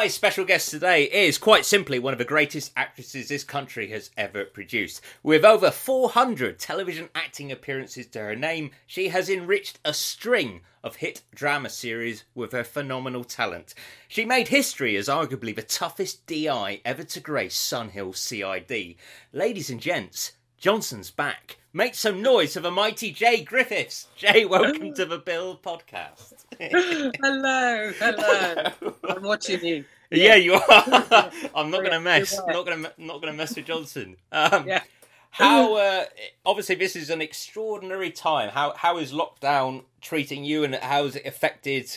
My 0.00 0.08
special 0.08 0.46
guest 0.46 0.70
today 0.70 1.04
is 1.04 1.36
quite 1.36 1.66
simply 1.66 1.98
one 1.98 2.14
of 2.14 2.18
the 2.18 2.24
greatest 2.24 2.72
actresses 2.74 3.28
this 3.28 3.44
country 3.44 3.88
has 3.88 4.10
ever 4.16 4.46
produced. 4.46 5.02
With 5.22 5.44
over 5.44 5.70
400 5.70 6.58
television 6.58 7.10
acting 7.14 7.52
appearances 7.52 8.06
to 8.06 8.20
her 8.20 8.34
name, 8.34 8.70
she 8.86 9.08
has 9.08 9.28
enriched 9.28 9.78
a 9.84 9.92
string 9.92 10.62
of 10.82 10.96
hit 10.96 11.20
drama 11.34 11.68
series 11.68 12.24
with 12.34 12.52
her 12.52 12.64
phenomenal 12.64 13.24
talent. 13.24 13.74
She 14.08 14.24
made 14.24 14.48
history 14.48 14.96
as 14.96 15.06
arguably 15.06 15.54
the 15.54 15.60
toughest 15.60 16.26
DI 16.26 16.80
ever 16.82 17.02
to 17.02 17.20
grace 17.20 17.54
Sun 17.54 17.90
Hill 17.90 18.14
CID. 18.14 18.94
Ladies 19.34 19.68
and 19.68 19.80
gents, 19.80 20.32
Johnson's 20.56 21.10
back. 21.10 21.58
Make 21.74 21.94
some 21.94 22.22
noise 22.22 22.54
for 22.54 22.60
the 22.60 22.70
mighty 22.70 23.12
Jaye 23.12 23.44
Griffiths. 23.44 24.08
Jaye, 24.18 24.48
welcome 24.48 24.94
to 24.94 25.04
the 25.04 25.18
Bill 25.18 25.58
podcast. 25.58 26.46
hello, 27.22 27.92
hello. 27.98 28.94
I'm 29.08 29.22
watching 29.22 29.64
you. 29.64 29.84
Yeah, 30.10 30.34
you 30.34 30.54
are. 30.54 30.62
I'm 31.54 31.70
not 31.70 31.80
going 31.80 31.92
to 31.92 32.00
mess. 32.00 32.38
Not 32.46 32.66
going 32.66 32.82
to 32.82 32.92
not 32.98 33.22
going 33.22 33.32
to 33.32 33.36
mess 33.36 33.56
with 33.56 33.64
Johnson. 33.64 34.16
Um, 34.30 34.66
Yeah. 34.66 34.82
How 35.30 35.76
uh, 35.76 36.04
obviously 36.44 36.74
this 36.74 36.96
is 36.96 37.08
an 37.08 37.22
extraordinary 37.22 38.10
time. 38.10 38.50
How 38.50 38.74
how 38.76 38.98
is 38.98 39.12
lockdown 39.12 39.84
treating 40.02 40.44
you, 40.44 40.64
and 40.64 40.74
how 40.74 41.04
has 41.04 41.16
it 41.16 41.24
affected 41.24 41.96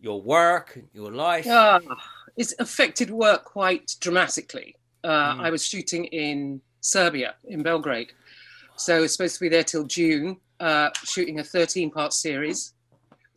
your 0.00 0.20
work, 0.20 0.78
your 0.92 1.12
life? 1.12 1.46
Ah, 1.48 1.78
it's 2.36 2.54
affected 2.58 3.10
work 3.10 3.44
quite 3.44 3.94
dramatically. 4.00 4.74
Uh, 5.04 5.36
I 5.38 5.50
was 5.50 5.64
shooting 5.64 6.06
in 6.06 6.60
Serbia, 6.80 7.34
in 7.44 7.62
Belgrade. 7.62 8.12
So 8.76 9.02
it's 9.02 9.12
supposed 9.12 9.34
to 9.34 9.40
be 9.40 9.50
there 9.50 9.64
till 9.64 9.84
June, 9.84 10.38
uh, 10.58 10.88
shooting 11.04 11.38
a 11.38 11.44
13 11.44 11.90
part 11.90 12.14
series. 12.14 12.72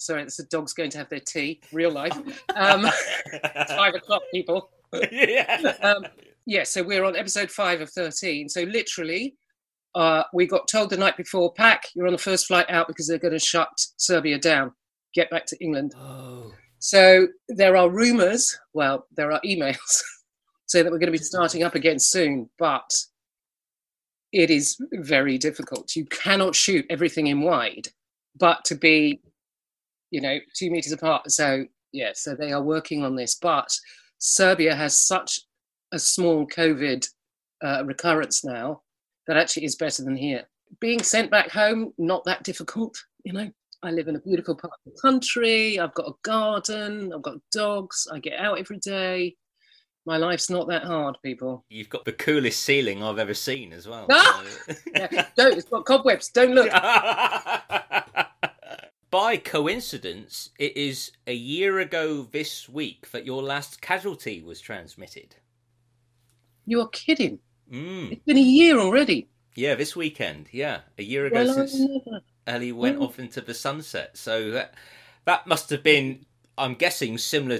Sorry, 0.03 0.23
it's 0.23 0.37
the 0.37 0.43
dog's 0.43 0.73
going 0.73 0.89
to 0.91 0.97
have 0.97 1.09
their 1.09 1.19
tea, 1.19 1.61
real 1.71 1.91
life. 1.91 2.17
Um, 2.55 2.87
five 3.67 3.95
o'clock, 3.95 4.21
people. 4.33 4.69
yeah. 5.11 5.73
Um, 5.81 6.05
yeah, 6.45 6.63
so 6.63 6.83
we're 6.83 7.05
on 7.05 7.15
episode 7.15 7.49
five 7.49 7.81
of 7.81 7.89
13. 7.89 8.49
So 8.49 8.63
literally, 8.63 9.35
uh, 9.95 10.23
we 10.33 10.45
got 10.45 10.67
told 10.67 10.89
the 10.89 10.97
night 10.97 11.17
before, 11.17 11.53
pack, 11.53 11.83
you're 11.95 12.07
on 12.07 12.13
the 12.13 12.19
first 12.19 12.47
flight 12.47 12.69
out 12.69 12.87
because 12.87 13.07
they're 13.07 13.17
going 13.17 13.33
to 13.33 13.39
shut 13.39 13.69
Serbia 13.97 14.37
down. 14.37 14.71
Get 15.13 15.29
back 15.29 15.45
to 15.47 15.63
England. 15.63 15.93
Oh. 15.95 16.51
So 16.79 17.27
there 17.47 17.77
are 17.77 17.89
rumours, 17.89 18.59
well, 18.73 19.07
there 19.15 19.31
are 19.31 19.39
emails 19.45 20.01
saying 20.67 20.83
that 20.83 20.91
we're 20.91 20.99
going 20.99 21.13
to 21.13 21.17
be 21.17 21.23
starting 21.23 21.63
up 21.63 21.75
again 21.75 21.99
soon, 21.99 22.49
but 22.59 22.89
it 24.33 24.49
is 24.49 24.75
very 24.91 25.37
difficult. 25.37 25.95
You 25.95 26.05
cannot 26.05 26.55
shoot 26.55 26.85
everything 26.89 27.27
in 27.27 27.41
wide, 27.41 27.87
but 28.37 28.65
to 28.65 28.75
be, 28.75 29.21
you 30.13 30.21
know, 30.21 30.37
two 30.55 30.69
meters 30.69 30.91
apart. 30.91 31.29
So, 31.31 31.65
yeah, 31.91 32.11
so 32.13 32.35
they 32.35 32.53
are 32.53 32.61
working 32.61 33.03
on 33.03 33.15
this, 33.15 33.35
but 33.41 33.67
Serbia 34.19 34.75
has 34.75 34.97
such 34.99 35.41
a 35.91 35.97
small 35.97 36.45
COVID 36.47 37.05
uh, 37.63 37.83
recurrence 37.83 38.45
now 38.45 38.83
that 39.25 39.37
actually 39.37 39.65
is 39.65 39.75
better 39.75 40.03
than 40.03 40.15
here. 40.15 40.43
Being 40.79 41.01
sent 41.01 41.31
back 41.31 41.49
home, 41.49 41.93
not 41.97 42.23
that 42.25 42.43
difficult, 42.43 42.95
you 43.25 43.33
know. 43.33 43.49
I 43.81 43.91
live 43.91 44.07
in 44.07 44.15
a 44.15 44.19
beautiful 44.19 44.55
part 44.55 44.73
of 44.85 44.93
the 44.93 45.01
country. 45.01 45.77
I've 45.77 45.93
got 45.93 46.07
a 46.07 46.13
garden. 46.21 47.11
I've 47.11 47.21
got 47.21 47.35
dogs. 47.51 48.07
I 48.13 48.19
get 48.19 48.39
out 48.39 48.59
every 48.59 48.77
day. 48.77 49.35
My 50.05 50.17
life's 50.17 50.49
not 50.49 50.67
that 50.67 50.83
hard, 50.83 51.17
people. 51.23 51.65
You've 51.69 51.89
got 51.89 52.05
the 52.05 52.13
coolest 52.13 52.61
ceiling 52.61 53.03
I've 53.03 53.19
ever 53.19 53.33
seen 53.33 53.73
as 53.73 53.87
well. 53.87 54.05
Ah! 54.09 54.43
Yeah, 54.95 55.25
don't. 55.35 55.57
It's 55.57 55.67
got 55.67 55.85
cobwebs. 55.85 56.29
Don't 56.29 56.53
look. 56.53 56.71
By 59.13 59.37
coincidence, 59.37 60.49
it 60.57 60.75
is 60.75 61.11
a 61.27 61.35
year 61.35 61.77
ago 61.77 62.23
this 62.23 62.67
week 62.67 63.11
that 63.11 63.27
your 63.27 63.43
last 63.43 63.79
casualty 63.79 64.41
was 64.41 64.59
transmitted. 64.59 65.35
You 66.65 66.81
are 66.81 66.87
kidding. 66.87 67.37
Mm. 67.71 68.13
It's 68.13 68.23
been 68.25 68.39
a 68.39 68.41
year 68.41 68.79
already. 68.79 69.29
Yeah, 69.53 69.75
this 69.75 69.95
weekend. 69.95 70.47
Yeah, 70.51 70.79
a 70.97 71.03
year 71.03 71.27
ago 71.27 71.43
Well, 71.45 71.67
since 71.67 71.79
Ellie 72.47 72.71
went 72.71 72.97
Mm. 72.97 73.03
off 73.03 73.19
into 73.19 73.39
the 73.41 73.53
sunset. 73.53 74.17
So 74.17 74.49
that 74.49 74.73
that 75.25 75.45
must 75.45 75.69
have 75.69 75.83
been, 75.83 76.25
I'm 76.57 76.73
guessing, 76.73 77.19
similar 77.19 77.59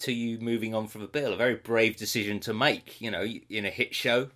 to 0.00 0.12
you 0.12 0.40
moving 0.40 0.74
on 0.74 0.88
from 0.88 1.02
a 1.02 1.06
bill. 1.06 1.32
A 1.32 1.36
very 1.36 1.54
brave 1.54 1.96
decision 1.96 2.40
to 2.40 2.52
make. 2.52 3.00
You 3.00 3.12
know, 3.12 3.22
in 3.22 3.66
a 3.66 3.70
hit 3.70 3.94
show. 3.94 4.30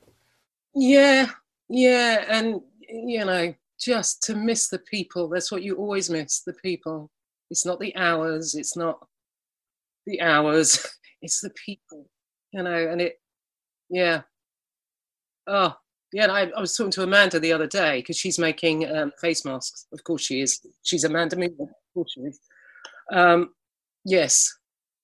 Yeah, 0.76 1.26
yeah, 1.68 2.24
and 2.28 2.60
you 2.88 3.24
know, 3.24 3.52
just 3.80 4.22
to 4.24 4.34
miss 4.34 4.68
the 4.68 4.78
people. 4.78 5.28
That's 5.28 5.52
what 5.52 5.62
you 5.62 5.76
always 5.76 6.10
miss 6.10 6.40
the 6.42 6.54
people. 6.54 7.10
It's 7.50 7.66
not 7.66 7.80
the 7.80 7.94
hours. 7.96 8.54
It's 8.54 8.76
not 8.76 8.98
the 10.06 10.20
hours. 10.20 10.84
It's 11.22 11.40
the 11.40 11.50
people. 11.64 12.06
You 12.52 12.62
know, 12.62 12.88
and 12.88 13.00
it. 13.00 13.18
Yeah. 13.88 14.20
Oh, 15.46 15.74
yeah. 16.12 16.26
I, 16.30 16.50
I 16.56 16.60
was 16.60 16.76
talking 16.76 16.92
to 16.92 17.02
Amanda 17.02 17.40
the 17.40 17.54
other 17.54 17.66
day 17.66 18.00
because 18.00 18.18
she's 18.18 18.38
making 18.38 18.88
um, 18.94 19.12
face 19.20 19.44
masks. 19.44 19.86
Of 19.92 20.04
course, 20.04 20.22
she 20.22 20.42
is. 20.42 20.60
She's 20.82 21.04
Amanda 21.04 21.36
Mealing. 21.36 21.56
Of 21.60 21.68
course, 21.94 22.12
she 22.12 22.20
is. 22.20 22.38
Um, 23.12 23.50
yes, 24.04 24.54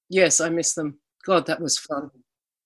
yes, 0.08 0.40
I 0.40 0.48
miss 0.48 0.74
them. 0.74 0.98
God, 1.26 1.46
that 1.46 1.60
was 1.60 1.78
fun. 1.78 2.10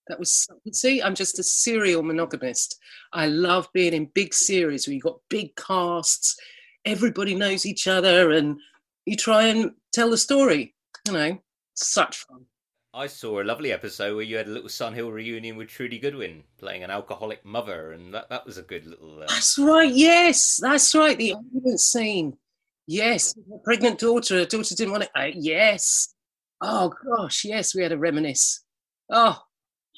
That 0.09 0.19
was 0.19 0.47
see, 0.73 1.03
I'm 1.03 1.15
just 1.15 1.39
a 1.39 1.43
serial 1.43 2.03
monogamist. 2.03 2.79
I 3.13 3.27
love 3.27 3.69
being 3.73 3.93
in 3.93 4.11
big 4.15 4.35
series 4.35 4.87
where 4.87 4.95
you've 4.95 5.03
got 5.03 5.21
big 5.29 5.57
casts, 5.57 6.37
everybody 6.85 7.35
knows 7.35 7.67
each 7.67 7.89
other, 7.89 8.33
and 8.33 8.59
you 9.05 9.17
try 9.17 9.47
and 9.47 9.73
tell 9.93 10.11
the 10.11 10.19
story. 10.19 10.75
You 11.07 11.13
know, 11.13 11.39
such 11.75 12.19
fun. 12.19 12.47
I 12.95 13.09
saw 13.09 13.43
a 13.43 13.45
lovely 13.45 13.73
episode 13.73 14.15
where 14.15 14.25
you 14.25 14.39
had 14.39 14.47
a 14.47 14.51
little 14.51 14.71
Sun 14.71 14.95
Hill 14.95 15.13
reunion 15.13 15.57
with 15.57 15.69
Trudie 15.69 16.01
Goodwin 16.01 16.45
playing 16.57 16.83
an 16.83 16.91
alcoholic 16.91 17.45
mother, 17.45 17.93
and 17.93 18.15
that, 18.15 18.31
that 18.31 18.47
was 18.47 18.57
a 18.57 18.63
good 18.63 18.87
little. 18.87 19.23
Uh... 19.23 19.27
That's 19.29 19.59
right. 19.59 19.93
Yes, 19.93 20.59
that's 20.63 20.95
right. 20.95 21.19
The 21.19 21.33
ambulance 21.33 21.85
scene. 21.85 22.39
Yes, 22.87 23.35
her 23.51 23.59
pregnant 23.65 23.99
daughter. 23.99 24.39
Her 24.39 24.47
daughter 24.47 24.75
didn't 24.75 24.93
want 24.93 25.05
it. 25.05 25.11
Uh, 25.15 25.31
yes. 25.35 26.15
Oh 26.63 26.91
gosh, 27.05 27.45
yes, 27.45 27.75
we 27.75 27.83
had 27.83 27.93
a 27.93 27.99
reminisce. 27.99 28.65
Oh, 29.11 29.43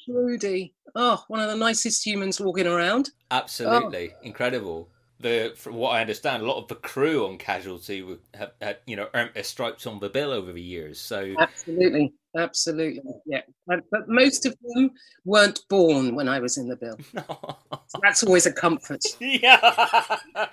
Trudie. 0.09 0.73
Oh, 0.95 1.23
one 1.27 1.39
of 1.39 1.49
the 1.49 1.55
nicest 1.55 2.05
humans 2.05 2.39
walking 2.39 2.67
around. 2.67 3.11
Absolutely 3.31 4.13
incredible. 4.23 4.89
The 5.19 5.53
from 5.55 5.75
what 5.75 5.89
I 5.89 6.01
understand, 6.01 6.43
a 6.43 6.45
lot 6.45 6.57
of 6.57 6.67
the 6.69 6.75
crew 6.75 7.27
on 7.27 7.37
Casualty 7.37 8.01
would 8.01 8.19
have, 8.35 8.51
had 8.61 8.77
you 8.87 8.95
know 8.95 9.09
earned 9.13 9.31
their 9.33 9.43
stripes 9.43 9.85
on 9.85 9.99
the 9.99 10.09
bill 10.09 10.31
over 10.31 10.53
the 10.53 10.61
years. 10.61 10.99
So 10.99 11.35
Absolutely, 11.37 12.13
absolutely, 12.37 13.03
yeah. 13.25 13.41
But, 13.67 13.81
but 13.91 14.07
most 14.07 14.45
of 14.45 14.55
them 14.63 14.91
weren't 15.25 15.59
born 15.69 16.15
when 16.15 16.29
I 16.29 16.39
was 16.39 16.57
in 16.57 16.69
the 16.69 16.77
bill. 16.77 16.97
So 17.13 17.99
that's 18.01 18.23
always 18.23 18.45
a 18.45 18.53
comfort. 18.53 19.03
yeah. 19.19 20.17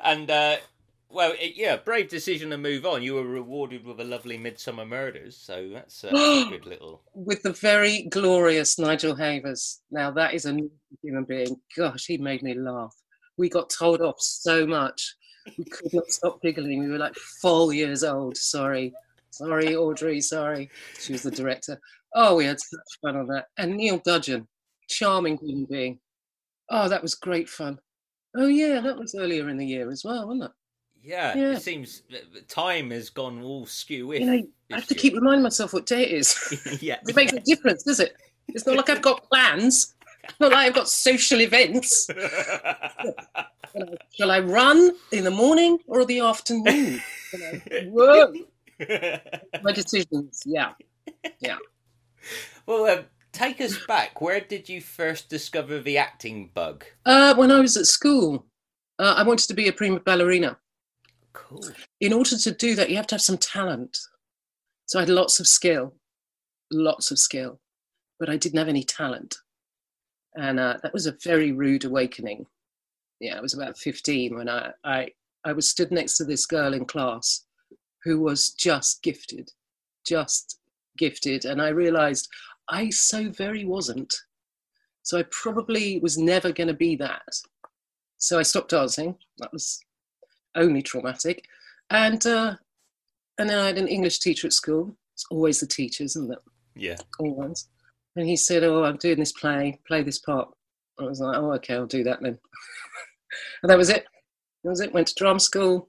and 0.00 0.30
uh, 0.30 0.56
well, 1.12 1.32
it, 1.38 1.52
yeah, 1.56 1.76
brave 1.76 2.08
decision 2.08 2.50
to 2.50 2.58
move 2.58 2.86
on. 2.86 3.02
You 3.02 3.14
were 3.14 3.26
rewarded 3.26 3.84
with 3.84 4.00
a 4.00 4.04
lovely 4.04 4.38
Midsomer 4.38 4.88
Murders, 4.88 5.36
so 5.36 5.68
that's 5.72 6.04
uh, 6.04 6.08
a 6.08 6.46
good 6.50 6.66
little. 6.66 7.02
With 7.14 7.42
the 7.42 7.52
very 7.52 8.04
glorious 8.10 8.78
Nigel 8.78 9.14
Havers. 9.14 9.80
Now 9.90 10.10
that 10.12 10.34
is 10.34 10.46
a 10.46 10.58
human 11.02 11.24
being. 11.24 11.56
Gosh, 11.76 12.06
he 12.06 12.18
made 12.18 12.42
me 12.42 12.54
laugh. 12.54 12.94
We 13.36 13.48
got 13.48 13.70
told 13.70 14.00
off 14.00 14.16
so 14.20 14.66
much. 14.66 15.14
We 15.58 15.64
could 15.64 15.92
not 15.92 16.08
stop 16.08 16.40
giggling. 16.40 16.80
We 16.80 16.88
were 16.88 16.98
like 16.98 17.16
four 17.40 17.72
years 17.72 18.04
old. 18.04 18.36
Sorry, 18.36 18.92
sorry, 19.30 19.76
Audrey. 19.76 20.20
Sorry. 20.20 20.70
She 20.98 21.12
was 21.12 21.22
the 21.22 21.30
director. 21.30 21.80
Oh, 22.14 22.36
we 22.36 22.44
had 22.44 22.60
such 22.60 23.00
fun 23.02 23.16
on 23.16 23.26
that. 23.28 23.46
And 23.58 23.76
Neil 23.76 23.98
Dudgeon, 23.98 24.46
charming 24.88 25.38
human 25.38 25.66
being. 25.70 25.98
Oh, 26.70 26.88
that 26.88 27.02
was 27.02 27.14
great 27.14 27.48
fun. 27.48 27.78
Oh 28.36 28.46
yeah, 28.46 28.80
that 28.80 28.98
was 28.98 29.14
earlier 29.14 29.48
in 29.48 29.58
the 29.58 29.66
year 29.66 29.90
as 29.90 30.04
well, 30.04 30.26
wasn't 30.26 30.44
it? 30.44 30.50
Yeah, 31.02 31.36
Yeah. 31.36 31.52
it 31.52 31.62
seems 31.62 32.02
time 32.48 32.90
has 32.90 33.10
gone 33.10 33.42
all 33.42 33.66
skew. 33.66 34.12
You 34.12 34.24
know, 34.24 34.42
I 34.72 34.74
have 34.76 34.86
to 34.86 34.94
keep 34.94 35.14
reminding 35.14 35.42
myself 35.42 35.72
what 35.72 35.86
day 35.86 36.04
it 36.04 36.12
is. 36.12 36.36
yeah, 36.80 36.98
it 37.06 37.16
makes 37.16 37.32
a 37.32 37.40
difference, 37.40 37.82
does 37.82 38.00
it? 38.00 38.16
It's 38.48 38.66
not 38.66 38.76
like 38.76 38.88
I've 38.88 39.02
got 39.02 39.28
plans. 39.28 39.94
Not 40.38 40.52
like 40.52 40.68
I've 40.68 40.74
got 40.74 40.88
social 40.88 41.40
events. 41.40 42.06
Shall 44.14 44.30
I 44.30 44.38
run 44.40 44.92
in 45.10 45.24
the 45.24 45.30
morning 45.30 45.78
or 45.88 46.04
the 46.04 46.20
afternoon? 46.20 47.02
Whoa, 47.86 48.32
my 49.62 49.72
decisions. 49.72 50.42
Yeah, 50.46 50.72
yeah. 51.40 51.56
well, 52.66 52.84
um, 52.86 53.06
take 53.32 53.60
us 53.60 53.84
back. 53.86 54.20
Where 54.20 54.40
did 54.40 54.68
you 54.68 54.80
first 54.80 55.28
discover 55.28 55.80
the 55.80 55.98
acting 55.98 56.50
bug? 56.54 56.84
Uh, 57.04 57.34
when 57.34 57.50
I 57.50 57.58
was 57.60 57.76
at 57.76 57.86
school, 57.86 58.46
uh, 59.00 59.14
I 59.16 59.24
wanted 59.24 59.48
to 59.48 59.54
be 59.54 59.66
a 59.66 59.72
prima 59.72 59.98
ballerina. 60.00 60.58
Cool. 61.32 61.64
In 62.00 62.12
order 62.12 62.36
to 62.36 62.52
do 62.52 62.74
that, 62.74 62.90
you 62.90 62.96
have 62.96 63.06
to 63.08 63.14
have 63.14 63.22
some 63.22 63.38
talent. 63.38 63.98
So 64.86 64.98
I 64.98 65.02
had 65.02 65.08
lots 65.08 65.40
of 65.40 65.46
skill, 65.46 65.94
lots 66.70 67.10
of 67.10 67.18
skill, 67.18 67.60
but 68.18 68.28
I 68.28 68.36
didn't 68.36 68.58
have 68.58 68.68
any 68.68 68.84
talent. 68.84 69.36
And 70.34 70.58
uh, 70.58 70.78
that 70.82 70.92
was 70.92 71.06
a 71.06 71.16
very 71.24 71.52
rude 71.52 71.84
awakening. 71.84 72.46
Yeah, 73.20 73.38
I 73.38 73.40
was 73.40 73.54
about 73.54 73.78
15 73.78 74.36
when 74.36 74.48
I, 74.48 74.72
I, 74.84 75.08
I 75.44 75.52
was 75.52 75.68
stood 75.70 75.92
next 75.92 76.16
to 76.16 76.24
this 76.24 76.46
girl 76.46 76.74
in 76.74 76.84
class 76.84 77.44
who 78.04 78.20
was 78.20 78.50
just 78.50 79.02
gifted, 79.02 79.50
just 80.06 80.58
gifted, 80.98 81.44
and 81.44 81.62
I 81.62 81.68
realised 81.68 82.28
I 82.68 82.90
so 82.90 83.30
very 83.30 83.64
wasn't. 83.64 84.12
So 85.02 85.18
I 85.18 85.24
probably 85.30 85.98
was 86.00 86.18
never 86.18 86.52
going 86.52 86.68
to 86.68 86.74
be 86.74 86.96
that. 86.96 87.22
So 88.18 88.38
I 88.38 88.42
stopped 88.42 88.70
dancing. 88.70 89.16
That 89.38 89.52
was 89.52 89.80
only 90.54 90.82
traumatic, 90.82 91.46
and 91.90 92.24
uh, 92.26 92.56
and 93.38 93.48
then 93.48 93.58
I 93.58 93.66
had 93.66 93.78
an 93.78 93.88
English 93.88 94.18
teacher 94.20 94.46
at 94.46 94.52
school. 94.52 94.96
It's 95.14 95.26
always 95.30 95.60
the 95.60 95.66
teachers, 95.66 96.16
isn't 96.16 96.32
it? 96.32 96.38
Yeah. 96.74 96.96
Always. 97.18 97.68
And 98.16 98.26
he 98.28 98.36
said, 98.36 98.64
"Oh, 98.64 98.84
I'm 98.84 98.96
doing 98.96 99.18
this 99.18 99.32
play. 99.32 99.78
Play 99.86 100.02
this 100.02 100.18
part." 100.18 100.48
I 100.98 101.04
was 101.04 101.20
like, 101.20 101.36
"Oh, 101.36 101.52
okay, 101.54 101.74
I'll 101.74 101.86
do 101.86 102.04
that 102.04 102.20
then." 102.20 102.38
and 103.62 103.70
that 103.70 103.78
was 103.78 103.90
it. 103.90 104.06
That 104.64 104.70
was 104.70 104.80
it. 104.80 104.92
Went 104.92 105.08
to 105.08 105.14
drama 105.14 105.40
school. 105.40 105.88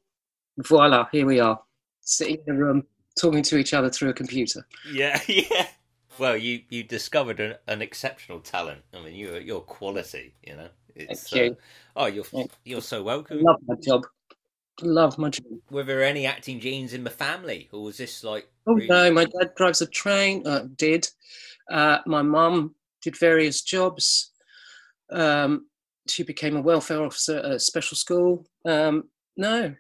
Voila, 0.57 1.07
here 1.12 1.25
we 1.25 1.39
are, 1.39 1.60
sitting 2.01 2.38
in 2.45 2.56
a 2.56 2.57
room 2.57 2.83
talking 3.19 3.42
to 3.44 3.57
each 3.57 3.74
other 3.74 3.89
through 3.89 4.10
a 4.10 4.13
computer. 4.13 4.65
Yeah, 4.92 5.19
yeah. 5.27 5.68
Well, 6.19 6.38
you 6.38 6.62
you 6.69 6.83
discovered 6.83 7.39
an, 7.39 7.56
an 7.68 7.81
exceptional 7.81 8.39
talent. 8.39 8.81
I 8.94 9.01
mean, 9.01 9.15
you 9.15 9.36
you're 9.38 9.62
quality. 9.62 10.36
You 10.45 10.57
know, 10.57 10.69
it's 10.95 11.30
Thank 11.30 11.44
you. 11.44 11.57
Uh, 11.95 12.01
oh, 12.01 12.06
you're 12.06 12.25
you're 12.63 12.81
so 12.81 13.04
welcome. 13.04 13.42
Love 13.42 13.60
my 13.65 13.75
job. 13.75 14.06
Love 14.81 15.18
my 15.18 15.30
job. 15.30 15.46
Were 15.70 15.84
there 15.84 16.04
any 16.04 16.25
acting 16.25 16.60
genes 16.60 16.94
in 16.94 17.04
the 17.04 17.10
family, 17.10 17.70
or 17.72 17.84
was 17.84 17.98
this 17.98 18.24
like? 18.24 18.48
Oh 18.66 18.74
really- 18.74 18.88
no, 18.88 19.12
my 19.12 19.25
dad 19.25 19.54
drives 19.56 19.81
a 19.81 19.86
train. 19.88 20.46
Uh, 20.48 20.68
did. 20.78 21.08
Uh, 21.70 22.00
my 22.06 22.22
mum 22.22 22.74
did 23.02 23.18
various 23.18 23.62
jobs. 23.62 24.31
Um, 25.12 25.68
she 26.08 26.24
became 26.24 26.56
a 26.58 26.62
welfare 26.62 27.04
officer 27.04 27.38
at 27.38 27.46
a 27.46 27.60
special 27.60 27.96
school. 27.96 28.46
Um, 28.66 29.10
no, 29.38 29.75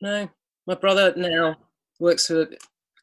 no. 0.00 0.28
My 0.66 0.74
brother 0.74 1.12
now 1.16 1.56
works 2.00 2.26
for. 2.26 2.48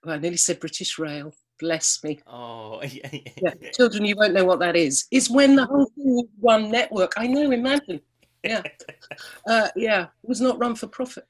well, 0.03 0.15
I 0.15 0.17
nearly 0.17 0.37
said 0.37 0.59
British 0.59 0.97
Rail. 0.97 1.31
Bless 1.59 2.03
me. 2.03 2.19
Oh, 2.27 2.81
yeah, 2.83 3.09
Yeah, 3.41 3.53
children, 3.73 4.03
you 4.03 4.15
won't 4.17 4.33
know 4.33 4.45
what 4.45 4.59
that 4.59 4.75
is. 4.75 5.05
Is 5.11 5.29
when 5.29 5.55
the 5.55 5.65
whole 5.65 5.85
thing 5.95 6.15
was 6.15 6.27
one 6.39 6.71
network. 6.71 7.13
I 7.17 7.27
know. 7.27 7.51
Imagine. 7.51 8.01
Yeah, 8.43 8.61
uh, 9.47 9.69
yeah. 9.75 10.07
It 10.23 10.27
was 10.27 10.41
not 10.41 10.59
run 10.59 10.75
for 10.75 10.87
profit. 10.87 11.25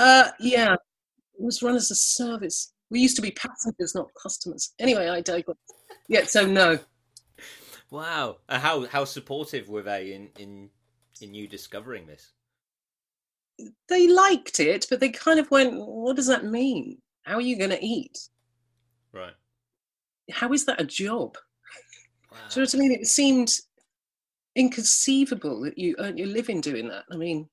Uh, 0.00 0.30
yeah, 0.40 0.72
it 0.72 0.78
was 1.38 1.62
run 1.62 1.76
as 1.76 1.90
a 1.90 1.94
service. 1.94 2.72
We 2.90 3.00
used 3.00 3.16
to 3.16 3.22
be 3.22 3.32
passengers, 3.32 3.94
not 3.94 4.08
customers. 4.20 4.72
Anyway, 4.78 5.08
I 5.08 5.20
digress. 5.20 5.58
Yeah, 6.08 6.24
so 6.24 6.46
no. 6.46 6.78
Wow. 7.90 8.38
And 8.48 8.62
how 8.62 8.86
how 8.86 9.04
supportive 9.04 9.68
were 9.68 9.82
they 9.82 10.14
in 10.14 10.30
in 10.38 10.70
in 11.20 11.34
you 11.34 11.46
discovering 11.46 12.06
this? 12.06 12.32
They 13.88 14.08
liked 14.08 14.58
it, 14.58 14.86
but 14.88 15.00
they 15.00 15.10
kind 15.10 15.38
of 15.38 15.50
went, 15.50 15.74
"What 15.74 16.16
does 16.16 16.28
that 16.28 16.46
mean? 16.46 16.96
How 17.24 17.34
are 17.34 17.42
you 17.42 17.58
going 17.58 17.70
to 17.70 17.84
eat? 17.84 18.18
Right. 19.12 19.34
How 20.32 20.50
is 20.54 20.64
that 20.64 20.80
a 20.80 20.84
job?" 20.84 21.36
Wow. 22.32 22.38
Do 22.48 22.60
you 22.60 22.64
know 22.64 22.68
what 22.68 22.74
I 22.74 22.78
mean? 22.78 22.92
It 22.92 23.06
seemed 23.06 23.52
inconceivable 24.56 25.60
that 25.62 25.76
you 25.76 25.94
earn 25.98 26.16
your 26.16 26.28
living 26.28 26.62
doing 26.62 26.88
that. 26.88 27.04
I 27.12 27.16
mean, 27.16 27.48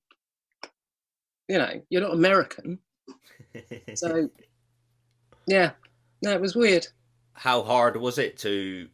you 1.48 1.58
know, 1.58 1.82
you're 1.90 2.02
not 2.02 2.14
American, 2.14 2.80
so 3.96 4.30
yeah. 5.48 5.72
No, 6.24 6.32
it 6.32 6.42
was 6.42 6.56
weird. 6.56 6.88
how 7.34 7.62
hard 7.64 7.96
was 7.98 8.18
it 8.18 8.38
to 8.40 8.88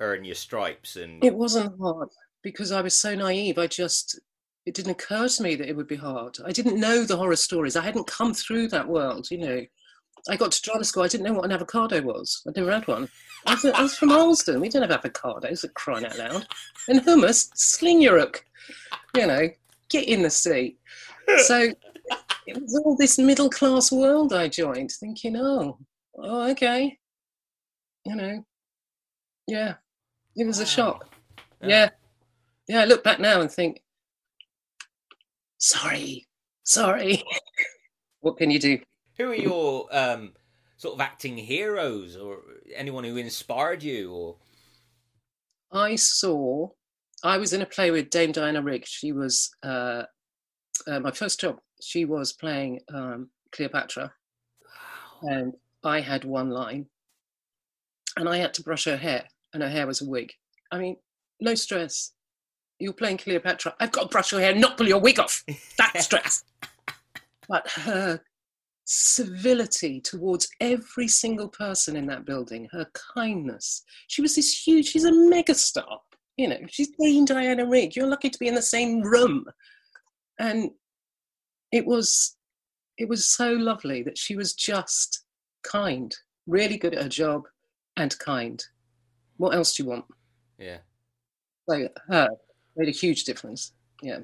earn 0.00 0.24
your 0.24 0.34
stripes 0.34 0.96
and 0.96 1.24
It 1.24 1.34
wasn't 1.34 1.74
hard 1.80 2.08
because 2.42 2.70
I 2.72 2.82
was 2.82 2.96
so 2.98 3.14
naive. 3.14 3.58
I 3.58 3.66
just 3.66 4.20
it 4.66 4.74
didn't 4.74 4.92
occur 4.92 5.26
to 5.28 5.42
me 5.42 5.54
that 5.56 5.68
it 5.68 5.74
would 5.76 5.88
be 5.88 5.96
hard. 5.96 6.36
I 6.44 6.52
didn't 6.52 6.78
know 6.78 7.04
the 7.04 7.16
horror 7.16 7.36
stories. 7.36 7.74
I 7.74 7.82
hadn't 7.82 8.06
come 8.06 8.34
through 8.34 8.68
that 8.68 8.86
world, 8.86 9.30
you 9.30 9.38
know. 9.38 9.62
I 10.28 10.36
got 10.36 10.52
to 10.52 10.62
drama 10.62 10.84
school. 10.84 11.04
I 11.04 11.08
didn't 11.08 11.24
know 11.26 11.32
what 11.32 11.46
an 11.46 11.52
avocado 11.52 12.02
was. 12.02 12.42
I'd 12.46 12.56
never 12.56 12.70
had 12.72 12.86
one. 12.86 13.08
I 13.46 13.54
was, 13.54 13.64
I 13.64 13.80
was 13.82 13.96
from 13.96 14.12
Alston. 14.12 14.60
We 14.60 14.68
don't 14.68 14.88
have 14.88 15.00
avocados 15.00 15.64
at 15.64 15.72
crying 15.74 16.04
out 16.04 16.18
loud. 16.18 16.46
And 16.88 17.00
hummus, 17.00 17.48
sling 17.54 18.02
your 18.02 18.18
hook. 18.18 18.44
You 19.14 19.26
know, 19.26 19.48
get 19.88 20.06
in 20.06 20.22
the 20.22 20.28
seat. 20.30 20.78
So 21.44 21.72
it 22.48 22.60
was 22.60 22.80
all 22.84 22.96
this 22.96 23.18
middle 23.18 23.50
class 23.50 23.92
world 23.92 24.32
I 24.32 24.48
joined, 24.48 24.90
thinking, 24.92 25.36
oh, 25.36 25.78
oh, 26.16 26.50
okay. 26.50 26.98
You 28.04 28.16
know, 28.16 28.44
yeah, 29.46 29.74
it 30.36 30.46
was 30.46 30.58
a 30.58 30.66
shock. 30.66 31.14
Yeah. 31.62 31.68
Yeah. 31.68 31.90
Yeah, 32.68 32.80
I 32.82 32.84
look 32.84 33.02
back 33.02 33.18
now 33.18 33.40
and 33.40 33.50
think, 33.50 33.82
sorry, 35.56 36.26
sorry. 36.64 37.22
what 38.20 38.36
can 38.36 38.50
you 38.50 38.58
do? 38.58 38.78
who 39.18 39.30
are 39.30 39.34
your 39.34 39.86
um 39.90 40.32
sort 40.76 40.94
of 40.94 41.00
acting 41.00 41.36
heroes 41.36 42.16
or 42.16 42.38
anyone 42.74 43.04
who 43.04 43.16
inspired 43.16 43.82
you 43.82 44.12
or 44.12 44.36
I 45.70 45.96
saw, 45.96 46.68
I 47.22 47.36
was 47.36 47.52
in 47.52 47.60
a 47.60 47.66
play 47.66 47.90
with 47.90 48.08
Dame 48.08 48.32
Diana 48.32 48.62
Rigg. 48.62 48.86
She 48.86 49.12
was 49.12 49.50
uh, 49.62 50.04
uh, 50.86 51.00
my 51.00 51.10
first 51.10 51.40
job. 51.40 51.58
She 51.80 52.04
was 52.04 52.32
playing 52.32 52.80
um, 52.92 53.30
Cleopatra, 53.52 54.12
wow. 54.64 55.30
and 55.30 55.52
I 55.84 56.00
had 56.00 56.24
one 56.24 56.50
line, 56.50 56.86
and 58.16 58.28
I 58.28 58.38
had 58.38 58.54
to 58.54 58.62
brush 58.62 58.84
her 58.84 58.96
hair, 58.96 59.24
and 59.54 59.62
her 59.62 59.68
hair 59.68 59.86
was 59.86 60.02
a 60.02 60.06
wig. 60.08 60.32
I 60.70 60.78
mean, 60.78 60.96
no 61.40 61.54
stress. 61.54 62.12
You're 62.78 62.92
playing 62.92 63.18
Cleopatra. 63.18 63.74
I've 63.80 63.92
got 63.92 64.02
to 64.02 64.08
brush 64.08 64.32
your 64.32 64.40
hair, 64.40 64.54
not 64.54 64.76
pull 64.76 64.88
your 64.88 65.00
wig 65.00 65.18
off. 65.18 65.44
That's 65.76 66.04
stress. 66.04 66.44
but 67.48 67.68
her 67.70 68.20
civility 68.90 70.00
towards 70.00 70.48
every 70.60 71.08
single 71.08 71.48
person 71.48 71.94
in 71.94 72.06
that 72.06 72.24
building, 72.24 72.68
her 72.72 72.86
kindness. 73.14 73.82
She 74.08 74.22
was 74.22 74.34
this 74.34 74.66
huge, 74.66 74.88
she's 74.88 75.04
a 75.04 75.12
megastar. 75.12 75.98
You 76.36 76.48
know, 76.48 76.58
she's 76.68 76.90
Dame 76.98 77.24
Diana 77.24 77.66
Rigg. 77.66 77.94
You're 77.94 78.06
lucky 78.06 78.30
to 78.30 78.38
be 78.38 78.48
in 78.48 78.54
the 78.54 78.62
same 78.62 79.02
room. 79.02 79.44
And 80.38 80.70
it 81.72 81.84
was 81.86 82.36
it 82.96 83.08
was 83.08 83.26
so 83.26 83.52
lovely 83.52 84.02
that 84.02 84.18
she 84.18 84.34
was 84.36 84.54
just 84.54 85.24
kind, 85.62 86.14
really 86.46 86.76
good 86.76 86.94
at 86.94 87.02
her 87.02 87.08
job 87.08 87.44
and 87.96 88.18
kind. 88.18 88.62
What 89.36 89.54
else 89.54 89.76
do 89.76 89.82
you 89.84 89.88
want? 89.88 90.04
yeah 90.58 90.78
So 91.68 91.88
her 92.08 92.28
made 92.76 92.88
a 92.88 92.92
huge 92.92 93.24
difference. 93.24 93.72
Yeah. 94.02 94.20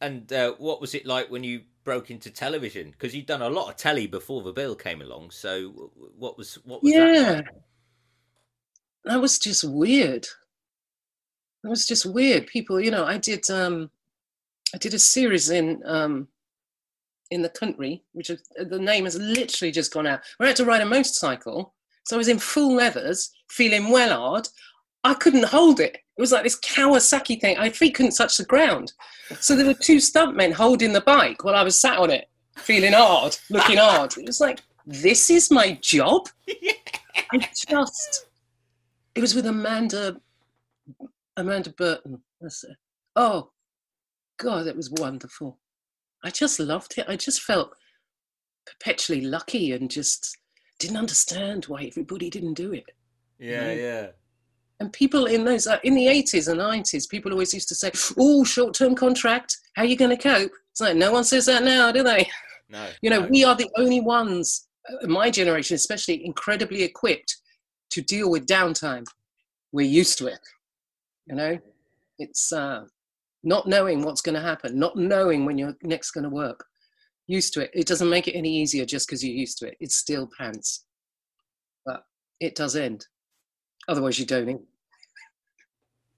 and 0.00 0.32
uh, 0.32 0.54
what 0.58 0.80
was 0.80 0.94
it 0.94 1.06
like 1.06 1.30
when 1.30 1.44
you 1.44 1.62
broke 1.84 2.10
into 2.10 2.30
television 2.30 2.90
because 2.90 3.14
you'd 3.14 3.26
done 3.26 3.42
a 3.42 3.48
lot 3.48 3.68
of 3.70 3.76
telly 3.76 4.06
before 4.06 4.42
the 4.42 4.52
bill 4.52 4.74
came 4.74 5.00
along 5.00 5.30
so 5.30 5.90
what 6.18 6.36
was 6.36 6.54
what 6.64 6.82
was 6.82 6.92
that 6.92 7.14
yeah 7.14 7.30
like? 7.36 7.46
that 9.04 9.20
was 9.20 9.38
just 9.38 9.64
weird 9.64 10.26
it 11.64 11.68
was 11.68 11.86
just 11.86 12.04
weird 12.04 12.46
people 12.46 12.80
you 12.80 12.90
know 12.90 13.06
i 13.06 13.16
did 13.16 13.48
um 13.50 13.90
i 14.74 14.78
did 14.78 14.92
a 14.92 14.98
series 14.98 15.48
in 15.50 15.80
um 15.86 16.28
in 17.30 17.42
the 17.42 17.48
country 17.48 18.02
which 18.12 18.30
is, 18.30 18.42
the 18.56 18.78
name 18.78 19.04
has 19.04 19.16
literally 19.18 19.72
just 19.72 19.92
gone 19.92 20.06
out. 20.06 20.20
Where 20.36 20.46
i 20.46 20.50
had 20.50 20.56
to 20.56 20.64
ride 20.64 20.82
a 20.82 20.86
motorcycle 20.86 21.74
so 22.04 22.16
i 22.16 22.18
was 22.18 22.28
in 22.28 22.38
full 22.38 22.74
leathers 22.74 23.30
feeling 23.48 23.90
well 23.90 24.18
hard 24.18 24.48
i 25.04 25.14
couldn't 25.14 25.44
hold 25.44 25.80
it. 25.80 25.98
It 26.16 26.20
was 26.20 26.32
like 26.32 26.42
this 26.42 26.60
kawasaki 26.60 27.40
thing. 27.40 27.56
My 27.56 27.70
feet 27.70 27.94
couldn't 27.94 28.12
touch 28.12 28.36
the 28.36 28.44
ground. 28.44 28.92
So 29.40 29.56
there 29.56 29.64
were 29.64 29.72
two 29.72 29.96
stuntmen 29.96 30.52
holding 30.52 30.92
the 30.92 31.00
bike 31.00 31.44
while 31.44 31.54
i 31.54 31.62
was 31.62 31.80
sat 31.80 31.98
on 31.98 32.10
it 32.10 32.26
feeling 32.56 32.92
hard 32.92 33.36
looking 33.48 33.78
hard. 33.78 34.16
It 34.16 34.26
was 34.26 34.40
like 34.40 34.60
this 34.86 35.30
is 35.30 35.50
my 35.50 35.78
job? 35.80 36.28
I 37.32 37.38
just 37.38 38.26
it 39.14 39.20
was 39.20 39.34
with 39.34 39.46
Amanda 39.46 40.20
Amanda 41.36 41.70
Burton. 41.70 42.20
Oh 43.16 43.50
God, 44.38 44.66
it 44.66 44.76
was 44.76 44.90
wonderful. 44.90 45.58
I 46.24 46.30
just 46.30 46.60
loved 46.60 46.94
it. 46.98 47.06
I 47.08 47.16
just 47.16 47.42
felt 47.42 47.72
perpetually 48.66 49.22
lucky 49.22 49.72
and 49.72 49.90
just 49.90 50.36
didn't 50.78 50.96
understand 50.96 51.64
why 51.64 51.84
everybody 51.84 52.30
didn't 52.30 52.54
do 52.54 52.72
it. 52.72 52.84
yeah 53.38 53.72
yeah 53.72 54.06
And 54.80 54.92
people 54.92 55.26
in 55.26 55.44
those 55.44 55.66
uh, 55.66 55.78
in 55.84 55.94
the 55.94 56.08
eighties 56.08 56.48
and 56.48 56.58
nineties, 56.58 57.06
people 57.06 57.32
always 57.32 57.52
used 57.54 57.68
to 57.68 57.74
say, 57.74 57.90
"Oh, 58.18 58.44
short-term 58.44 58.94
contract. 58.94 59.56
How 59.74 59.82
are 59.82 59.86
you 59.86 59.96
going 59.96 60.16
to 60.16 60.22
cope?" 60.22 60.52
It's 60.70 60.80
like 60.80 60.96
no 60.96 61.12
one 61.12 61.24
says 61.24 61.46
that 61.46 61.62
now, 61.64 61.92
do 61.92 62.02
they? 62.02 62.28
no 62.68 62.86
You 63.02 63.10
know, 63.10 63.20
no. 63.22 63.28
we 63.28 63.44
are 63.44 63.56
the 63.56 63.70
only 63.76 64.00
ones, 64.00 64.68
uh, 64.88 65.06
my 65.06 65.30
generation 65.30 65.74
especially, 65.74 66.24
incredibly 66.24 66.82
equipped 66.82 67.36
to 67.90 68.00
deal 68.02 68.30
with 68.30 68.46
downtime. 68.46 69.04
We're 69.72 69.86
used 70.00 70.16
to 70.18 70.26
it. 70.28 70.40
You 71.26 71.34
know, 71.36 71.58
it's 72.18 72.52
uh, 72.52 72.84
not 73.42 73.66
knowing 73.66 74.02
what's 74.02 74.20
going 74.20 74.34
to 74.34 74.40
happen, 74.40 74.78
not 74.78 74.96
knowing 74.96 75.44
when 75.44 75.58
you're 75.58 75.76
next 75.82 76.10
going 76.12 76.24
to 76.24 76.30
work. 76.30 76.64
Used 77.26 77.54
to 77.54 77.60
it. 77.60 77.70
It 77.72 77.86
doesn't 77.86 78.10
make 78.10 78.26
it 78.28 78.36
any 78.36 78.50
easier 78.50 78.84
just 78.84 79.06
because 79.06 79.24
you're 79.24 79.34
used 79.36 79.58
to 79.58 79.68
it. 79.68 79.76
It's 79.80 79.96
still 79.96 80.28
pants, 80.36 80.84
but 81.86 82.04
it 82.40 82.54
does 82.56 82.74
end. 82.76 83.06
Otherwise, 83.88 84.18
you 84.18 84.26
don't. 84.26 84.48
eat. 84.48 84.58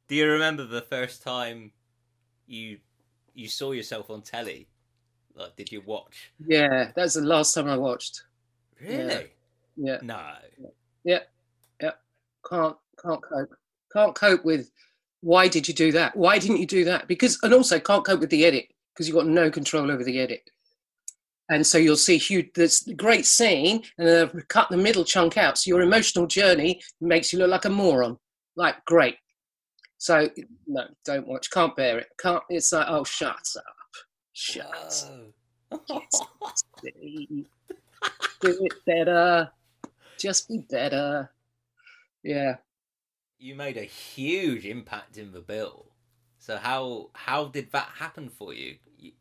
do 0.09 0.15
you 0.15 0.27
remember 0.27 0.65
the 0.65 0.83
first 0.83 1.23
time 1.23 1.73
you 2.47 2.79
you 3.35 3.49
saw 3.49 3.73
yourself 3.73 4.11
on 4.11 4.21
telly 4.23 4.69
like 5.35 5.55
did 5.57 5.71
you 5.73 5.81
watch 5.87 6.33
Yeah, 6.47 6.91
that's 6.95 7.15
the 7.15 7.23
last 7.23 7.55
time 7.55 7.69
I 7.69 7.77
watched. 7.77 8.23
really 8.81 9.31
Yeah. 9.77 9.99
no 10.03 10.21
Yeah, 11.05 11.21
yeah. 11.81 11.93
Can't 12.49 12.77
can't 13.03 13.23
cope. 13.23 13.55
Can't 13.93 14.15
cope 14.15 14.45
with 14.45 14.71
why 15.23 15.49
did 15.49 15.67
you 15.69 15.75
do 15.75 15.93
that? 15.93 16.17
Why 16.17 16.39
didn't 16.39 16.59
you 16.59 16.67
do 16.67 16.85
that? 16.85 17.09
Because 17.09 17.39
and 17.43 17.55
also 17.55 17.79
can't 17.79 18.05
cope 18.05 18.21
with 18.21 18.31
the 18.31 18.45
edit 18.45 18.67
because 18.93 19.09
you've 19.09 19.17
got 19.17 19.27
no 19.27 19.51
control 19.51 19.91
over 19.91 20.05
the 20.05 20.19
edit. 20.19 20.51
And 21.49 21.67
so 21.67 21.79
you'll 21.79 21.97
see 21.97 22.19
huge 22.19 22.53
this 22.55 22.89
great 22.97 23.25
scene 23.25 23.83
and 23.99 24.07
then 24.07 24.31
they've 24.33 24.49
cut 24.49 24.69
the 24.69 24.77
middle 24.77 25.05
chunk 25.05 25.39
out. 25.39 25.59
So 25.59 25.69
your 25.69 25.83
emotional 25.83 26.27
journey 26.27 26.81
makes 27.01 27.33
you 27.33 27.39
look 27.39 27.51
like 27.51 27.65
a 27.65 27.71
moron. 27.71 28.19
Like 28.57 28.85
great. 28.85 29.17
So 29.99 30.29
no, 30.67 30.87
don't 31.05 31.29
watch. 31.29 31.51
Can't 31.51 31.77
bear 31.77 31.99
it. 31.99 32.09
Can't 32.19 32.43
it's 32.49 32.73
like, 32.73 32.87
oh 32.89 33.05
shut 33.05 33.37
up. 33.57 33.65
Shut 34.33 35.05
up. 35.71 35.81
Do 38.41 38.59
it 38.61 38.73
better. 38.85 39.51
Just 40.19 40.49
be 40.49 40.59
better. 40.69 41.31
Yeah. 42.25 42.57
You 43.43 43.55
made 43.57 43.77
a 43.77 43.83
huge 43.83 44.65
impact 44.65 45.19
in 45.19 45.33
the 45.33 45.41
bill. 45.41 45.87
So 46.39 46.57
how 46.57 47.11
how 47.15 47.47
did 47.47 47.73
that 47.73 47.89
happen 47.97 48.29
for 48.29 48.55
you? 48.55 48.77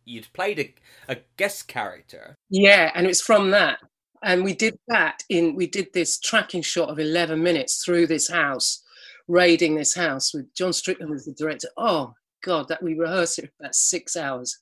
You'd 0.05 0.31
played 0.33 0.59
a, 0.59 0.75
a 1.07 1.17
guest 1.37 1.67
character. 1.67 2.35
Yeah, 2.49 2.91
and 2.93 3.07
it's 3.07 3.21
from 3.21 3.49
that. 3.51 3.79
And 4.23 4.43
we 4.43 4.53
did 4.53 4.77
that 4.87 5.23
in 5.29 5.55
we 5.55 5.67
did 5.67 5.87
this 5.93 6.19
tracking 6.19 6.61
shot 6.61 6.89
of 6.89 6.99
11 6.99 7.41
minutes 7.41 7.83
through 7.83 8.07
this 8.07 8.29
house, 8.29 8.83
raiding 9.27 9.75
this 9.75 9.95
house 9.95 10.33
with 10.33 10.53
John 10.53 10.73
Strickland 10.73 11.11
was 11.11 11.25
the 11.25 11.33
director. 11.33 11.69
Oh 11.77 12.13
god, 12.43 12.67
that 12.67 12.83
we 12.83 12.93
rehearsed 12.93 13.39
it 13.39 13.45
for 13.45 13.51
about 13.59 13.75
6 13.75 14.15
hours 14.15 14.59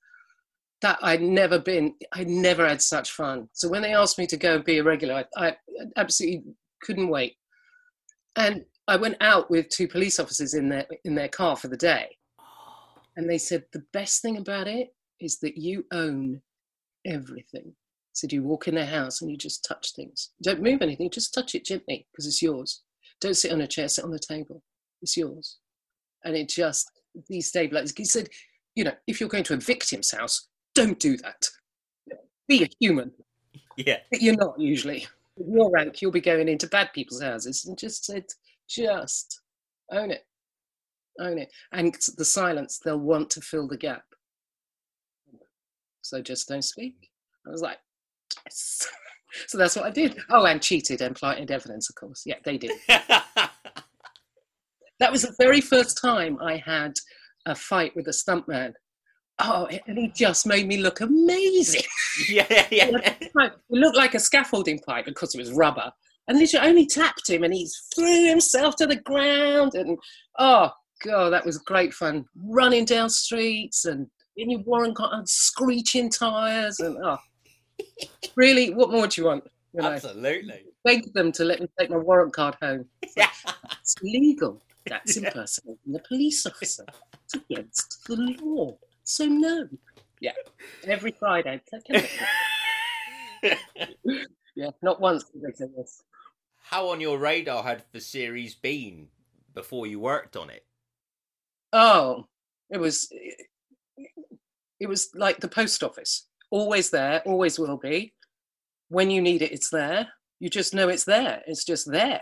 that 0.82 0.98
I'd 1.02 1.22
never 1.22 1.60
been, 1.60 1.96
I'd 2.14 2.30
never 2.30 2.68
had 2.68 2.82
such 2.82 3.12
fun. 3.12 3.50
So 3.54 3.68
when 3.68 3.82
they 3.82 3.94
asked 3.94 4.18
me 4.18 4.28
to 4.28 4.38
go 4.38 4.56
and 4.56 4.64
be 4.64 4.78
a 4.78 4.84
regular, 4.84 5.26
I, 5.36 5.48
I, 5.48 5.56
absolutely 5.98 6.44
couldn't 6.82 7.10
wait. 7.10 7.36
And 8.36 8.64
I 8.90 8.96
went 8.96 9.18
out 9.22 9.50
with 9.50 9.70
two 9.70 9.88
police 9.88 10.20
officers 10.20 10.54
in 10.54 10.70
their 10.70 10.86
in 11.06 11.16
their 11.16 11.28
car 11.28 11.56
for 11.56 11.68
the 11.68 11.78
day, 11.78 12.18
and 13.16 13.30
they 13.30 13.38
said 13.38 13.66
the 13.72 13.84
best 13.94 14.22
thing 14.22 14.38
about 14.38 14.68
it 14.68 14.94
is 15.20 15.40
that 15.40 15.58
you 15.58 15.86
own 15.92 16.42
everything. 17.06 17.74
So 18.14 18.28
you 18.30 18.44
walk 18.44 18.68
in 18.68 18.76
their 18.76 18.86
house 18.86 19.22
and 19.22 19.30
you 19.30 19.38
just 19.38 19.64
touch 19.64 19.94
things. 19.96 20.32
Don't 20.42 20.62
move 20.62 20.82
anything, 20.82 21.10
just 21.10 21.34
touch 21.34 21.56
it 21.56 21.66
gently 21.66 22.08
because 22.12 22.26
it's 22.28 22.42
yours. 22.42 22.82
Don't 23.22 23.36
sit 23.36 23.52
on 23.52 23.62
a 23.62 23.68
chair, 23.68 23.88
sit 23.88 24.04
on 24.04 24.12
the 24.12 24.20
table. 24.20 24.64
It's 25.02 25.16
yours. 25.16 25.58
And 26.26 26.36
it 26.36 26.50
just 26.50 26.90
destabilizes. 27.32 27.98
He 27.98 28.06
said, 28.06 28.28
you 28.76 28.84
know, 28.84 28.94
if 29.08 29.20
you're 29.20 29.30
going 29.30 29.44
to 29.46 29.54
a 29.54 29.58
victim's 29.58 30.12
house, 30.12 30.48
don't 30.76 31.00
do 31.00 31.18
that. 31.18 31.48
Be 32.48 32.64
a 32.64 32.70
human. 32.80 33.12
Yeah. 33.78 34.00
But 34.12 34.22
you're 34.22 34.36
not 34.36 34.60
usually. 34.60 35.08
With 35.38 35.56
your 35.56 35.72
rank, 35.72 36.02
you'll 36.02 36.12
be 36.12 36.20
going 36.20 36.50
into 36.50 36.68
bad 36.68 36.92
people's 36.94 37.22
houses 37.22 37.66
and 37.66 37.78
just 37.78 38.04
said, 38.04 38.26
just 38.70 39.42
own 39.92 40.12
it. 40.12 40.24
Own 41.20 41.38
it. 41.38 41.52
And 41.72 41.96
the 42.18 42.26
silence, 42.26 42.80
they'll 42.84 43.00
want 43.00 43.30
to 43.32 43.42
fill 43.42 43.68
the 43.68 43.78
gap. 43.78 44.04
So 46.02 46.22
just 46.22 46.48
don't 46.48 46.64
speak. 46.64 47.10
I 47.46 47.50
was 47.50 47.62
like, 47.62 47.78
yes. 48.46 48.88
so 49.48 49.58
that's 49.58 49.76
what 49.76 49.86
I 49.86 49.92
did. 49.92 50.18
Oh, 50.30 50.46
and 50.46 50.62
cheated 50.62 51.02
and 51.02 51.16
planted 51.16 51.52
evidence, 51.52 51.90
of 51.90 51.96
course. 51.96 52.24
Yeah, 52.26 52.38
they 52.46 52.58
did. 52.58 52.72
that 52.88 53.52
was 55.12 55.24
the 55.24 55.36
very 55.38 55.62
first 55.62 56.00
time 56.02 56.38
I 56.42 56.58
had 56.58 56.94
a 57.46 57.56
fight 57.56 57.96
with 57.96 58.08
a 58.08 58.12
stuntman 58.12 58.74
oh, 59.40 59.68
and 59.88 59.98
he 59.98 60.10
just 60.10 60.46
made 60.46 60.68
me 60.68 60.78
look 60.78 61.02
amazing. 61.02 61.84
Yeah, 62.28 62.46
yeah. 62.70 62.90
it 63.22 63.32
looked 63.70 63.96
like 63.96 64.14
a 64.14 64.20
scaffolding 64.20 64.80
pipe 64.80 65.06
because 65.06 65.34
it 65.34 65.40
was 65.40 65.54
rubber. 65.54 65.90
And 66.30 66.38
literally 66.38 66.68
only 66.68 66.86
tapped 66.86 67.28
him 67.30 67.44
and 67.44 67.54
he 67.54 67.68
threw 67.94 68.30
himself 68.30 68.76
to 68.78 68.86
the 68.86 68.96
ground. 68.96 69.74
And 69.74 69.98
oh, 70.38 70.72
God, 71.04 71.32
that 71.32 71.46
was 71.46 71.58
great 71.58 71.94
fun. 71.94 72.24
Running 72.36 72.86
down 72.86 73.10
streets 73.10 73.86
and 73.86 74.08
in 74.38 74.52
your 74.52 74.62
warrant 74.62 74.96
car 74.96 75.10
and 75.12 75.28
screeching 75.28 76.10
tyres. 76.10 76.80
And 76.80 76.98
oh, 77.04 77.18
really, 78.36 78.74
what 78.74 78.92
more 78.92 79.08
do 79.08 79.22
you 79.22 79.28
want? 79.28 79.44
You 79.74 79.82
know, 79.82 79.92
Absolutely. 79.92 80.66
Beg 80.86 81.12
them 81.14 81.32
to 81.34 81.44
let 81.44 81.60
me 81.60 81.68
take 81.78 81.90
my 81.90 81.98
warrant 81.98 82.34
card 82.34 82.56
home. 82.62 82.86
Yeah. 83.18 83.30
It's 83.82 83.96
legal. 84.04 84.62
That's 84.86 85.18
impersonating 85.18 85.78
the 85.88 86.00
police 86.08 86.46
officer. 86.46 86.86
It's 87.26 87.34
against 87.34 88.06
the 88.08 88.16
law. 88.42 88.78
So 89.04 89.26
no. 89.26 89.68
Yeah. 90.22 90.34
Every 90.86 91.12
Friday. 91.12 91.60
yeah, 94.56 94.70
not 94.82 95.02
once 95.02 95.26
did 95.26 95.42
they 95.42 95.52
say 95.54 95.66
this. 95.76 96.04
How 96.70 96.90
on 96.90 97.02
your 97.02 97.18
radar 97.18 97.64
had 97.64 97.84
the 97.94 98.00
series 98.00 98.54
been 98.54 99.08
before 99.56 99.88
you 99.88 100.00
worked 100.00 100.36
on 100.36 100.52
it? 100.52 100.64
Oh, 101.74 102.28
it 102.70 102.80
was 102.80 103.12
it 104.80 104.86
was 104.86 105.10
like 105.16 105.40
the 105.40 105.48
post 105.48 105.84
office. 105.84 106.28
Always 106.52 106.92
there, 106.92 107.24
always 107.26 107.58
will 107.58 107.78
be. 107.78 108.14
When 108.90 109.10
you 109.10 109.20
need 109.20 109.42
it, 109.42 109.52
it's 109.52 109.72
there. 109.72 110.10
You 110.40 110.48
just 110.48 110.76
know 110.76 110.90
it's 110.90 111.06
there. 111.06 111.42
It's 111.48 111.66
just 111.66 111.90
there. 111.90 112.22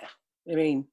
I 0.50 0.56
mean, 0.56 0.86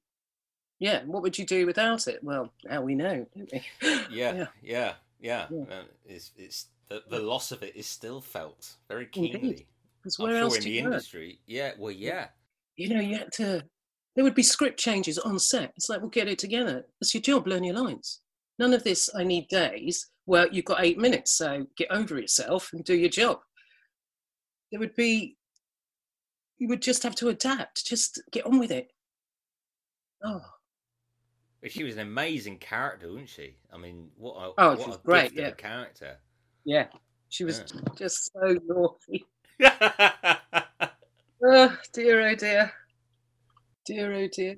yeah, 0.81 1.05
what 1.05 1.23
would 1.23 1.39
you 1.39 1.47
do 1.47 1.65
without 1.65 2.09
it? 2.09 2.25
Well, 2.25 2.53
now 2.65 2.83
we 2.83 2.97
know, 2.97 3.25
don't 3.37 3.53
we? 3.53 3.63
Yeah, 4.11 4.35
yeah. 4.35 4.47
yeah. 4.65 4.93
Yeah, 5.21 5.47
yeah. 5.49 5.65
Uh, 5.71 5.83
it's 6.05 6.33
it's 6.37 6.67
the, 6.89 7.05
the 7.09 7.21
loss 7.21 7.53
of 7.53 7.63
it 7.63 7.77
is 7.77 7.87
still 7.87 8.21
felt 8.21 8.73
very 8.89 9.07
keenly. 9.07 9.69
Because 10.03 10.19
where 10.19 10.39
else 10.39 10.57
in 10.59 10.65
the 10.65 10.79
industry? 10.81 11.39
Yeah, 11.47 11.71
well, 11.79 11.93
yeah. 11.93 12.27
You 12.77 12.95
know, 12.95 13.01
you 13.01 13.19
had 13.19 13.33
to. 13.35 13.63
There 14.15 14.25
would 14.25 14.35
be 14.35 14.43
script 14.43 14.79
changes 14.79 15.19
on 15.19 15.39
set. 15.39 15.73
It's 15.77 15.89
like, 15.89 16.01
we'll 16.01 16.11
get 16.11 16.29
it 16.29 16.39
together. 16.39 16.87
That's 17.01 17.15
your 17.15 17.21
job. 17.21 17.47
Learn 17.47 17.65
your 17.65 17.75
lines. 17.75 18.21
None 18.59 18.73
of 18.73 18.85
this. 18.85 19.11
I 19.17 19.25
need 19.25 19.49
days. 19.49 20.09
Well, 20.27 20.47
you've 20.53 20.65
got 20.65 20.85
eight 20.85 20.99
minutes, 20.99 21.33
so 21.33 21.67
get 21.77 21.91
over 21.91 22.19
yourself 22.19 22.71
and 22.73 22.85
do 22.85 22.95
your 22.95 23.11
job. 23.11 23.39
There 24.71 24.81
would 24.81 24.95
be. 24.95 25.37
You 26.59 26.69
would 26.69 26.83
just 26.83 27.03
have 27.03 27.17
to 27.17 27.29
adapt. 27.29 27.85
Just 27.87 28.23
get 28.31 28.47
on 28.47 28.59
with 28.59 28.71
it. 28.71 28.89
Oh, 30.25 30.41
But 31.61 31.73
she 31.73 31.85
was 31.85 31.95
an 31.95 32.01
amazing 32.01 32.59
character, 32.59 33.09
wasn't 33.09 33.29
she? 33.29 33.57
I 33.73 33.77
mean, 33.77 34.09
what 34.17 34.37
a, 34.37 34.53
oh, 34.57 34.77
what 34.77 34.95
a 34.95 35.01
great, 35.05 35.33
yeah. 35.35 35.51
character. 35.51 36.17
Yeah, 36.65 36.87
she 37.29 37.45
was 37.45 37.63
yeah. 37.75 37.81
just 37.99 38.33
so 38.33 38.57
naughty. 38.65 39.27
oh 41.45 41.77
dear, 41.93 42.29
oh 42.29 42.35
dear, 42.35 42.73
dear, 43.85 44.13
oh 44.13 44.29
dear. 44.33 44.57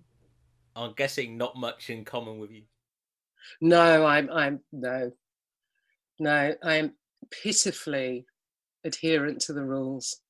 I'm 0.74 0.92
guessing 0.94 1.36
not 1.36 1.56
much 1.56 1.90
in 1.90 2.04
common 2.04 2.38
with 2.38 2.50
you. 2.50 2.62
No, 3.60 4.04
I'm, 4.06 4.30
I'm 4.30 4.60
no, 4.72 5.12
no, 6.18 6.54
I'm 6.62 6.92
pitifully 7.30 8.26
adherent 8.84 9.40
to 9.42 9.52
the 9.52 9.64
rules. 9.64 10.20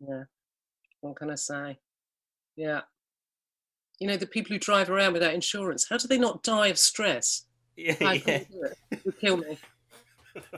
Yeah, 0.00 0.24
what 1.00 1.16
can 1.16 1.30
I 1.30 1.36
say? 1.36 1.78
Yeah 2.56 2.82
you 4.02 4.08
know, 4.08 4.16
the 4.16 4.26
people 4.26 4.52
who 4.52 4.58
drive 4.58 4.90
around 4.90 5.12
without 5.12 5.32
insurance, 5.32 5.86
how 5.88 5.96
do 5.96 6.08
they 6.08 6.18
not 6.18 6.42
die 6.42 6.68
of 6.68 6.78
stress? 6.78 7.46
Yeah, 7.74 7.94
I 8.02 8.22
yeah. 8.26 8.34
it. 8.34 8.48
it 8.90 9.04
would 9.06 9.18
kill 9.18 9.38
me. 9.38 9.56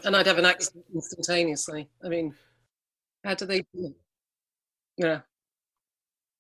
and 0.04 0.16
I'd 0.16 0.26
have 0.26 0.38
an 0.38 0.46
accident 0.46 0.84
instantaneously. 0.92 1.88
I 2.04 2.08
mean, 2.08 2.34
how 3.22 3.34
do 3.34 3.46
they 3.46 3.60
do 3.60 3.86
it? 3.86 3.92
Yeah. 4.96 5.20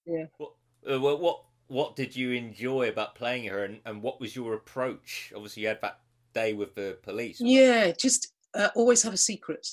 Yeah. 0.06 0.26
What, 0.38 0.52
uh, 0.90 1.00
what, 1.00 1.44
what 1.68 1.96
did 1.96 2.14
you 2.14 2.32
enjoy 2.32 2.88
about 2.88 3.14
playing 3.14 3.46
her 3.46 3.64
and, 3.64 3.80
and 3.86 4.02
what 4.02 4.20
was 4.20 4.36
your 4.36 4.54
approach? 4.54 5.32
Obviously, 5.34 5.62
you 5.62 5.68
had 5.68 5.80
that 5.80 6.00
day 6.34 6.52
with 6.52 6.74
the 6.74 6.98
police. 7.02 7.40
Yeah, 7.40 7.92
just 7.92 8.32
uh, 8.54 8.68
always 8.74 9.02
have 9.02 9.14
a 9.14 9.18
secret. 9.18 9.66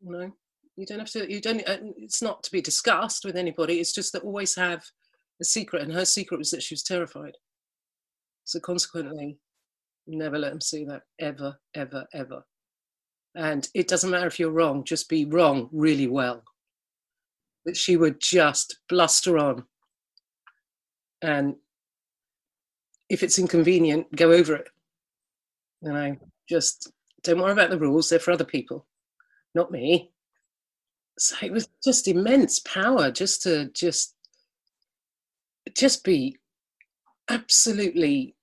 You 0.00 0.10
know, 0.10 0.32
you 0.76 0.86
don't 0.86 0.98
have 0.98 1.10
to, 1.10 1.30
you 1.32 1.40
don't, 1.40 1.66
uh, 1.68 1.78
it's 1.96 2.22
not 2.22 2.42
to 2.42 2.52
be 2.52 2.60
discussed 2.60 3.24
with 3.24 3.36
anybody. 3.36 3.78
It's 3.78 3.92
just 3.92 4.12
that 4.12 4.24
always 4.24 4.54
have 4.56 4.84
a 5.40 5.44
secret, 5.44 5.82
and 5.82 5.92
her 5.92 6.04
secret 6.04 6.38
was 6.38 6.50
that 6.50 6.62
she 6.62 6.74
was 6.74 6.82
terrified. 6.82 7.36
So 8.44 8.58
consequently, 8.58 9.38
never 10.06 10.38
let 10.38 10.50
them 10.50 10.60
see 10.60 10.84
that 10.86 11.02
ever, 11.20 11.56
ever, 11.74 12.06
ever. 12.12 12.44
And 13.34 13.68
it 13.74 13.88
doesn't 13.88 14.10
matter 14.10 14.26
if 14.26 14.38
you're 14.38 14.50
wrong, 14.50 14.84
just 14.84 15.08
be 15.08 15.24
wrong 15.24 15.68
really 15.72 16.08
well. 16.08 16.42
That 17.64 17.76
she 17.76 17.96
would 17.96 18.20
just 18.20 18.78
bluster 18.88 19.38
on. 19.38 19.64
And 21.22 21.56
if 23.08 23.22
it's 23.22 23.38
inconvenient, 23.38 24.14
go 24.16 24.32
over 24.32 24.56
it. 24.56 24.68
You 25.82 25.92
know, 25.92 26.16
just 26.48 26.90
don't 27.22 27.40
worry 27.40 27.52
about 27.52 27.70
the 27.70 27.78
rules, 27.78 28.08
they're 28.08 28.18
for 28.18 28.32
other 28.32 28.44
people, 28.44 28.86
not 29.54 29.70
me. 29.70 30.10
So 31.18 31.36
it 31.42 31.52
was 31.52 31.68
just 31.84 32.08
immense 32.08 32.58
power 32.60 33.10
just 33.10 33.42
to 33.42 33.66
just 33.74 34.14
just 35.76 36.04
be 36.04 36.36
absolutely 37.28 38.34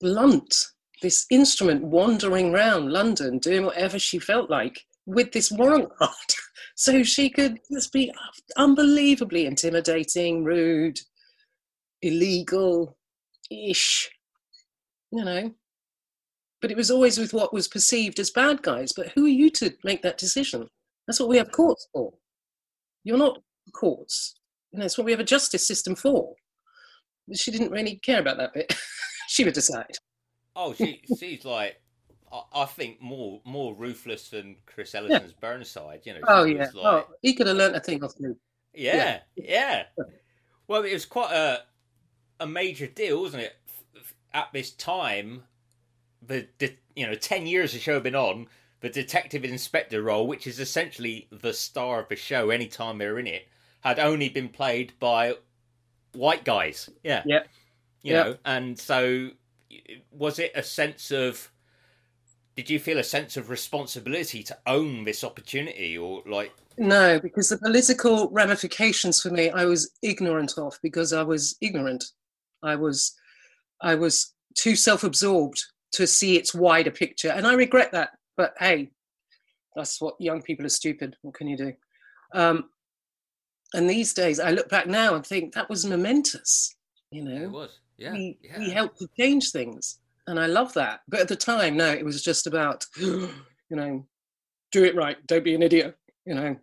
blunt. 0.00 0.54
This 1.02 1.26
instrument 1.30 1.84
wandering 1.84 2.54
around 2.54 2.92
London 2.92 3.38
doing 3.38 3.64
whatever 3.64 3.98
she 3.98 4.18
felt 4.18 4.50
like 4.50 4.84
with 5.06 5.32
this 5.32 5.50
warrant 5.50 5.90
card. 5.96 6.12
so 6.78 7.02
she 7.02 7.28
could 7.28 7.58
just 7.72 7.92
be 7.92 8.12
unbelievably 8.56 9.46
intimidating, 9.46 10.44
rude. 10.44 11.00
illegal 12.02 12.96
ish, 13.50 14.08
you 15.10 15.24
know. 15.24 15.52
But 16.62 16.70
it 16.70 16.76
was 16.76 16.92
always 16.92 17.18
with 17.18 17.34
what 17.34 17.52
was 17.52 17.66
perceived 17.66 18.20
as 18.20 18.30
bad 18.30 18.62
guys. 18.62 18.92
But 18.92 19.08
who 19.08 19.24
are 19.24 19.40
you 19.40 19.50
to 19.50 19.74
make 19.82 20.02
that 20.02 20.18
decision? 20.18 20.68
That's 21.08 21.18
what 21.18 21.28
we 21.28 21.38
have 21.38 21.50
courts 21.50 21.88
for. 21.92 22.12
You're 23.02 23.18
not 23.18 23.42
courts. 23.74 24.36
And 24.72 24.80
that's 24.80 24.96
what 24.96 25.04
we 25.04 25.10
have 25.10 25.20
a 25.20 25.24
justice 25.24 25.66
system 25.66 25.96
for. 25.96 26.32
But 27.26 27.38
she 27.38 27.50
didn't 27.50 27.72
really 27.72 27.96
care 27.96 28.20
about 28.20 28.36
that 28.36 28.54
bit. 28.54 28.72
she 29.28 29.42
would 29.42 29.54
decide. 29.54 29.98
Oh, 30.54 30.72
she 30.74 31.02
she's 31.18 31.44
like 31.44 31.80
I, 32.54 32.64
think 32.66 33.00
more 33.00 33.40
more 33.44 33.74
ruthless 33.74 34.30
than 34.30 34.56
Chris 34.66 34.94
Ellison's 34.94 35.30
yeah. 35.30 35.36
Burnside. 35.40 36.02
You 36.04 36.14
know. 36.14 36.20
Oh 36.26 36.44
yeah. 36.44 36.68
Oh, 36.74 36.80
like, 36.80 37.06
oh, 37.08 37.14
he 37.22 37.34
could 37.34 37.46
have 37.46 37.56
learnt 37.56 37.76
a 37.76 37.80
thing 37.80 38.02
off 38.02 38.18
me. 38.18 38.34
Yeah, 38.74 39.20
yeah, 39.34 39.84
yeah. 39.96 40.04
Well, 40.66 40.84
it 40.84 40.92
was 40.92 41.06
quite 41.06 41.32
a 41.32 41.62
a 42.40 42.46
major 42.46 42.86
deal, 42.86 43.22
wasn't 43.22 43.44
it? 43.44 43.54
At 44.32 44.52
this 44.52 44.70
time, 44.70 45.44
the, 46.26 46.46
the 46.58 46.74
you 46.94 47.06
know 47.06 47.14
ten 47.14 47.46
years 47.46 47.72
the 47.72 47.78
show 47.78 47.94
had 47.94 48.02
been 48.02 48.14
on, 48.14 48.46
the 48.80 48.90
detective 48.90 49.44
inspector 49.44 50.02
role, 50.02 50.26
which 50.26 50.46
is 50.46 50.60
essentially 50.60 51.28
the 51.30 51.52
star 51.52 52.00
of 52.00 52.08
the 52.08 52.16
show, 52.16 52.50
anytime 52.50 52.98
they're 52.98 53.18
in 53.18 53.26
it, 53.26 53.48
had 53.80 53.98
only 53.98 54.28
been 54.28 54.48
played 54.48 54.92
by 55.00 55.34
white 56.12 56.44
guys. 56.44 56.88
Yeah. 57.02 57.22
Yeah. 57.24 57.42
You 58.02 58.12
know, 58.14 58.36
and 58.44 58.78
so 58.78 59.30
was 60.10 60.38
it 60.38 60.52
a 60.54 60.62
sense 60.62 61.10
of 61.10 61.50
did 62.58 62.68
you 62.68 62.80
feel 62.80 62.98
a 62.98 63.04
sense 63.04 63.36
of 63.36 63.50
responsibility 63.50 64.42
to 64.42 64.58
own 64.66 65.04
this 65.04 65.22
opportunity 65.22 65.96
or 65.96 66.24
like 66.26 66.52
no 66.76 67.20
because 67.20 67.48
the 67.48 67.58
political 67.58 68.28
ramifications 68.30 69.22
for 69.22 69.30
me 69.30 69.48
i 69.50 69.64
was 69.64 69.92
ignorant 70.02 70.54
of 70.58 70.76
because 70.82 71.12
i 71.12 71.22
was 71.22 71.56
ignorant. 71.60 72.04
I 72.64 72.74
was 72.74 73.14
i 73.80 73.94
was 73.94 74.34
too 74.56 74.74
self-absorbed 74.74 75.62
to 75.92 76.04
see 76.04 76.36
its 76.36 76.52
wider 76.52 76.90
picture 76.90 77.28
and 77.30 77.46
i 77.46 77.54
regret 77.54 77.92
that 77.92 78.10
but 78.36 78.54
hey 78.58 78.90
that's 79.76 80.00
what 80.00 80.20
young 80.20 80.42
people 80.42 80.66
are 80.66 80.80
stupid. 80.80 81.14
What 81.22 81.34
can 81.34 81.46
you 81.46 81.56
do? 81.56 81.72
Um, 82.34 82.70
and 83.72 83.88
these 83.88 84.12
days 84.14 84.40
i 84.40 84.50
look 84.50 84.68
back 84.68 84.88
now 84.88 85.14
and 85.14 85.24
think 85.24 85.54
that 85.54 85.70
was 85.70 85.86
momentous 85.86 86.74
you 87.12 87.22
know? 87.22 87.40
It 87.40 87.50
was. 87.52 87.78
Yeah 87.96 88.14
we, 88.14 88.36
yeah. 88.42 88.58
we 88.58 88.70
helped 88.70 88.98
to 88.98 89.08
change 89.16 89.52
things 89.52 90.00
and 90.28 90.38
I 90.38 90.46
love 90.46 90.74
that. 90.74 91.00
But 91.08 91.20
at 91.20 91.28
the 91.28 91.36
time, 91.36 91.76
no, 91.76 91.90
it 91.90 92.04
was 92.04 92.22
just 92.22 92.46
about, 92.46 92.84
you 92.96 93.30
know, 93.70 94.06
do 94.70 94.84
it 94.84 94.94
right, 94.94 95.16
don't 95.26 95.44
be 95.44 95.54
an 95.54 95.62
idiot, 95.62 95.96
you 96.26 96.34
know. 96.34 96.56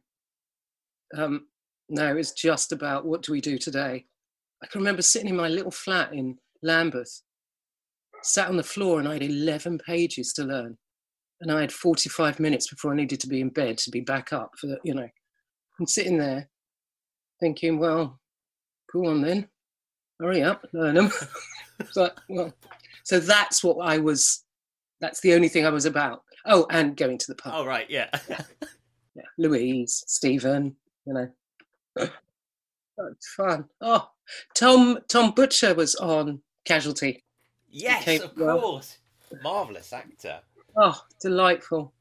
Um, 1.18 1.48
no, 1.90 2.16
it's 2.16 2.32
just 2.32 2.72
about 2.72 3.06
what 3.06 3.24
do 3.24 3.32
we 3.32 3.42
do 3.42 3.58
today. 3.58 4.06
I 4.64 4.68
can 4.68 4.82
remember 4.82 5.02
sitting 5.02 5.30
in 5.30 5.36
my 5.36 5.48
little 5.48 5.72
flat 5.72 6.14
in 6.14 6.38
Lambeth, 6.62 7.22
sat 8.24 8.50
on 8.50 8.58
the 8.58 8.64
floor, 8.64 9.00
and 9.00 9.08
I 9.08 9.14
had 9.14 9.24
11 9.24 9.80
pages 9.80 10.32
to 10.34 10.44
learn. 10.44 10.78
And 11.42 11.52
I 11.52 11.62
had 11.62 11.72
45 11.72 12.40
minutes 12.40 12.70
before 12.70 12.94
I 12.94 12.96
needed 12.96 13.20
to 13.22 13.28
be 13.28 13.42
in 13.42 13.50
bed 13.50 13.78
to 13.80 13.92
be 13.92 14.02
back 14.02 14.32
up 14.32 14.52
for, 14.60 14.68
the, 14.68 14.80
you 14.84 14.94
know, 14.94 15.08
I'm 15.80 15.88
sitting 15.88 16.18
there 16.18 16.50
thinking, 17.40 17.78
well, 17.80 18.20
go 18.94 19.08
on 19.08 19.22
then, 19.22 19.48
hurry 20.20 20.44
up, 20.44 20.66
learn 20.72 20.96
them. 20.96 21.12
but, 21.96 22.18
well, 22.30 22.54
so 23.06 23.20
that's 23.20 23.64
what 23.64 23.78
I 23.88 24.00
was. 24.00 24.44
That's 25.00 25.22
the 25.22 25.34
only 25.34 25.48
thing 25.48 25.66
I 25.66 25.70
was 25.70 25.86
about. 25.86 26.24
Oh, 26.46 26.66
and 26.72 26.98
going 26.98 27.18
to 27.20 27.28
the 27.28 27.36
pub. 27.36 27.54
Oh 27.56 27.66
right, 27.66 27.90
yeah. 27.90 28.10
yeah. 28.28 28.42
Louise, 29.38 30.04
Stephen, 30.08 30.76
you 31.06 31.14
know. 31.14 31.30
oh, 33.00 33.14
fun. 33.38 33.66
Oh, 33.80 34.10
Tom 34.56 34.98
Tom 35.08 35.32
Butcher 35.32 35.76
was 35.76 35.96
on 35.96 36.42
Casualty. 36.66 37.24
Yes, 37.70 38.22
of 38.22 38.36
course. 38.36 38.98
Marvelous 39.44 39.94
actor. 39.94 40.40
Oh, 40.76 41.00
delightful. 41.22 41.94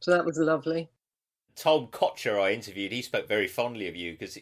So 0.00 0.10
that 0.10 0.24
was 0.24 0.36
lovely. 0.38 0.90
Tom 1.58 1.88
Butcher 1.90 2.38
I 2.38 2.52
interviewed, 2.52 2.92
he 2.92 3.02
spoke 3.02 3.26
very 3.26 3.48
fondly 3.48 3.88
of 3.88 3.96
you 3.96 4.12
because 4.12 4.38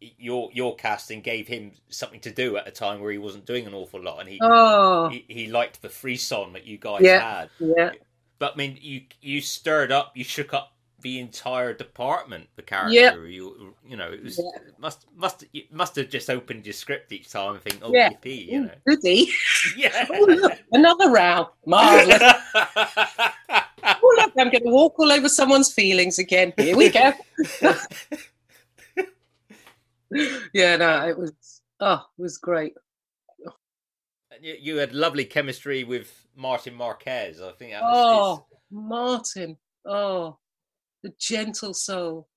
your 0.00 0.50
your 0.52 0.74
casting 0.74 1.20
gave 1.20 1.46
him 1.46 1.72
something 1.88 2.20
to 2.20 2.30
do 2.30 2.56
at 2.56 2.66
a 2.66 2.70
time 2.70 3.00
where 3.00 3.12
he 3.12 3.18
wasn't 3.18 3.46
doing 3.46 3.66
an 3.66 3.74
awful 3.74 4.02
lot, 4.02 4.20
and 4.20 4.28
he 4.28 4.38
oh. 4.42 5.08
he, 5.08 5.24
he, 5.28 5.46
liked 5.46 5.80
the 5.80 5.88
frisson 5.88 6.52
that 6.52 6.64
you 6.64 6.76
guys 6.76 7.02
yeah, 7.02 7.38
had. 7.38 7.50
Yeah. 7.58 7.92
But 8.38 8.54
I 8.54 8.56
mean, 8.56 8.78
you 8.80 9.02
you 9.22 9.40
stirred 9.40 9.92
up, 9.92 10.12
you 10.16 10.24
shook 10.24 10.52
up 10.52 10.72
the 11.02 11.20
entire 11.20 11.72
department. 11.72 12.48
The 12.56 12.62
character, 12.62 12.92
yep. 12.92 13.14
you 13.14 13.74
you 13.86 13.96
know, 13.96 14.10
it 14.10 14.24
was 14.24 14.38
yeah. 14.38 14.60
must 14.78 15.06
must 15.14 15.44
must 15.70 15.94
have 15.96 16.10
just 16.10 16.28
opened 16.28 16.66
your 16.66 16.72
script 16.72 17.12
each 17.12 17.30
time 17.30 17.54
and 17.54 17.62
think, 17.62 17.78
oh, 17.82 17.92
yeah. 17.92 18.10
yippee, 18.10 18.46
you 18.46 18.62
know, 18.62 18.74
goody. 18.86 19.30
Yeah. 19.76 20.06
oh, 20.10 20.24
look, 20.28 20.52
another 20.72 21.10
row, 21.10 21.50
marvelous. 21.64 22.22
I'm 24.38 24.50
going 24.50 24.64
to 24.64 24.70
walk 24.70 24.98
all 24.98 25.12
over 25.12 25.28
someone's 25.28 25.72
feelings 25.72 26.18
again. 26.18 26.52
Here 26.56 26.76
we 26.76 26.90
go. 26.90 27.12
yeah, 30.52 30.76
no, 30.76 31.08
it 31.08 31.18
was 31.18 31.32
oh, 31.80 32.04
it 32.18 32.22
was 32.22 32.38
great. 32.38 32.74
You, 34.40 34.56
you 34.60 34.76
had 34.76 34.92
lovely 34.92 35.24
chemistry 35.24 35.84
with 35.84 36.26
Martin 36.36 36.74
Marquez. 36.74 37.40
I 37.40 37.52
think. 37.52 37.72
That 37.72 37.82
was 37.82 37.96
oh, 37.96 38.46
his... 38.50 38.58
Martin! 38.70 39.56
Oh, 39.84 40.38
the 41.02 41.12
gentle 41.18 41.74
soul, 41.74 42.28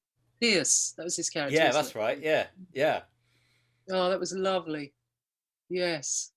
Pearce. 0.41 0.93
That 0.97 1.03
was 1.03 1.17
his 1.17 1.29
character. 1.29 1.55
Yeah, 1.55 1.71
that's 1.71 1.89
it? 1.89 1.95
right. 1.95 2.19
Yeah, 2.21 2.47
yeah. 2.73 3.01
Oh, 3.91 4.09
that 4.09 4.19
was 4.19 4.33
lovely. 4.33 4.93
Yes, 5.69 6.31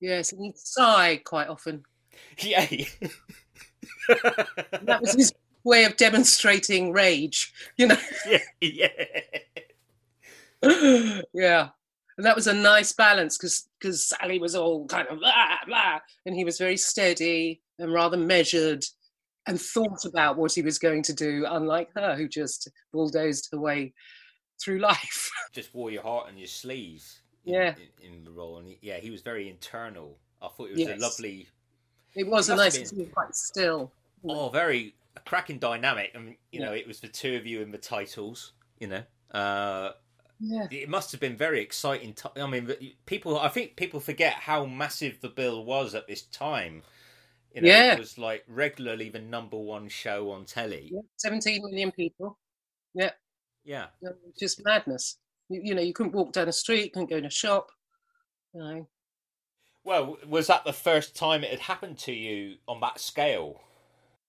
yes, 0.00 0.32
and 0.32 0.42
he'd 0.42 0.58
sigh 0.58 1.20
quite 1.24 1.48
often. 1.48 1.82
Yeah. 2.38 2.66
That 4.08 5.00
was 5.00 5.14
his 5.14 5.32
way 5.64 5.84
of 5.84 5.96
demonstrating 5.96 6.92
rage, 6.92 7.52
you 7.76 7.88
know. 7.88 7.98
Yeah, 8.60 8.88
yeah. 10.62 11.20
yeah. 11.32 11.68
And 12.16 12.24
that 12.24 12.36
was 12.36 12.46
a 12.46 12.54
nice 12.54 12.92
balance 12.92 13.36
because 13.36 13.68
because 13.78 14.06
Sally 14.06 14.38
was 14.38 14.54
all 14.54 14.86
kind 14.86 15.06
of 15.08 15.18
blah 15.18 15.56
blah, 15.66 16.00
and 16.24 16.34
he 16.34 16.44
was 16.44 16.58
very 16.58 16.78
steady 16.78 17.60
and 17.78 17.92
rather 17.92 18.16
measured 18.16 18.84
and 19.46 19.60
thought 19.60 20.04
about 20.04 20.36
what 20.36 20.52
he 20.52 20.62
was 20.62 20.78
going 20.78 21.02
to 21.02 21.12
do, 21.12 21.44
unlike 21.48 21.90
her 21.94 22.16
who 22.16 22.26
just 22.26 22.68
bulldozed 22.92 23.48
her 23.52 23.60
way 23.60 23.92
through 24.60 24.78
life. 24.78 25.30
just 25.52 25.74
wore 25.74 25.90
your 25.90 26.02
heart 26.02 26.26
on 26.28 26.38
your 26.38 26.48
sleeves. 26.48 27.20
In, 27.44 27.54
yeah. 27.54 27.74
In, 28.02 28.14
in, 28.14 28.24
the 28.24 28.32
role, 28.32 28.58
and 28.58 28.66
he, 28.66 28.78
yeah, 28.82 28.96
he 28.96 29.10
was 29.10 29.20
very 29.20 29.48
internal. 29.48 30.18
I 30.42 30.48
thought 30.48 30.70
it 30.70 30.72
was 30.72 30.80
yes. 30.80 30.98
a 30.98 31.02
lovely. 31.02 31.48
It 32.16 32.26
was 32.26 32.48
a 32.48 32.56
nice. 32.56 32.90
Been, 32.90 33.06
quite 33.06 33.34
still. 33.34 33.92
Oh, 34.26 34.48
very 34.48 34.94
a 35.16 35.20
cracking 35.20 35.58
dynamic. 35.58 36.12
I 36.14 36.18
mean, 36.18 36.36
you 36.50 36.60
yeah. 36.60 36.66
know, 36.66 36.72
it 36.72 36.86
was 36.88 37.00
the 37.00 37.08
two 37.08 37.36
of 37.36 37.46
you 37.46 37.60
in 37.60 37.70
the 37.70 37.78
titles. 37.78 38.52
You 38.80 38.88
know, 38.88 39.02
uh, 39.32 39.92
yeah. 40.40 40.66
It 40.70 40.88
must 40.88 41.12
have 41.12 41.20
been 41.20 41.36
very 41.36 41.60
exciting. 41.60 42.14
T- 42.14 42.40
I 42.40 42.46
mean, 42.46 42.72
people. 43.04 43.38
I 43.38 43.48
think 43.48 43.76
people 43.76 44.00
forget 44.00 44.34
how 44.34 44.64
massive 44.64 45.20
the 45.20 45.28
bill 45.28 45.64
was 45.64 45.94
at 45.94 46.08
this 46.08 46.22
time. 46.22 46.82
You 47.54 47.62
know, 47.62 47.68
yeah, 47.68 47.92
it 47.92 47.98
was 47.98 48.18
like 48.18 48.44
regularly 48.48 49.08
the 49.08 49.20
number 49.20 49.58
one 49.58 49.88
show 49.88 50.30
on 50.30 50.44
telly. 50.44 50.90
Yeah. 50.92 51.00
Seventeen 51.16 51.62
million 51.62 51.92
people. 51.92 52.38
Yeah. 52.94 53.10
Yeah. 53.64 53.86
Just 54.38 54.64
madness. 54.64 55.18
You, 55.48 55.60
you 55.62 55.74
know, 55.74 55.82
you 55.82 55.92
couldn't 55.92 56.12
walk 56.12 56.32
down 56.32 56.46
the 56.46 56.52
street, 56.52 56.92
couldn't 56.92 57.10
go 57.10 57.16
in 57.16 57.26
a 57.26 57.30
shop. 57.30 57.70
You 58.54 58.60
know. 58.60 58.88
Well, 59.86 60.16
was 60.26 60.48
that 60.48 60.64
the 60.64 60.72
first 60.72 61.14
time 61.14 61.44
it 61.44 61.50
had 61.50 61.60
happened 61.60 61.96
to 62.00 62.12
you 62.12 62.56
on 62.66 62.80
that 62.80 62.98
scale? 62.98 63.60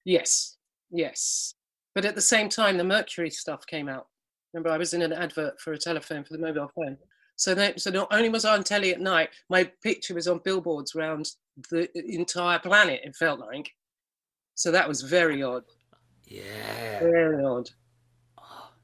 Yes. 0.06 0.58
Yes. 0.92 1.56
But 1.96 2.06
at 2.06 2.14
the 2.14 2.22
same 2.22 2.48
time, 2.48 2.78
the 2.78 2.84
Mercury 2.84 3.32
stuff 3.32 3.66
came 3.66 3.90
out. 3.90 4.06
Remember, 4.54 4.70
I 4.70 4.78
was 4.78 4.94
in 4.94 5.02
an 5.02 5.12
advert 5.12 5.60
for 5.60 5.74
a 5.74 5.78
telephone 5.80 6.24
for 6.24 6.34
the 6.34 6.40
mobile 6.40 6.70
phone. 6.76 6.96
So, 7.38 7.56
that, 7.56 7.82
so 7.82 7.90
not 7.90 8.08
only 8.12 8.30
was 8.30 8.46
I 8.46 8.54
on 8.54 8.64
telly 8.64 8.94
at 8.94 9.02
night, 9.02 9.30
my 9.50 9.64
picture 9.82 10.14
was 10.14 10.28
on 10.28 10.42
billboards 10.44 10.96
around 10.96 11.32
the 11.72 11.90
entire 11.96 12.60
planet. 12.60 13.02
It 13.04 13.16
felt 13.16 13.40
like. 13.40 13.72
So 14.54 14.72
that 14.72 14.88
was 14.88 15.02
very 15.02 15.42
odd. 15.42 15.64
Yeah. 16.26 17.00
Very 17.00 17.44
odd. 17.44 17.70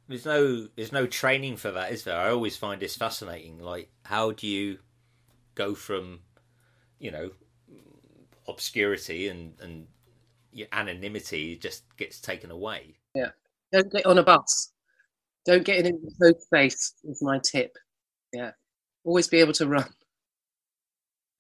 there's 0.07 0.25
no 0.25 0.67
there's 0.75 0.91
no 0.91 1.05
training 1.05 1.57
for 1.57 1.71
that, 1.71 1.91
is 1.91 2.03
there? 2.03 2.17
I 2.17 2.31
always 2.31 2.57
find 2.57 2.81
this 2.81 2.95
fascinating. 2.95 3.59
Like, 3.59 3.91
how 4.05 4.31
do 4.31 4.47
you 4.47 4.79
go 5.53 5.75
from, 5.75 6.21
you 7.03 7.11
know, 7.11 7.29
obscurity 8.47 9.27
and 9.27 9.53
and 9.61 9.85
your 10.53 10.67
anonymity 10.71 11.57
just 11.57 11.83
gets 11.97 12.21
taken 12.21 12.49
away? 12.49 12.95
Yeah. 13.13 13.31
Don't 13.73 13.91
get 13.91 14.05
on 14.05 14.17
a 14.17 14.23
bus. 14.23 14.71
Don't 15.45 15.65
get 15.65 15.85
in 15.85 15.99
the 16.19 16.35
space. 16.39 16.93
is 17.03 17.21
my 17.21 17.39
tip. 17.39 17.75
Yeah. 18.31 18.51
Always 19.03 19.27
be 19.27 19.39
able 19.39 19.53
to 19.53 19.67
run. 19.67 19.89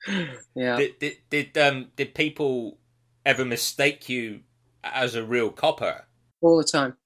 yeah. 0.55 0.75
Did, 0.75 0.99
did 0.99 1.17
did 1.29 1.57
um 1.57 1.91
did 1.95 2.13
people 2.13 2.77
ever 3.25 3.45
mistake 3.45 4.09
you 4.09 4.41
as 4.83 5.15
a 5.15 5.23
real 5.23 5.49
copper? 5.49 6.05
All 6.41 6.57
the 6.57 6.65
time. 6.65 6.97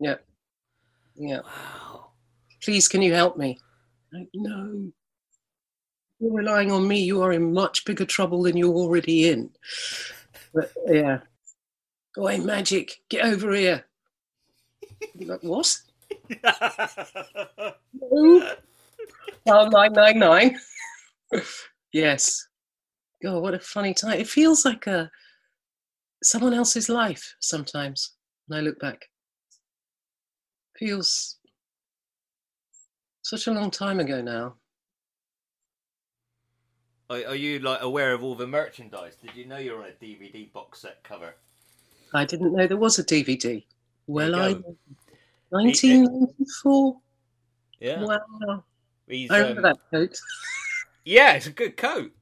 Yeah. 0.00 0.16
Yeah. 1.14 1.40
Wow. 1.40 2.12
Please, 2.62 2.88
can 2.88 3.02
you 3.02 3.12
help 3.12 3.36
me? 3.36 3.58
No. 4.32 4.92
You're 6.22 6.32
relying 6.32 6.70
on 6.70 6.86
me, 6.86 7.02
you 7.02 7.20
are 7.20 7.32
in 7.32 7.52
much 7.52 7.84
bigger 7.84 8.04
trouble 8.04 8.44
than 8.44 8.56
you're 8.56 8.74
already 8.74 9.28
in. 9.28 9.50
But 10.54 10.72
yeah. 10.86 11.18
Oh, 12.16 12.26
hey, 12.28 12.38
magic, 12.38 13.00
get 13.08 13.24
over 13.24 13.52
here. 13.52 13.84
Like, 15.16 15.42
what? 15.42 15.76
No. 18.00 18.54
Oh, 19.44 19.68
999. 19.68 20.56
yes. 21.92 22.46
God, 23.24 23.42
what 23.42 23.54
a 23.54 23.58
funny 23.58 23.92
time. 23.92 24.20
It 24.20 24.28
feels 24.28 24.64
like 24.64 24.86
a 24.86 25.10
someone 26.22 26.54
else's 26.54 26.88
life 26.88 27.34
sometimes 27.40 28.12
when 28.46 28.60
I 28.60 28.62
look 28.62 28.78
back. 28.78 29.06
Feels 30.78 31.38
such 33.22 33.48
a 33.48 33.52
long 33.52 33.72
time 33.72 33.98
ago 33.98 34.22
now. 34.22 34.54
Are, 37.12 37.28
are 37.28 37.36
you 37.36 37.58
like 37.58 37.82
aware 37.82 38.12
of 38.12 38.24
all 38.24 38.34
the 38.34 38.46
merchandise? 38.46 39.16
Did 39.16 39.36
you 39.36 39.44
know 39.44 39.58
you're 39.58 39.82
on 39.82 39.88
a 39.90 40.04
DVD 40.04 40.50
box 40.50 40.80
set 40.80 41.04
cover? 41.04 41.34
I 42.14 42.24
didn't 42.24 42.54
know 42.54 42.66
there 42.66 42.78
was 42.78 42.98
a 42.98 43.04
DVD. 43.04 43.62
Well, 44.06 44.34
I 44.34 44.54
1994. 45.50 46.96
Yeah. 47.80 48.02
Wow. 48.02 48.64
He's, 49.06 49.30
I 49.30 49.38
remember 49.38 49.60
um, 49.60 49.62
that 49.62 49.78
coat. 49.90 50.18
Yeah, 51.04 51.32
it's 51.32 51.48
a 51.48 51.50
good 51.50 51.76
coat. 51.76 52.12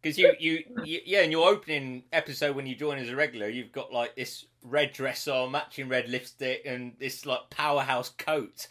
Because 0.00 0.16
you, 0.16 0.32
you, 0.38 0.64
you, 0.86 1.00
yeah, 1.04 1.20
in 1.20 1.30
your 1.30 1.46
opening 1.46 2.04
episode 2.14 2.56
when 2.56 2.66
you 2.66 2.74
join 2.74 2.96
as 2.96 3.10
a 3.10 3.14
regular, 3.14 3.46
you've 3.46 3.72
got 3.72 3.92
like 3.92 4.16
this 4.16 4.46
red 4.64 4.94
dress 4.94 5.28
on, 5.28 5.52
matching 5.52 5.86
red 5.86 6.08
lipstick, 6.08 6.62
and 6.64 6.94
this 6.98 7.26
like 7.26 7.50
powerhouse 7.50 8.08
coat, 8.08 8.68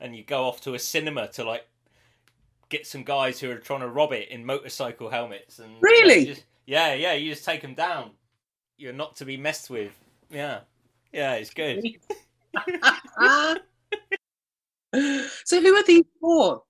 and 0.00 0.14
you 0.14 0.22
go 0.22 0.44
off 0.44 0.60
to 0.60 0.74
a 0.74 0.78
cinema 0.78 1.26
to 1.32 1.42
like 1.42 1.66
get 2.68 2.86
some 2.86 3.04
guys 3.04 3.38
who 3.40 3.50
are 3.50 3.58
trying 3.58 3.80
to 3.80 3.88
rob 3.88 4.12
it 4.12 4.28
in 4.30 4.44
motorcycle 4.44 5.08
helmets. 5.10 5.58
And 5.58 5.76
Really? 5.80 6.20
you 6.20 6.26
just- 6.34 6.44
yeah, 6.66 6.94
yeah, 6.94 7.12
you 7.12 7.32
just 7.32 7.44
take 7.44 7.62
them 7.62 7.74
down. 7.74 8.10
You're 8.76 8.92
not 8.92 9.16
to 9.16 9.24
be 9.24 9.36
messed 9.36 9.70
with. 9.70 9.92
Yeah, 10.30 10.60
yeah, 11.12 11.34
it's 11.34 11.50
good. 11.54 11.82
so 15.44 15.60
who 15.60 15.74
are 15.76 15.82
these 15.84 16.04
for? 16.20 16.62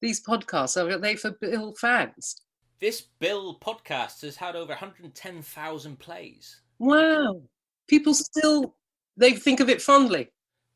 These 0.00 0.24
podcasts 0.24 0.76
are 0.80 0.98
they 0.98 1.16
for 1.16 1.32
Bill 1.32 1.74
fans? 1.74 2.42
This 2.80 3.02
Bill 3.18 3.58
podcast 3.60 4.22
has 4.22 4.36
had 4.36 4.56
over 4.56 4.70
110,000 4.70 5.98
plays. 5.98 6.60
Wow, 6.78 7.42
people 7.88 8.14
still 8.14 8.74
they 9.16 9.32
think 9.32 9.60
of 9.60 9.68
it 9.68 9.82
fondly. 9.82 10.30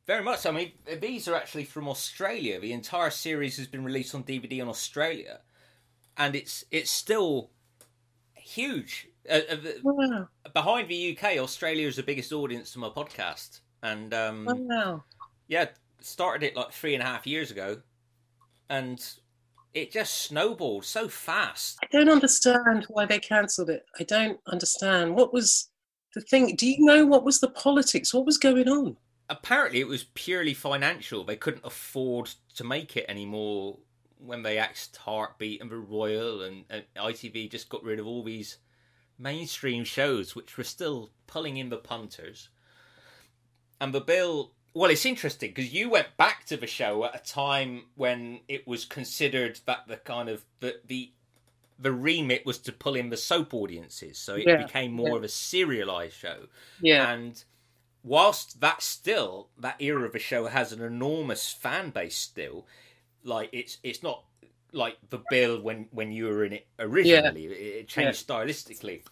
Very 0.07 0.23
much. 0.23 0.45
I 0.45 0.51
mean, 0.51 0.73
these 1.01 1.29
are 1.29 1.35
actually 1.35 1.65
from 1.65 1.89
Australia. 1.89 2.61
The 2.61 2.73
entire 2.73 3.11
series 3.11 3.57
has 3.57 3.67
been 3.67 3.85
released 3.85 4.15
on 4.15 4.23
DVD 4.23 4.59
in 4.59 4.69
Australia, 4.69 5.41
and 6.17 6.37
it's 6.37 6.65
it's 6.71 6.91
still 6.91 7.51
huge. 8.35 9.09
Uh, 9.29 9.41
uh, 9.51 9.57
Wow, 9.83 10.29
behind 10.53 10.89
the 10.89 11.17
UK, 11.17 11.39
Australia 11.39 11.89
is 11.89 11.97
the 11.97 12.03
biggest 12.03 12.33
audience 12.33 12.73
to 12.73 12.79
my 12.79 12.89
podcast, 12.89 13.61
and 13.83 14.13
um, 14.13 14.47
wow. 14.69 15.03
yeah, 15.49 15.67
started 16.01 16.47
it 16.47 16.55
like 16.55 16.73
three 16.73 16.95
and 16.95 17.03
a 17.03 17.07
half 17.07 17.27
years 17.27 17.51
ago, 17.51 17.79
and 18.69 19.03
it 19.73 19.91
just 19.91 20.23
snowballed 20.23 20.85
so 20.85 21.09
fast. 21.09 21.79
I 21.83 21.87
don't 21.91 22.11
understand 22.11 22.85
why 22.89 23.07
they 23.07 23.19
cancelled 23.19 23.71
it. 23.71 23.87
I 23.99 24.05
don't 24.05 24.39
understand 24.47 25.17
what 25.17 25.33
was 25.33 25.71
the 26.15 26.21
thing. 26.21 26.55
Do 26.57 26.67
you 26.67 26.85
know 26.85 27.07
what 27.07 27.25
was 27.25 27.41
the 27.41 27.51
politics? 27.51 28.13
What 28.13 28.27
was 28.27 28.37
going 28.37 28.69
on? 28.69 28.99
Apparently 29.29 29.81
it 29.81 29.89
was 29.89 30.05
purely 30.15 30.55
financial. 30.55 31.25
They 31.25 31.37
couldn't 31.37 31.65
afford 31.65 32.31
to 32.57 32.65
make 32.65 32.97
it 32.97 33.07
anymore 33.09 33.79
when 34.19 34.43
they 34.43 34.59
axed 34.59 34.97
Heartbeat 34.99 35.61
and 35.61 35.71
The 35.71 35.77
Royal, 35.77 36.43
and, 36.43 36.65
and 36.71 36.85
ITV 36.97 37.51
just 37.51 37.69
got 37.69 37.83
rid 37.85 37.99
of 37.99 38.07
all 38.07 38.23
these 38.23 38.59
mainstream 39.19 39.85
shows 39.85 40.35
which 40.35 40.57
were 40.57 40.65
still 40.65 41.11
pulling 41.27 41.57
in 41.57 41.69
the 41.69 41.77
punters. 41.77 42.49
And 43.81 43.93
the 43.93 44.01
bill, 44.01 44.53
well, 44.73 44.91
it's 44.91 45.05
interesting 45.07 45.51
because 45.51 45.73
you 45.73 45.91
went 45.91 46.17
back 46.17 46.45
to 46.47 46.57
the 46.57 46.67
show 46.67 47.05
at 47.05 47.15
a 47.15 47.23
time 47.25 47.85
when 47.95 48.41
it 48.49 48.67
was 48.67 48.85
considered 48.85 49.61
that 49.67 49.87
the 49.89 49.97
kind 49.99 50.29
of 50.29 50.45
the 50.61 50.81
the 50.87 51.13
the 51.79 51.93
remit 51.93 52.47
was 52.47 52.59
to 52.59 52.73
pull 52.73 52.95
in 52.95 53.11
the 53.11 53.17
soap 53.17 53.53
audiences, 53.53 54.17
so 54.19 54.37
it 54.37 54.47
Yeah, 54.47 54.57
became 54.57 54.93
more 54.93 55.11
yeah. 55.11 55.17
of 55.17 55.25
a 55.25 55.29
serialized 55.29 56.15
show. 56.15 56.47
Yeah, 56.81 57.11
And 57.13 57.43
whilst 58.05 58.61
that 58.61 58.83
still 58.83 59.49
that 59.59 59.81
era 59.81 60.05
of 60.05 60.13
the 60.13 60.19
show 60.19 60.47
has 60.47 60.73
an 60.73 60.83
enormous 60.83 61.51
fan 61.53 61.91
base 61.91 62.17
still, 62.17 62.67
like 63.25 63.49
it's 63.53 63.79
it's 63.83 64.03
not 64.03 64.23
like 64.73 64.99
the 65.11 65.23
bill 65.31 65.61
when 65.61 65.89
when 65.91 66.13
you 66.13 66.27
were 66.27 66.45
in 66.45 66.53
it 66.53 66.67
originally. 66.79 67.47
It, 67.47 67.53
it 67.53 67.89
changed 67.89 68.29
stylistically. 68.29 69.03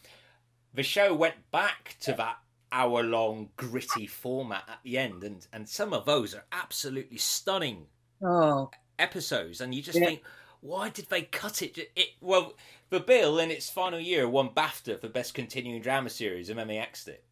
The 0.74 0.82
show 0.82 1.14
went 1.14 1.50
back 1.50 1.96
to 2.00 2.12
that 2.14 2.38
hour 2.70 3.02
long 3.02 3.50
gritty 3.56 4.06
format 4.06 4.64
at 4.68 4.78
the 4.84 4.98
end, 4.98 5.24
and 5.24 5.46
and 5.52 5.68
some 5.68 5.92
of 5.92 6.04
those 6.04 6.34
are 6.34 6.44
absolutely 6.52 7.18
stunning 7.18 7.86
oh, 8.22 8.70
episodes, 8.98 9.60
and 9.60 9.74
you 9.74 9.82
just 9.82 9.98
Yeah. 9.98 10.06
think, 10.06 10.22
why 10.60 10.90
did 10.90 11.08
they 11.08 11.22
cut 11.22 11.62
it? 11.62 11.78
It 11.96 12.10
well, 12.20 12.54
the 12.90 13.00
Bill 13.00 13.38
in 13.38 13.50
its 13.50 13.70
final 13.70 14.00
year 14.00 14.28
won 14.28 14.50
BAFTA 14.50 15.00
for 15.00 15.08
best 15.08 15.34
continuing 15.34 15.82
drama 15.82 16.10
series, 16.10 16.50
and 16.50 16.58
then 16.58 16.68
they 16.68 16.78
axed 16.78 17.08
it. 17.08 17.24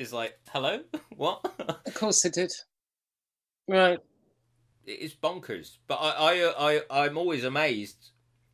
It's 0.00 0.14
like, 0.14 0.38
hello, 0.48 0.80
what? 1.16 1.44
of 1.86 1.94
course 1.94 2.22
they 2.22 2.30
did. 2.30 2.50
Right. 3.68 3.98
it's 4.86 5.14
bonkers. 5.14 5.76
But 5.86 5.96
I, 5.96 6.48
I, 6.48 6.80
I, 6.90 7.04
I'm 7.04 7.18
always 7.18 7.44
amazed. 7.44 8.12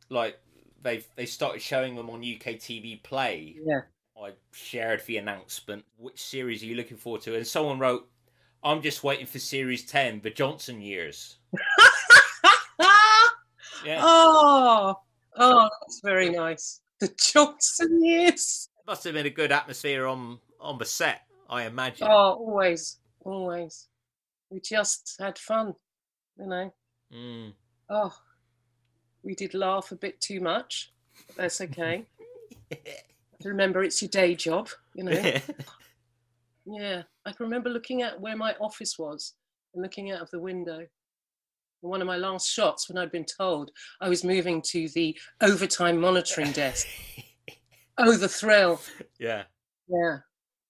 Like 0.09 0.37
they 0.83 1.05
they 1.15 1.25
started 1.25 1.61
showing 1.61 1.95
them 1.95 2.09
on 2.09 2.19
UK 2.19 2.55
TV 2.59 3.01
Play. 3.01 3.55
Yeah. 3.63 3.81
I 4.21 4.33
shared 4.51 5.05
the 5.05 5.17
announcement. 5.17 5.85
Which 5.95 6.21
series 6.21 6.61
are 6.63 6.65
you 6.65 6.75
looking 6.75 6.97
forward 6.97 7.21
to? 7.21 7.35
And 7.35 7.47
someone 7.47 7.79
wrote, 7.79 8.09
"I'm 8.61 8.81
just 8.81 9.05
waiting 9.05 9.25
for 9.25 9.39
series 9.39 9.85
ten, 9.85 10.19
the 10.21 10.29
Johnson 10.29 10.81
years." 10.81 11.37
Yeah. 13.85 14.01
Oh, 14.03 14.99
oh, 15.37 15.69
that's 15.81 16.01
very 16.03 16.29
nice. 16.29 16.81
The 16.99 17.09
Johnson 17.31 18.03
years. 18.03 18.67
Must 18.85 19.03
have 19.05 19.13
been 19.13 19.27
a 19.27 19.29
good 19.29 19.53
atmosphere 19.53 20.07
on 20.07 20.39
on 20.59 20.77
the 20.77 20.83
set, 20.85 21.21
I 21.49 21.63
imagine. 21.63 22.07
Oh, 22.09 22.33
always, 22.33 22.97
always. 23.23 23.87
We 24.49 24.59
just 24.59 25.15
had 25.19 25.37
fun, 25.37 25.73
you 26.37 26.47
know. 26.47 26.73
Mm. 27.13 27.53
Oh, 27.89 28.13
we 29.23 29.35
did 29.35 29.53
laugh 29.53 29.91
a 29.91 29.95
bit 29.95 30.19
too 30.21 30.39
much. 30.39 30.91
That's 31.35 31.59
okay. 31.61 32.05
Remember, 33.43 33.83
it's 33.83 34.01
your 34.01 34.09
day 34.09 34.35
job, 34.35 34.69
you 34.93 35.03
know. 35.03 35.33
Yeah, 36.69 37.03
I 37.25 37.31
can 37.31 37.45
remember 37.45 37.69
looking 37.69 38.01
at 38.01 38.19
where 38.19 38.35
my 38.35 38.53
office 38.59 38.99
was 38.99 39.35
and 39.73 39.81
looking 39.81 40.11
out 40.11 40.21
of 40.21 40.29
the 40.31 40.39
window. 40.39 40.85
One 41.79 42.01
of 42.01 42.07
my 42.07 42.17
last 42.17 42.51
shots, 42.51 42.89
when 42.89 42.97
I'd 42.97 43.11
been 43.11 43.25
told 43.25 43.71
I 44.01 44.09
was 44.09 44.25
moving 44.25 44.61
to 44.71 44.89
the 44.89 45.17
overtime 45.41 45.99
monitoring 45.99 46.51
desk. 46.51 46.87
Oh, 47.99 48.15
the 48.15 48.27
thrill! 48.27 48.79
yeah, 49.17 49.45
Yeah, 49.87 50.17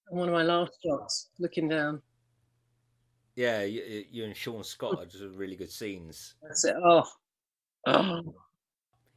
one 0.10 0.28
of 0.30 0.34
my 0.34 0.44
last 0.44 0.72
shots, 0.86 1.30
looking 1.40 1.68
down. 1.68 2.02
yeah. 3.36 3.64
You, 3.64 4.06
you 4.12 4.26
and 4.26 4.36
Shaun 4.36 4.64
Scott 4.64 5.00
are 5.00 5.06
just 5.06 5.24
really 5.36 5.56
good 5.56 5.72
scenes. 5.72 6.36
That's 6.42 6.66
it. 6.66 6.76
Oh, 6.84 7.04
oh, 7.88 8.36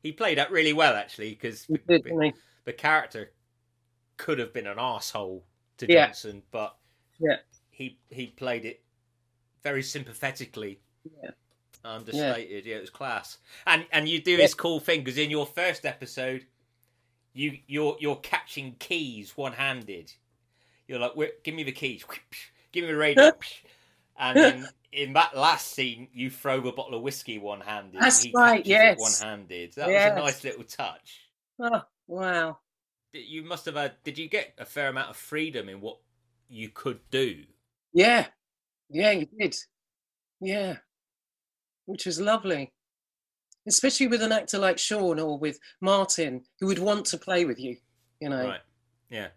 He 0.03 0.12
played 0.12 0.38
that 0.38 0.50
really 0.50 0.72
well, 0.72 0.94
actually, 0.94 1.31
because 1.31 1.66
we 1.68 1.79
did, 1.88 2.05
didn't 2.05 2.18
we? 2.18 2.33
the 2.64 2.72
character 2.72 3.33
could 4.16 4.38
have 4.38 4.53
been 4.53 4.66
an 4.66 4.79
asshole 4.79 5.44
to 5.79 5.87
Yeah. 5.90 6.07
Johnson, 6.07 6.42
but 6.50 6.76
Yeah. 7.18 7.37
he 7.70 7.98
he 8.11 8.26
played 8.29 8.64
it 8.66 8.83
very 9.62 9.83
sympathetically, 9.83 10.81
Yeah. 11.22 11.31
understated. 11.85 12.66
Yeah, 12.66 12.76
it 12.76 12.81
was 12.83 12.90
class. 12.90 13.38
And 13.66 13.87
and 13.92 14.09
you 14.09 14.20
do 14.20 14.33
Yeah. 14.33 14.37
this 14.38 14.55
cool 14.55 14.81
thing 14.81 15.00
because 15.03 15.18
in 15.18 15.31
your 15.31 15.46
first 15.46 15.87
episode, 15.87 16.46
you 17.33 17.59
you're 17.66 17.96
you're 18.00 18.16
catching 18.16 18.74
keys 18.74 19.37
one 19.37 19.53
handed. 19.55 20.12
You're 20.90 20.98
like, 20.98 21.12
give 21.44 21.55
me 21.55 21.62
the 21.62 21.70
keys, 21.70 22.05
give 22.72 22.83
me 22.85 22.90
the 22.90 22.96
radio, 22.96 23.31
and 24.18 24.37
in 24.37 24.68
in 24.90 25.12
that 25.12 25.37
last 25.37 25.68
scene, 25.68 26.09
you 26.12 26.31
throw 26.31 26.59
a 26.66 26.72
bottle 26.72 26.96
of 26.96 27.03
whiskey 27.03 27.38
one 27.38 27.61
handed. 27.61 28.00
That's 28.00 28.26
right, 28.35 28.66
yes. 28.66 28.98
one 28.98 29.12
handed. 29.29 29.72
That 29.74 29.88
Yes. 29.88 30.11
was 30.11 30.18
a 30.18 30.24
nice 30.24 30.44
little 30.44 30.64
touch 30.64 31.20
Oh, 31.61 31.83
wow. 32.09 32.59
you 33.12 33.44
must 33.44 33.66
have 33.66 33.76
had 33.76 34.03
did 34.03 34.18
you 34.18 34.29
get 34.29 34.53
a 34.59 34.64
fair 34.64 34.88
amount 34.88 35.11
of 35.11 35.16
freedom 35.16 35.68
in 35.68 35.81
what 35.81 35.98
you 36.48 36.68
could 36.70 36.98
do 37.11 37.44
Yeah, 37.92 38.26
yeah, 38.88 39.12
you 39.12 39.29
did. 39.38 39.55
Yeah, 40.40 40.79
which 41.87 42.05
was 42.05 42.20
lovely, 42.20 42.72
especially 43.68 44.09
with 44.09 44.22
an 44.22 44.33
actor 44.33 44.59
like 44.59 44.79
Shaun 44.79 45.20
or 45.20 45.38
with 45.38 45.61
Martin, 45.81 46.42
who 46.59 46.66
would 46.66 46.81
want 46.81 47.07
to 47.07 47.16
play 47.18 47.44
with 47.44 47.61
you. 47.61 47.76
You 48.20 48.31
know, 48.31 48.44
right 48.48 48.61
yeah 49.09 49.29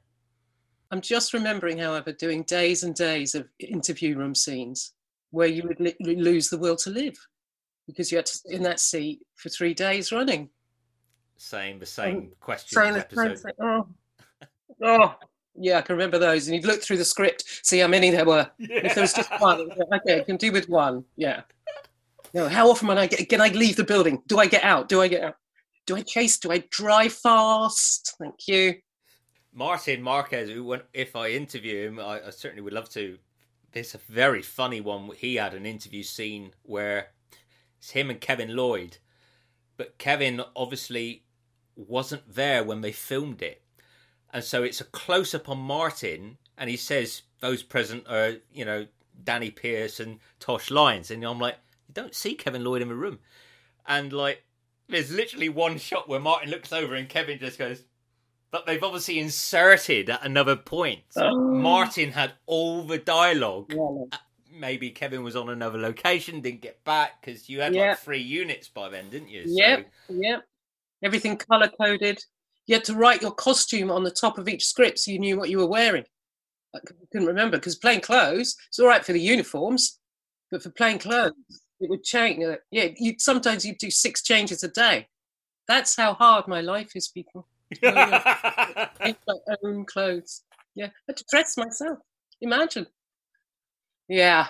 I'm 0.94 1.02
just 1.02 1.34
remembering, 1.34 1.80
however, 1.80 2.12
doing 2.12 2.44
days 2.44 2.84
and 2.84 2.94
days 2.94 3.34
of 3.34 3.48
interview 3.60 4.16
room 4.16 4.36
scenes 4.36 4.94
where 5.32 5.48
you 5.48 5.64
would 5.64 5.80
li- 5.80 5.96
lose 6.00 6.50
the 6.50 6.58
will 6.60 6.76
to 6.76 6.92
live 6.92 7.16
because 7.88 8.12
you 8.12 8.18
had 8.20 8.28
to 8.28 8.36
sit 8.36 8.52
in 8.52 8.62
that 8.62 8.80
seat 8.80 9.20
for 9.34 9.50
three 9.50 9.74
days 9.74 10.12
running. 10.12 10.50
saying 11.36 11.80
the 11.80 11.86
same 11.88 12.16
Um, 12.18 12.32
question 12.40 12.76
saying 12.80 12.94
the 12.94 13.16
same 13.16 13.36
thing. 13.36 13.54
Oh. 13.60 13.88
oh, 14.84 15.16
yeah, 15.56 15.80
I 15.80 15.82
can 15.82 15.96
remember 15.96 16.20
those. 16.20 16.48
And 16.48 16.56
you'd 16.56 16.68
look 16.68 16.84
through 16.84 16.98
the 16.98 17.06
script, 17.06 17.44
see 17.64 17.80
how 17.80 17.88
many 17.88 18.12
there 18.12 18.26
were. 18.26 18.48
If 18.60 18.94
there 18.94 19.02
was 19.02 19.14
just 19.14 19.32
one, 19.40 19.62
it 19.62 19.68
was 19.70 19.78
like, 19.90 20.02
okay, 20.04 20.20
I 20.22 20.24
can 20.24 20.38
do 20.38 20.52
with 20.52 20.70
one. 20.70 21.04
Yeah. 21.16 21.42
No, 22.36 22.48
how 22.48 22.70
often 22.70 22.88
when 22.88 23.00
I 23.00 23.08
get, 23.08 23.28
can 23.30 23.42
I 23.42 23.48
leave 23.48 23.78
the 23.78 23.84
building? 23.84 24.22
Do 24.28 24.38
I 24.38 24.46
get 24.46 24.64
out? 24.64 24.90
Do 24.90 25.02
I 25.02 25.08
get 25.08 25.24
out? 25.24 25.38
Do 25.88 25.96
I 25.96 26.04
chase? 26.04 26.38
Do 26.38 26.52
I 26.52 26.60
drive 26.70 27.14
fast? 27.14 28.14
Thank 28.20 28.48
you. 28.48 28.76
Martin 29.54 30.02
Marquez, 30.02 30.50
who, 30.50 30.78
if 30.94 31.16
I 31.16 31.30
interview 31.30 31.88
him, 31.88 32.00
I, 32.00 32.28
I 32.28 32.30
certainly 32.32 32.62
would 32.62 32.74
love 32.74 32.90
to. 32.90 33.20
There's 33.72 33.96
a 33.96 34.00
very 34.00 34.42
funny 34.42 34.82
one. 34.82 35.12
He 35.16 35.36
had 35.36 35.54
an 35.54 35.66
interview 35.66 36.04
scene 36.04 36.52
where 36.64 37.10
it's 37.78 37.92
him 37.92 38.10
and 38.10 38.20
Kevin 38.20 38.56
Lloyd, 38.56 38.98
but 39.78 39.98
Kevin 39.98 40.42
obviously 40.56 41.24
wasn't 41.76 42.34
there 42.34 42.64
when 42.64 42.82
they 42.82 42.92
filmed 42.92 43.42
it, 43.42 43.62
and 44.32 44.44
so 44.44 44.64
it's 44.64 44.82
a 44.82 44.86
close 44.86 45.34
up 45.34 45.50
on 45.50 45.60
Martin, 45.60 46.38
and 46.58 46.70
he 46.70 46.78
says 46.78 47.24
those 47.40 47.64
present 47.64 48.06
are 48.08 48.36
you 48.54 48.64
know 48.64 48.88
Danny 49.24 49.52
Pearce 49.52 50.00
and 50.00 50.20
Tosh 50.40 50.72
Lines, 50.72 51.12
and 51.12 51.24
I'm 51.24 51.40
like, 51.40 51.58
you 51.88 51.94
don't 51.94 52.16
see 52.16 52.36
Kevin 52.36 52.64
Lloyd 52.64 52.82
in 52.82 52.90
the 52.90 52.96
room, 52.96 53.20
and 53.88 54.14
like 54.14 54.44
there's 54.88 55.12
literally 55.12 55.50
one 55.50 55.78
shot 55.78 56.08
where 56.08 56.20
Martin 56.20 56.50
looks 56.50 56.72
over 56.72 56.96
and 56.96 57.10
Kevin 57.10 57.40
just 57.40 57.58
goes. 57.58 57.84
But 58.54 58.68
they've 58.68 58.84
obviously 58.84 59.18
inserted 59.20 60.12
at 60.12 60.24
another 60.24 60.56
point. 60.56 61.02
Oh. 61.18 61.36
Martin 61.54 62.12
had 62.12 62.34
all 62.46 62.84
the 62.84 63.00
dialogue. 63.00 63.74
Yeah, 63.74 64.18
Maybe 64.52 64.92
Kevin 64.92 65.24
was 65.24 65.36
on 65.36 65.50
another 65.50 65.80
location, 65.80 66.40
didn't 66.40 66.62
get 66.62 66.84
back 66.84 67.20
because 67.20 67.50
you 67.50 67.60
had 67.62 67.74
Yeah. 67.74 67.90
like 67.90 68.00
three 68.00 68.22
units 68.22 68.70
by 68.70 68.90
then, 68.90 69.10
didn't 69.10 69.30
you? 69.30 69.48
So- 69.48 69.54
Yep. 69.56 69.92
Yep. 70.10 70.44
Everything 71.04 71.36
color 71.38 71.70
coded. 71.82 72.24
You 72.68 72.76
had 72.76 72.86
to 72.86 72.94
write 72.94 73.24
your 73.24 73.32
costume 73.34 73.90
on 73.90 74.04
the 74.04 74.12
top 74.12 74.38
of 74.38 74.48
each 74.48 74.66
script 74.68 75.00
so 75.00 75.10
you 75.12 75.18
knew 75.20 75.38
what 75.38 75.50
you 75.50 75.58
were 75.58 75.68
wearing. 75.68 76.06
I 76.76 76.80
couldn't 77.12 77.28
remember 77.28 77.58
because 77.58 77.76
plain 77.76 78.02
clothes, 78.02 78.56
it's 78.68 78.80
all 78.80 78.88
right 78.88 79.04
for 79.04 79.14
the 79.14 79.20
uniforms, 79.20 80.00
but 80.52 80.62
for 80.62 80.70
plain 80.70 81.00
clothes, 81.00 81.34
it 81.80 81.90
would 81.90 82.04
change. 82.04 82.44
uh, 82.44 82.58
Yeah, 82.72 82.90
you 82.98 83.16
sometimes 83.18 83.66
you 83.66 83.76
do 83.76 83.90
six 83.90 84.22
changes 84.22 84.64
a 84.64 84.68
day. 84.70 85.08
That's 85.68 85.96
how 85.96 86.14
hard 86.14 86.48
my 86.48 86.62
life 86.62 86.96
is, 86.96 87.08
people. 87.08 87.48
Make 87.82 89.18
my 89.28 89.56
own 89.64 89.86
clothes. 89.86 90.44
Yeah, 90.76 90.88
I 90.88 90.92
had 91.08 91.18
to 91.18 91.26
dress 91.30 91.58
myself. 91.58 92.00
Imagine. 92.42 92.88
Yeah. 94.08 94.48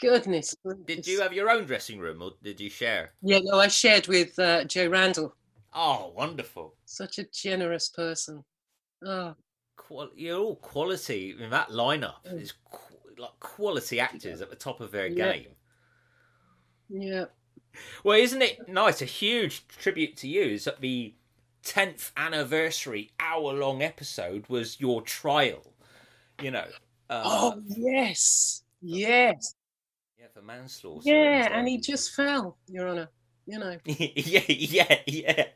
Goodness. 0.00 0.54
did 0.86 1.06
you 1.06 1.20
have 1.20 1.32
your 1.32 1.48
own 1.50 1.64
dressing 1.64 1.98
room 1.98 2.20
or 2.20 2.32
did 2.42 2.60
you 2.60 2.68
share? 2.68 3.12
Yeah, 3.22 3.38
no, 3.42 3.58
I 3.60 3.68
shared 3.68 4.08
with 4.08 4.38
uh, 4.38 4.64
Joe 4.64 4.88
Randall. 4.88 5.34
Oh, 5.72 6.12
wonderful. 6.16 6.74
Such 6.84 7.18
a 7.18 7.24
generous 7.32 7.88
person. 7.88 8.44
Oh, 9.04 9.34
Qual- 9.76 10.10
you're 10.16 10.38
all 10.38 10.56
quality 10.56 11.34
in 11.38 11.50
that 11.50 11.68
lineup. 11.70 12.14
Mm. 12.26 12.40
Is 12.40 12.52
qu- 12.70 13.20
like 13.22 13.38
quality 13.40 14.00
actors 14.00 14.40
at 14.40 14.50
the 14.50 14.56
top 14.56 14.80
of 14.80 14.90
their 14.90 15.06
Yeah. 15.06 15.32
game. 15.32 15.48
yeah. 16.88 17.24
Well, 18.04 18.18
isn't 18.18 18.42
it 18.42 18.68
nice? 18.68 19.02
A 19.02 19.04
huge 19.06 19.66
tribute 19.68 20.16
to 20.18 20.28
you 20.28 20.42
is 20.42 20.64
that 20.64 20.80
the 20.80 21.14
10th 21.64 22.12
anniversary 22.16 23.10
hour 23.20 23.52
long 23.52 23.82
episode 23.82 24.46
was 24.48 24.80
your 24.80 25.02
trial. 25.02 25.72
You 26.42 26.50
know. 26.50 26.66
Uh, 27.10 27.22
Oh, 27.24 27.62
yes. 27.66 28.62
Yes. 28.80 29.54
yeah, 30.18 30.26
for 30.32 30.42
manslaughter. 30.42 31.08
Yeah, 31.08 31.48
and 31.52 31.66
he 31.68 31.78
just 31.78 32.14
fell, 32.14 32.58
Your 32.68 32.88
Honour. 32.88 33.08
You 33.46 33.58
know, 33.58 33.76
yeah, 33.84 34.40
yeah, 34.48 34.98
yeah, 35.06 35.46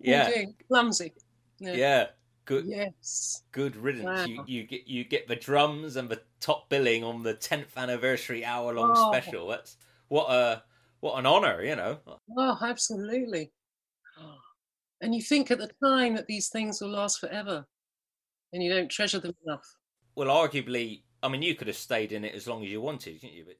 Yeah. 0.00 0.30
Clumsy. 0.68 1.12
Yeah. 1.58 1.72
yeah. 1.72 2.06
Good, 2.44 2.66
Yes. 2.66 3.42
good 3.50 3.74
riddance. 3.76 4.04
Wow. 4.04 4.24
You, 4.26 4.44
you 4.46 4.62
get 4.62 4.86
you 4.86 5.02
get 5.02 5.26
the 5.26 5.34
drums 5.34 5.96
and 5.96 6.08
the 6.08 6.22
top 6.38 6.68
billing 6.68 7.02
on 7.02 7.24
the 7.24 7.34
10th 7.34 7.76
anniversary 7.76 8.44
hour 8.44 8.72
long 8.74 8.92
Oh. 8.96 9.10
special. 9.10 9.48
That's 9.48 9.76
what 10.06 10.30
a 10.30 10.62
what 11.00 11.18
an 11.18 11.26
honor, 11.26 11.60
you 11.64 11.74
know. 11.74 11.98
Oh, 12.36 12.58
absolutely. 12.62 13.50
And 15.00 15.14
you 15.14 15.22
think 15.22 15.50
at 15.50 15.58
the 15.58 15.70
time 15.84 16.14
that 16.16 16.26
these 16.26 16.48
things 16.48 16.80
will 16.80 16.90
last 16.90 17.20
forever 17.20 17.66
and 18.52 18.62
you 18.62 18.72
don't 18.72 18.90
treasure 18.90 19.18
them 19.18 19.34
enough. 19.46 19.64
Well, 20.14 20.28
arguably, 20.28 21.02
I 21.22 21.28
mean, 21.28 21.42
you 21.42 21.54
could 21.54 21.66
have 21.66 21.76
stayed 21.76 22.12
in 22.12 22.24
it 22.24 22.34
as 22.34 22.46
long 22.46 22.64
as 22.64 22.70
you 22.70 22.80
wanted, 22.80 23.20
couldn't 23.20 23.36
you? 23.36 23.44
But 23.44 23.56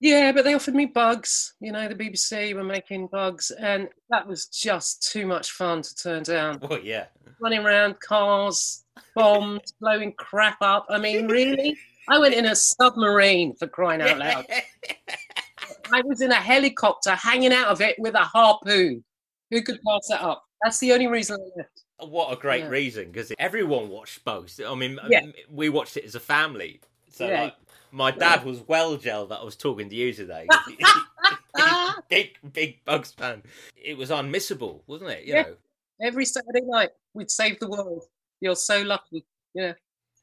Yeah, 0.00 0.32
but 0.32 0.44
they 0.44 0.54
offered 0.54 0.74
me 0.74 0.86
bugs. 0.86 1.54
You 1.60 1.72
know, 1.72 1.86
the 1.88 1.94
BBC 1.94 2.54
were 2.54 2.64
making 2.64 3.08
bugs, 3.08 3.50
and 3.50 3.88
that 4.08 4.26
was 4.26 4.46
just 4.46 5.10
too 5.10 5.26
much 5.26 5.50
fun 5.50 5.82
to 5.82 5.94
turn 5.94 6.22
down. 6.22 6.58
well, 6.70 6.80
yeah. 6.80 7.06
Running 7.40 7.60
around 7.60 8.00
cars, 8.00 8.84
bombs, 9.14 9.74
blowing 9.80 10.12
crap 10.14 10.58
up. 10.62 10.86
I 10.88 10.98
mean, 10.98 11.28
really? 11.28 11.76
I 12.08 12.18
went 12.18 12.34
in 12.34 12.46
a 12.46 12.56
submarine 12.56 13.54
for 13.54 13.66
crying 13.66 14.00
out 14.00 14.18
loud. 14.18 14.46
I 15.92 16.02
was 16.02 16.20
in 16.20 16.30
a 16.30 16.34
helicopter 16.34 17.14
hanging 17.14 17.52
out 17.52 17.68
of 17.68 17.80
it 17.80 17.98
with 17.98 18.14
a 18.14 18.24
harpoon. 18.24 19.04
Who 19.50 19.62
could 19.62 19.80
pass 19.86 20.06
that 20.08 20.22
up? 20.22 20.44
That's 20.62 20.78
the 20.78 20.92
only 20.92 21.06
reason 21.06 21.40
I 21.40 21.58
left. 21.58 21.82
What 21.98 22.32
a 22.32 22.36
great 22.40 22.60
Yeah. 22.64 22.68
reason 22.68 23.10
because 23.10 23.32
everyone 23.38 23.88
watched 23.88 24.24
Bugs. 24.24 24.60
I 24.60 24.74
mean, 24.74 24.98
Yeah. 25.08 25.22
we 25.50 25.68
watched 25.68 25.96
it 25.96 26.04
as 26.04 26.14
a 26.14 26.20
family. 26.20 26.80
So 27.08 27.26
Yeah. 27.28 27.42
like, 27.42 27.56
my 27.90 28.10
dad 28.10 28.44
was 28.44 28.60
well 28.60 28.96
gel 28.96 29.26
that 29.26 29.40
I 29.40 29.44
was 29.44 29.56
talking 29.56 29.88
to 29.88 29.94
you 29.94 30.12
today. 30.12 30.46
Big, 32.08 32.36
big 32.52 32.84
Bugs 32.84 33.12
fan. 33.12 33.42
It 33.76 33.96
was 33.96 34.10
unmissable, 34.10 34.82
wasn't 34.86 35.10
it? 35.10 35.24
You 35.24 35.34
Yeah. 35.34 35.42
know, 35.42 35.56
every 36.00 36.24
Saturday 36.24 36.62
night, 36.62 36.90
we'd 37.14 37.30
save 37.30 37.58
the 37.60 37.68
world. 37.68 38.04
You're 38.40 38.56
so 38.56 38.82
lucky. 38.82 39.24
Yeah, 39.54 39.74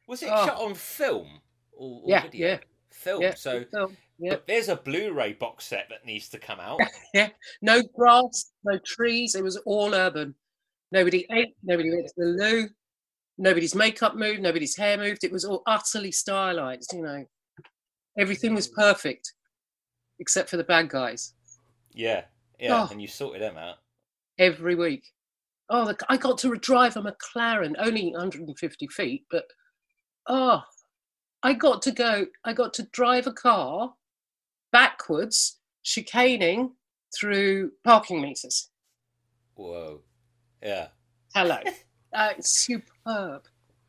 was 0.07 0.23
it 0.23 0.29
Oh. 0.31 0.45
shot 0.45 0.57
on 0.59 0.73
film 0.73 1.41
or, 1.73 2.01
or 2.03 2.09
Yeah, 2.09 2.21
video? 2.23 2.47
yeah. 2.49 2.59
Film. 2.89 3.35
So 3.35 3.65
film. 3.65 3.97
But 4.19 4.47
there's 4.47 4.69
a 4.69 4.75
Blu-ray 4.75 5.33
box 5.33 5.65
set 5.65 5.87
that 5.89 6.05
needs 6.05 6.29
to 6.29 6.39
come 6.39 6.59
out. 6.59 6.79
yeah, 7.13 7.29
No 7.61 7.81
grass, 7.95 8.51
no 8.63 8.79
trees. 8.85 9.35
It 9.35 9.43
was 9.43 9.57
all 9.65 9.93
urban. 9.93 10.35
Nobody 10.91 11.25
ate. 11.31 11.55
Nobody 11.63 11.89
went 11.91 12.07
to 12.07 12.13
the 12.17 12.25
loo. 12.25 12.69
Nobody's 13.37 13.75
makeup 13.75 14.15
moved. 14.15 14.41
Nobody's 14.41 14.75
hair 14.75 14.97
moved. 14.97 15.23
It 15.23 15.31
was 15.31 15.45
all 15.45 15.61
utterly 15.67 16.11
stylized. 16.11 16.91
You 16.93 17.03
know, 17.03 17.25
everything 18.17 18.55
was 18.55 18.67
mm. 18.69 18.73
perfect, 18.73 19.33
except 20.19 20.49
for 20.49 20.57
the 20.57 20.63
bad 20.63 20.89
guys. 20.89 21.33
yeah, 21.93 22.23
yeah, 22.59 22.83
Oh. 22.83 22.87
and 22.91 23.01
you 23.01 23.07
sorted 23.07 23.41
them 23.41 23.57
out. 23.57 23.77
every 24.39 24.75
week. 24.75 25.03
Oh, 25.69 25.85
the, 25.85 25.97
I 26.09 26.17
got 26.17 26.37
to 26.39 26.55
drive 26.55 26.95
a 26.95 27.01
McLaren, 27.01 27.75
only 27.77 28.11
150 28.11 28.87
feet, 28.87 29.25
but 29.29 29.45
oh, 30.27 30.61
I 31.43 31.53
got 31.53 31.81
to 31.83 31.91
go. 31.91 32.25
I 32.45 32.53
got 32.53 32.73
to 32.75 32.83
drive 32.93 33.27
a 33.27 33.33
car 33.33 33.93
backwards, 34.71 35.57
chicaning 35.83 36.71
through 37.17 37.71
parking 37.83 38.21
meters. 38.21 38.69
Whoa, 39.55 40.01
yeah. 40.61 40.87
Hello, 41.33 41.57
uh, 42.13 42.33
superb. 42.39 43.43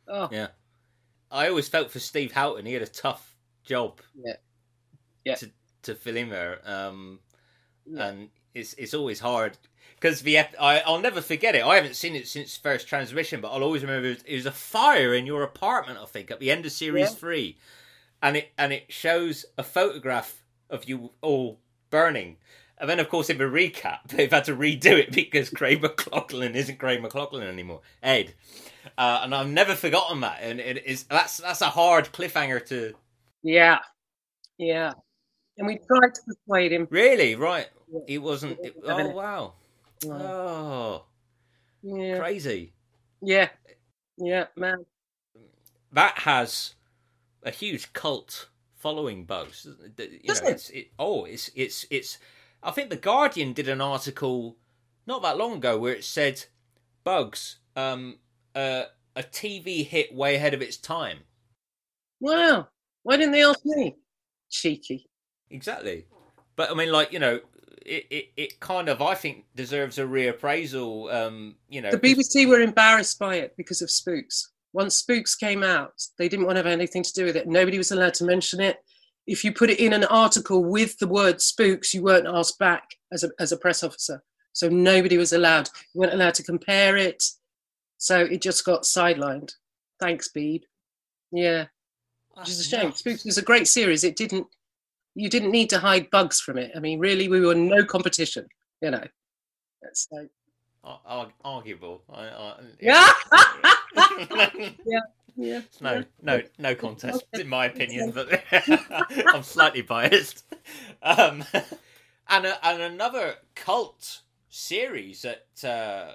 Oh, 0.07 0.29
Yeah. 0.31 0.47
I 1.31 1.47
always 1.47 1.69
felt 1.69 1.91
for 1.91 1.99
Steve 1.99 2.31
Houghton. 2.31 2.65
He 2.65 2.73
had 2.73 2.81
a 2.81 2.87
tough 2.87 3.35
job. 3.63 4.01
Yeah. 4.15 4.33
Yeah. 5.25 5.35
To 5.35 5.51
to 5.83 5.95
fill 5.95 6.17
in 6.17 6.29
there, 6.29 6.59
um, 6.65 7.19
yeah. 7.85 8.07
and 8.07 8.29
it's 8.55 8.73
it's 8.73 8.93
always 8.95 9.19
hard 9.19 9.57
because 9.95 10.21
the 10.21 10.37
ep- 10.37 10.55
I 10.59 10.79
I'll 10.79 10.99
never 10.99 11.21
forget 11.21 11.53
it. 11.55 11.63
I 11.63 11.75
haven't 11.75 11.95
seen 11.95 12.15
it 12.15 12.27
since 12.27 12.57
first 12.57 12.87
transmission, 12.87 13.41
but 13.41 13.51
I'll 13.51 13.63
always 13.63 13.83
remember 13.83 14.07
it 14.07 14.15
was, 14.15 14.23
it 14.25 14.35
was 14.35 14.45
a 14.47 14.51
fire 14.51 15.13
in 15.13 15.27
your 15.27 15.43
apartment. 15.43 15.99
I 16.01 16.05
think 16.05 16.31
at 16.31 16.39
the 16.39 16.49
end 16.49 16.65
of 16.65 16.71
series 16.71 17.09
Yeah. 17.09 17.15
three, 17.15 17.57
and 18.23 18.37
it 18.37 18.49
and 18.57 18.73
it 18.73 18.91
shows 18.91 19.45
a 19.57 19.63
photograph 19.63 20.41
of 20.69 20.87
you 20.87 21.11
all 21.21 21.59
burning. 21.89 22.37
And 22.77 22.89
then, 22.89 22.99
of 22.99 23.09
course, 23.09 23.29
in 23.29 23.37
the 23.37 23.43
recap, 23.45 23.99
they've 24.07 24.31
had 24.31 24.45
to 24.45 24.55
redo 24.55 24.97
it 24.97 25.11
because 25.11 25.49
Craig 25.49 25.81
McLachlan 25.81 26.55
isn't 26.55 26.79
Craig 26.79 27.01
McLachlan 27.01 27.43
anymore. 27.43 27.81
Ed, 28.01 28.33
uh, 28.97 29.21
and 29.23 29.35
I've 29.35 29.49
never 29.49 29.75
forgotten 29.75 30.21
that. 30.21 30.39
And 30.41 30.59
it 30.59 30.85
is 30.85 31.03
that's 31.03 31.37
that's 31.37 31.61
a 31.61 31.69
hard 31.69 32.05
cliffhanger 32.13 32.65
to 32.67 32.93
yeah, 33.43 33.79
yeah. 34.57 34.93
And 35.57 35.67
we 35.67 35.77
tried 35.77 36.15
to 36.15 36.21
persuade 36.25 36.71
him. 36.71 36.87
really 36.89 37.35
right. 37.35 37.67
Yeah. 37.91 37.99
He 38.07 38.17
wasn't. 38.17 38.57
It, 38.63 38.75
oh 38.85 39.09
wow! 39.09 39.53
Oh, 40.05 41.03
Yeah, 41.83 42.17
crazy. 42.17 42.71
yeah, 43.21 43.49
yeah, 44.17 44.45
man. 44.55 44.85
That 45.91 46.19
has 46.19 46.75
a 47.43 47.51
huge 47.51 47.91
cult 47.93 48.47
following. 48.79 49.25
Bugs, 49.25 49.65
you 49.65 49.71
know. 49.71 50.03
it? 50.07 50.21
It's 50.23 50.69
it. 50.71 50.91
Oh, 50.97 51.25
it's 51.25 51.51
it's 51.55 51.85
it's. 51.89 52.17
I 52.63 52.71
think 52.71 52.89
the 52.89 52.95
Guardian 52.95 53.53
did 53.53 53.69
an 53.69 53.81
article 53.81 54.57
not 55.05 55.21
that 55.21 55.37
long 55.37 55.53
ago 55.53 55.77
where 55.77 55.93
it 55.93 56.03
said 56.03 56.45
Bugs, 57.03 57.57
um, 57.75 58.19
uh, 58.55 58.83
a 59.15 59.23
TV 59.23 59.85
hit 59.85 60.13
way 60.13 60.35
ahead 60.35 60.53
of 60.53 60.61
its 60.61 60.77
time. 60.77 61.19
Wow. 62.19 62.67
Why 63.03 63.17
didn't 63.17 63.31
they 63.31 63.43
ask 63.43 63.59
me? 63.65 63.95
Cheeky. 64.49 65.09
Exactly. 65.49 66.05
But 66.55 66.71
I 66.71 66.73
mean, 66.73 66.91
like 66.91 67.13
you 67.13 67.19
know, 67.19 67.39
it, 67.85 68.05
it, 68.09 68.25
it 68.35 68.59
kind 68.59 68.89
of 68.89 69.01
I 69.01 69.15
think 69.15 69.45
deserves 69.55 69.97
a 69.97 70.03
reappraisal. 70.03 71.13
Um, 71.13 71.55
you 71.69 71.81
know, 71.81 71.91
The 71.91 71.97
BBC 71.97 72.47
were 72.47 72.59
embarrassed 72.59 73.17
by 73.19 73.35
it 73.35 73.55
because 73.57 73.81
of 73.81 73.89
Spooks. 73.89 74.51
Once 74.73 74.95
Spooks 74.95 75.35
came 75.35 75.63
out, 75.63 75.93
they 76.17 76.29
didn't 76.29 76.45
want 76.45 76.55
to 76.55 76.63
have 76.63 76.71
anything 76.71 77.03
to 77.03 77.13
do 77.13 77.25
with 77.25 77.35
it. 77.35 77.47
Nobody 77.47 77.77
was 77.77 77.91
allowed 77.91 78.13
to 78.15 78.25
mention 78.25 78.59
it. 78.59 78.77
If 79.25 79.43
you 79.43 79.51
put 79.51 79.69
it 79.69 79.79
in 79.79 79.93
an 79.93 80.05
article 80.05 80.63
with 80.63 80.97
the 80.99 81.07
word 81.07 81.41
Spooks, 81.41 81.93
you 81.93 82.03
weren't 82.03 82.27
asked 82.27 82.59
back 82.59 82.83
as 83.11 83.23
a 83.23 83.29
as 83.39 83.51
a 83.51 83.57
press 83.57 83.83
officer. 83.83 84.23
So 84.53 84.69
nobody 84.69 85.17
was 85.17 85.33
allowed. 85.33 85.69
You 85.93 86.01
weren't 86.01 86.13
allowed 86.13 86.33
to 86.35 86.43
compare 86.43 86.97
it. 86.97 87.23
So 87.97 88.19
it 88.19 88.41
just 88.41 88.65
got 88.65 88.83
sidelined. 88.83 89.51
Thanks, 89.99 90.29
Beeb. 90.35 90.61
Yeah, 91.31 91.65
which 92.35 92.49
is 92.49 92.59
a 92.59 92.63
shame. 92.63 92.91
Spooks 92.91 93.25
was 93.25 93.37
a 93.37 93.43
great 93.43 93.67
series. 93.67 94.03
It 94.03 94.15
didn't. 94.15 94.47
You 95.15 95.29
didn't 95.29 95.51
need 95.51 95.69
to 95.71 95.79
hide 95.79 96.09
bugs 96.11 96.39
from 96.39 96.57
it. 96.57 96.71
I 96.75 96.79
mean, 96.79 96.99
really, 96.99 97.27
we 97.27 97.41
were 97.41 97.55
no 97.55 97.83
competition. 97.83 98.47
You 98.81 98.91
know. 98.91 99.03
So 99.93 100.27
Ar- 100.89 101.01
ar- 101.05 101.33
arguable. 101.45 102.01
I, 102.11 102.23
I, 102.27 102.55
Yeah. 102.81 103.07
yeah. 105.35 105.61
no, 105.81 105.93
yeah. 105.93 106.03
no, 106.21 106.41
no 106.57 106.75
contest, 106.75 107.23
in 107.33 107.47
my 107.47 107.65
opinion, 107.67 108.11
but 108.11 108.41
I'm 109.27 109.43
slightly 109.43 109.81
biased. 109.83 110.43
Um, 111.03 111.43
and 112.27 112.45
a, 112.45 112.67
and 112.67 112.81
another 112.81 113.35
cult 113.55 114.21
series 114.49 115.21
that 115.21 115.45
uh, 115.63 116.13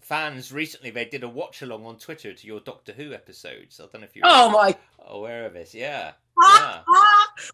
fans 0.00 0.52
recently 0.52 0.90
they 0.90 1.04
did 1.04 1.24
a 1.24 1.28
watch 1.28 1.60
along 1.62 1.84
on 1.84 1.96
Twitter 1.98 2.32
to 2.32 2.46
your 2.46 2.60
Doctor 2.60 2.92
Who 2.92 3.12
episodes. 3.12 3.80
I 3.80 3.84
don't 3.84 4.00
know 4.02 4.06
if 4.06 4.14
you're 4.16 4.24
Oh 4.26 4.50
my! 4.50 4.76
aware 5.06 5.44
of 5.46 5.52
this. 5.54 5.74
Yeah, 5.74 6.12
yeah, 6.40 6.80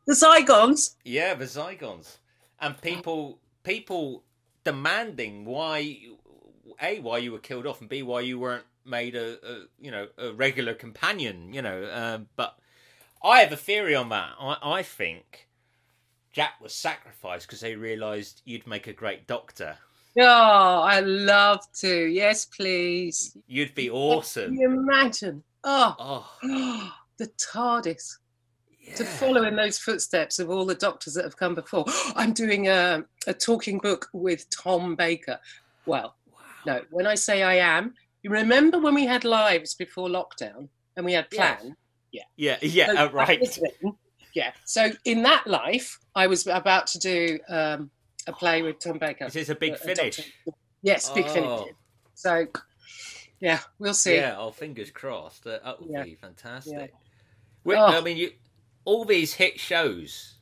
the 0.06 0.12
Zygons. 0.14 0.94
yeah, 1.04 1.32
the 1.35 1.46
Zygons, 1.46 2.18
and 2.61 2.80
people 2.82 3.38
people 3.64 4.22
demanding 4.66 5.44
why 5.44 5.96
a 6.83 6.98
why 6.98 7.18
you 7.18 7.31
were 7.31 7.38
killed 7.38 7.68
off 7.68 7.81
and 7.81 7.88
b 7.88 8.02
why 8.02 8.20
you 8.20 8.37
weren't 8.37 8.64
made 8.85 9.14
a, 9.14 9.35
a 9.48 9.62
you 9.81 9.92
know 9.92 10.09
a 10.18 10.33
regular 10.33 10.74
companion 10.74 11.52
you 11.52 11.62
know 11.62 11.88
um, 11.92 12.26
but 12.35 12.59
i 13.22 13.38
have 13.38 13.52
a 13.52 13.57
theory 13.57 13.94
on 13.94 14.09
that 14.09 14.31
i, 14.40 14.57
I 14.61 14.83
think 14.83 15.48
Jac 16.33 16.61
was 16.61 16.74
sacrificed 16.74 17.46
because 17.46 17.61
they 17.61 17.76
realized 17.76 18.42
you'd 18.44 18.66
make 18.66 18.88
a 18.88 18.92
great 18.92 19.29
doctor 19.29 19.76
Oh, 20.18 20.81
I 20.81 21.00
love 21.00 21.61
to. 21.81 22.07
Yes, 22.07 22.46
please. 22.46 23.37
you'd 23.46 23.74
be 23.74 23.88
Can 23.88 23.94
awesome 23.94 24.55
you 24.55 24.66
imagine? 24.66 25.42
Oh, 25.62 25.94
oh 26.42 26.92
the 27.18 27.26
TARDIS. 27.26 28.16
Yeah. 28.87 28.94
To 28.94 29.05
follow 29.05 29.42
in 29.44 29.57
those 29.57 29.79
footsteps 29.79 30.38
of 30.38 30.51
all 30.51 30.64
the 30.64 30.75
doctors 30.75 31.14
that 31.14 31.25
have 31.25 31.37
come 31.37 31.55
before. 31.55 31.85
I'm 32.16 32.33
doing 32.33 32.68
a, 32.68 33.05
a 33.27 33.35
talking 33.35 33.79
book 33.79 34.09
with 34.12 34.49
Tom 34.51 34.94
Baker. 34.94 35.38
Well, 35.87 36.14
wow. 36.33 36.38
no, 36.66 36.81
when 36.90 37.07
I 37.07 37.14
say 37.14 37.42
I 37.42 37.55
am, 37.55 37.94
you 38.22 38.31
remember 38.31 38.79
when 38.79 38.94
we 38.94 39.05
had 39.07 39.25
lives 39.25 39.75
before 39.75 40.09
lockdown 40.09 40.68
and 40.96 41.05
we 41.07 41.12
had 41.12 41.31
plan? 41.31 41.77
yeah 42.12 42.57
yeah 42.62 42.87
So 42.87 42.96
uh, 42.96 43.11
right 43.12 43.38
that 43.38 43.40
was 43.40 43.59
written. 43.59 43.92
Yeah. 44.35 44.53
So 44.64 44.90
in 45.05 45.22
that 45.22 45.46
life, 45.46 45.99
I 46.14 46.27
was 46.27 46.46
about 46.46 46.87
to 46.88 46.99
do 46.99 47.38
um, 47.49 47.90
a 48.27 48.33
play 48.33 48.62
with 48.62 48.79
Tom 48.79 48.99
Baker. 48.99 49.27
this 49.27 49.37
is 49.37 49.51
a 49.51 49.55
big 49.55 49.75
a 49.75 49.77
finish. 49.77 50.20
Yes, 50.83 51.11
big 51.11 51.27
Oh. 51.29 51.33
finish. 51.35 51.75
So, 52.14 52.46
yeah, 53.40 53.61
we'll 53.79 53.92
see. 53.94 54.16
yeah 54.16 54.37
oh 54.38 54.51
fingers 54.51 54.90
crossed 54.90 55.46
uh, 55.46 55.59
that 55.62 55.81
would 55.81 55.90
Yeah. 55.90 56.05
be 56.05 56.14
fantastic 56.14 56.72
Yeah. 56.72 56.87
Well, 57.64 57.92
Oh. 57.92 57.99
I 57.99 58.01
mean, 58.01 58.16
you 58.16 58.31
all 58.87 59.05
these 59.05 59.35
hit 59.35 59.61
shows. 59.61 60.38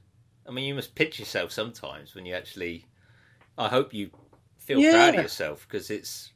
I 0.46 0.52
mean, 0.52 0.66
you 0.66 0.74
must 0.76 0.94
pinch 0.94 1.18
yourself 1.18 1.50
sometimes 1.50 2.14
when 2.14 2.24
you 2.26 2.35
actually. 2.35 2.87
I 3.59 3.68
hope 3.68 3.92
you 3.92 4.11
feel 4.59 4.80
proud 4.80 5.14
of 5.16 5.22
yourself 5.22 5.66
because 5.68 5.90
it's 5.90 6.33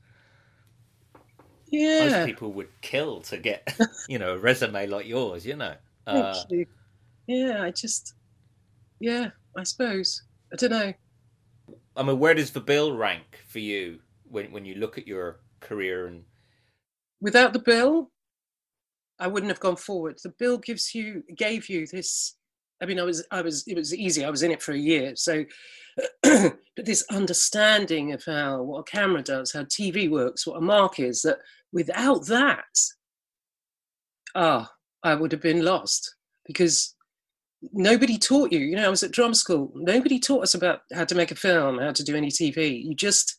Yeah. 1.68 2.08
most 2.08 2.26
people 2.26 2.52
would 2.52 2.68
kill 2.80 3.20
to 3.22 3.36
get 3.38 3.76
you 4.08 4.18
know 4.18 4.34
a 4.34 4.38
resume 4.38 4.86
like 4.86 5.06
yours. 5.06 5.46
You 5.46 5.56
know. 5.56 5.74
Uh. 6.06 6.42
Yeah, 7.26 7.62
I 7.62 7.70
just, 7.72 8.14
yeah, 9.00 9.30
I 9.54 9.62
suppose. 9.64 10.22
I 10.50 10.56
don't 10.56 10.70
know. 10.70 10.94
I 11.94 12.02
mean, 12.02 12.18
where 12.18 12.32
does 12.32 12.52
the 12.52 12.60
bill 12.60 12.96
rank 12.96 13.40
for 13.46 13.58
you 13.58 13.98
when 14.24 14.50
when 14.50 14.64
you 14.64 14.76
look 14.76 14.96
at 14.96 15.06
your 15.06 15.40
career 15.60 16.06
and 16.06 16.24
Without 17.20 17.52
the 17.52 17.58
bill, 17.58 18.10
I 19.20 19.26
wouldn't 19.26 19.50
have 19.50 19.60
gone 19.60 19.76
forward. 19.76 20.18
The 20.22 20.32
bill 20.38 20.58
gives 20.58 20.94
you, 20.94 21.22
gave 21.36 21.68
you 21.68 21.86
this. 21.86 22.36
I 22.80 22.86
mean, 22.86 23.00
I 23.00 23.02
was, 23.02 23.26
I 23.30 23.42
was, 23.42 23.64
it 23.66 23.76
was 23.76 23.94
easy. 23.94 24.24
I 24.24 24.30
was 24.30 24.42
in 24.42 24.52
it 24.52 24.62
for 24.62 24.72
a 24.72 24.78
year. 24.78 25.14
So, 25.16 25.44
but 26.22 26.54
this 26.76 27.04
understanding 27.10 28.12
of 28.12 28.24
how, 28.24 28.62
what 28.62 28.80
a 28.80 28.84
camera 28.84 29.22
does, 29.22 29.52
how 29.52 29.64
TV 29.64 30.08
works, 30.08 30.46
what 30.46 30.58
a 30.58 30.60
mark 30.60 31.00
is, 31.00 31.22
that 31.22 31.38
without 31.72 32.26
that, 32.26 32.64
ah, 34.36 34.70
I 35.02 35.14
would 35.14 35.32
have 35.32 35.42
been 35.42 35.64
lost 35.64 36.14
because 36.46 36.94
nobody 37.72 38.18
taught 38.18 38.52
you. 38.52 38.60
You 38.60 38.76
know, 38.76 38.86
I 38.86 38.90
was 38.90 39.02
at 39.02 39.10
drum 39.10 39.34
school. 39.34 39.72
Nobody 39.74 40.20
taught 40.20 40.44
us 40.44 40.54
about 40.54 40.80
how 40.94 41.04
to 41.04 41.14
make 41.16 41.32
a 41.32 41.36
film, 41.36 41.78
how 41.78 41.92
to 41.92 42.04
do 42.04 42.14
any 42.14 42.28
TV. 42.28 42.84
You 42.84 42.94
just, 42.94 43.36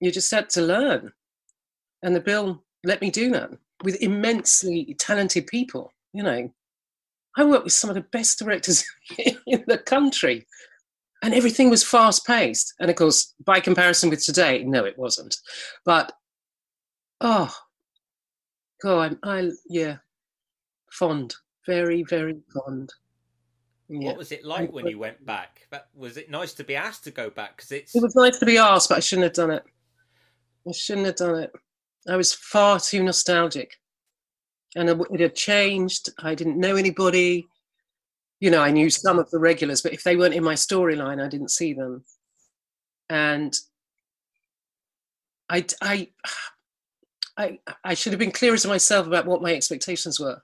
you 0.00 0.12
just 0.12 0.30
had 0.30 0.48
to 0.50 0.62
learn. 0.62 1.12
And 2.04 2.14
the 2.14 2.20
bill 2.20 2.64
let 2.84 3.00
me 3.00 3.10
do 3.10 3.30
that 3.30 3.50
with 3.82 4.00
immensely 4.02 4.96
talented 4.98 5.46
people. 5.46 5.92
You 6.12 6.22
know, 6.22 6.52
I 7.36 7.44
worked 7.44 7.64
with 7.64 7.72
some 7.72 7.90
of 7.90 7.94
the 7.94 8.06
best 8.12 8.38
directors 8.38 8.84
in 9.18 9.64
the 9.66 9.78
country, 9.78 10.46
and 11.22 11.34
everything 11.34 11.70
was 11.70 11.84
fast 11.84 12.26
paced. 12.26 12.74
And 12.80 12.90
of 12.90 12.96
course, 12.96 13.34
by 13.44 13.60
comparison 13.60 14.10
with 14.10 14.24
today, 14.24 14.64
no, 14.64 14.84
it 14.84 14.98
wasn't. 14.98 15.36
But 15.84 16.12
oh, 17.20 17.54
God, 18.82 19.18
I, 19.22 19.38
I 19.38 19.50
yeah, 19.68 19.96
fond, 20.90 21.34
very, 21.66 22.04
very 22.08 22.40
fond. 22.52 22.92
Yeah. 23.88 24.08
what 24.08 24.16
was 24.16 24.32
it 24.32 24.44
like 24.44 24.72
when 24.72 24.86
you 24.86 24.98
went 24.98 25.24
back? 25.26 25.68
Was 25.94 26.16
it 26.16 26.30
nice 26.30 26.54
to 26.54 26.64
be 26.64 26.76
asked 26.76 27.04
to 27.04 27.10
go 27.10 27.28
back? 27.28 27.56
Because 27.56 27.72
it's 27.72 27.94
It 27.94 28.02
was 28.02 28.16
nice 28.16 28.38
to 28.38 28.46
be 28.46 28.56
asked, 28.56 28.88
but 28.88 28.98
I 28.98 29.00
shouldn't 29.00 29.24
have 29.24 29.34
done 29.34 29.50
it. 29.50 29.64
I 30.66 30.72
shouldn't 30.72 31.06
have 31.06 31.16
done 31.16 31.42
it. 31.42 31.52
I 32.08 32.16
was 32.16 32.32
far 32.32 32.80
too 32.80 33.02
nostalgic. 33.02 33.78
And 34.74 34.88
it 34.88 35.20
had 35.20 35.34
changed. 35.34 36.10
I 36.18 36.34
didn't 36.34 36.58
know 36.58 36.76
anybody. 36.76 37.46
You 38.40 38.50
know, 38.50 38.62
I 38.62 38.70
knew 38.70 38.90
some 38.90 39.18
of 39.18 39.30
the 39.30 39.38
regulars, 39.38 39.82
but 39.82 39.92
if 39.92 40.02
they 40.02 40.16
weren't 40.16 40.34
in 40.34 40.42
my 40.42 40.54
storyline, 40.54 41.22
I 41.22 41.28
didn't 41.28 41.50
see 41.50 41.74
them. 41.74 42.04
And 43.08 43.54
I, 45.48 45.66
I, 45.82 46.08
I, 47.36 47.58
I 47.84 47.94
should 47.94 48.12
have 48.12 48.18
been 48.18 48.32
clearer 48.32 48.56
to 48.56 48.68
myself 48.68 49.06
about 49.06 49.26
what 49.26 49.42
my 49.42 49.54
expectations 49.54 50.18
were. 50.18 50.40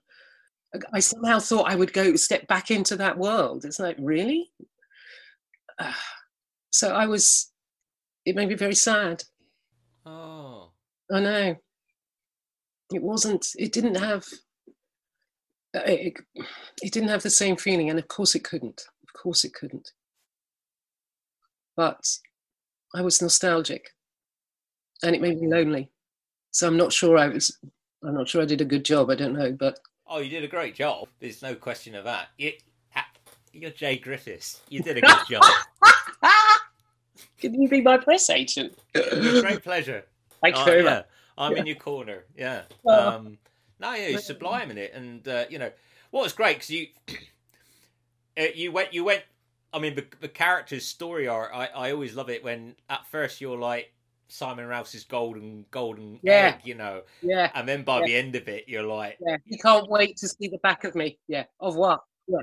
I 0.93 1.01
somehow 1.01 1.39
thought 1.39 1.71
I 1.71 1.77
would 1.77 1.95
go 1.95 2.15
step 2.17 2.47
back 2.47 2.71
into 2.71 2.97
that 2.97 3.17
world. 3.17 3.65
It's 3.65 3.81
like, 3.81 3.97
really? 3.99 4.51
Ah. 5.79 5.99
So 6.71 6.95
I 6.95 7.07
was, 7.07 7.51
it 8.27 8.37
made 8.37 8.51
me 8.51 8.55
very 8.55 8.75
sad. 8.75 9.25
oh 10.05 10.38
I 11.13 11.21
know. 11.21 11.57
It 12.93 13.03
wasn't, 13.03 13.47
it 13.59 13.73
didn't 13.73 13.97
have, 13.97 14.25
uh, 15.77 15.81
it, 15.85 16.15
it 16.83 16.93
didn't 16.93 17.11
have 17.11 17.23
the 17.23 17.31
same 17.31 17.57
feeling. 17.57 17.91
And 17.91 17.99
of 17.99 18.09
course 18.09 18.35
it 18.35 18.45
couldn't. 18.45 18.83
Of 19.03 19.13
course 19.21 19.45
it 19.45 19.55
couldn't. 19.55 19.93
But 21.77 22.05
I 22.95 23.03
was 23.03 23.23
nostalgic 23.23 23.95
and 25.03 25.15
it 25.15 25.23
made 25.23 25.41
me 25.41 25.49
lonely. 25.49 25.91
So 26.51 26.67
I'm 26.67 26.77
not 26.77 26.93
sure 26.93 27.19
I 27.19 27.29
was, 27.29 27.57
I'm 28.03 28.15
not 28.15 28.29
sure 28.29 28.43
I 28.43 28.47
did 28.47 28.61
a 28.61 28.67
good 28.67 28.85
job. 28.85 29.11
I 29.11 29.15
don't 29.15 29.35
know. 29.35 29.53
But 29.53 29.79
oh, 30.07 30.19
you 30.19 30.31
did 30.31 30.45
a 30.45 30.49
great 30.49 30.75
job. 30.75 31.09
There's 31.21 31.43
no 31.43 31.55
question 31.55 31.95
of 31.95 32.05
that. 32.05 32.29
You, 32.39 32.53
you're 33.53 33.71
Jaye 33.71 34.01
Griffiths. 34.01 34.63
You 34.69 34.81
did 34.81 34.99
a 34.99 35.01
good 35.01 35.19
job. 35.29 35.45
can 37.39 37.55
you 37.55 37.69
be 37.69 37.81
my 37.81 37.97
press 37.97 38.31
agent? 38.31 38.79
With 38.95 39.43
great 39.43 39.63
pleasure. 39.63 40.05
Thank 40.43 40.57
you 40.57 40.63
Oh, 40.63 40.65
very 40.65 40.85
yeah. 40.85 40.91
much. 40.91 41.07
I'm 41.37 41.53
Yeah. 41.53 41.59
in 41.59 41.67
your 41.67 41.77
corner. 41.77 42.25
Yeah. 42.37 42.63
Um, 42.87 43.39
no, 43.79 43.93
yeah, 43.95 44.09
you're 44.09 44.21
sublime 44.21 44.71
in 44.71 44.79
it, 44.79 44.93
and 44.93 45.27
uh, 45.29 45.45
you 45.49 45.59
know 45.59 45.71
what 46.11 46.23
was 46.23 46.33
great 46.33 46.57
because 46.57 46.71
you 46.71 46.89
uh, 48.39 48.43
you 48.55 48.73
went 48.73 48.93
you 48.93 49.05
went. 49.05 49.23
I 49.73 49.79
mean, 49.79 49.95
the, 49.95 50.07
the 50.21 50.29
character's 50.29 50.87
story 50.87 51.29
arc. 51.29 51.51
I, 51.55 51.67
I 51.67 51.93
always 51.93 52.15
love 52.15 52.31
it 52.31 52.43
when 52.43 52.75
at 52.89 53.07
first 53.07 53.41
you're 53.41 53.59
like 53.59 53.93
Simon 54.29 54.67
Rouse's 54.67 55.05
golden 55.05 55.67
golden 55.71 56.19
Yeah. 56.23 56.55
egg, 56.57 56.61
you 56.65 56.75
know, 56.75 57.03
Yeah. 57.21 57.51
and 57.55 57.69
then 57.69 57.83
by 57.83 58.01
Yeah. 58.01 58.07
the 58.07 58.17
end 58.17 58.35
of 58.35 58.49
it, 58.49 58.65
you're 58.67 58.83
like, 58.83 59.19
Yeah. 59.21 59.37
You 59.45 59.59
can't 59.59 59.89
wait 59.89 60.17
to 60.19 60.29
see 60.29 60.49
the 60.49 60.57
back 60.59 60.85
of 60.85 60.95
me. 60.95 61.19
Yeah. 61.29 61.45
Of 61.61 61.77
what? 61.77 62.03
Yeah. 62.27 62.39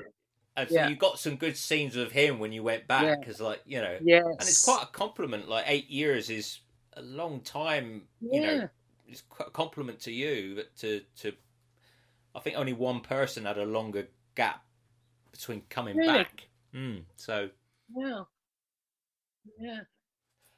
and 0.58 0.70
so 0.70 0.76
Yeah. 0.76 0.88
you 0.88 0.96
got 0.96 1.20
some 1.20 1.36
good 1.36 1.58
scenes 1.58 1.96
of 1.96 2.12
him 2.12 2.40
when 2.40 2.52
you 2.54 2.64
went 2.64 2.88
back 2.88 3.20
because, 3.20 3.42
like, 3.42 3.62
you 3.66 3.82
know, 3.82 3.98
Yes. 4.02 4.24
and 4.26 4.42
it's 4.42 4.64
quite 4.64 4.84
a 4.84 4.88
compliment. 4.88 5.50
Like 5.50 5.66
eight 5.68 5.90
years 5.90 6.30
is 6.30 6.60
a 6.96 7.02
long 7.02 7.42
time, 7.42 8.04
you 8.22 8.42
know. 8.42 8.70
It's 9.08 9.24
a 9.40 9.52
compliment 9.52 10.00
to 10.02 10.12
you 10.12 10.56
that 10.56 10.76
to 10.78 11.02
to 11.18 11.34
I 12.34 12.40
think 12.40 12.58
only 12.58 12.74
one 12.74 13.02
person 13.02 13.46
had 13.46 13.58
a 13.58 13.66
longer 13.66 14.08
gap 14.36 14.64
between 15.32 15.62
coming 15.70 15.96
Really? 15.98 16.24
back. 16.24 16.48
Mm, 16.74 17.04
so 17.16 17.50
Yeah. 17.96 18.24
Yeah. 19.60 19.82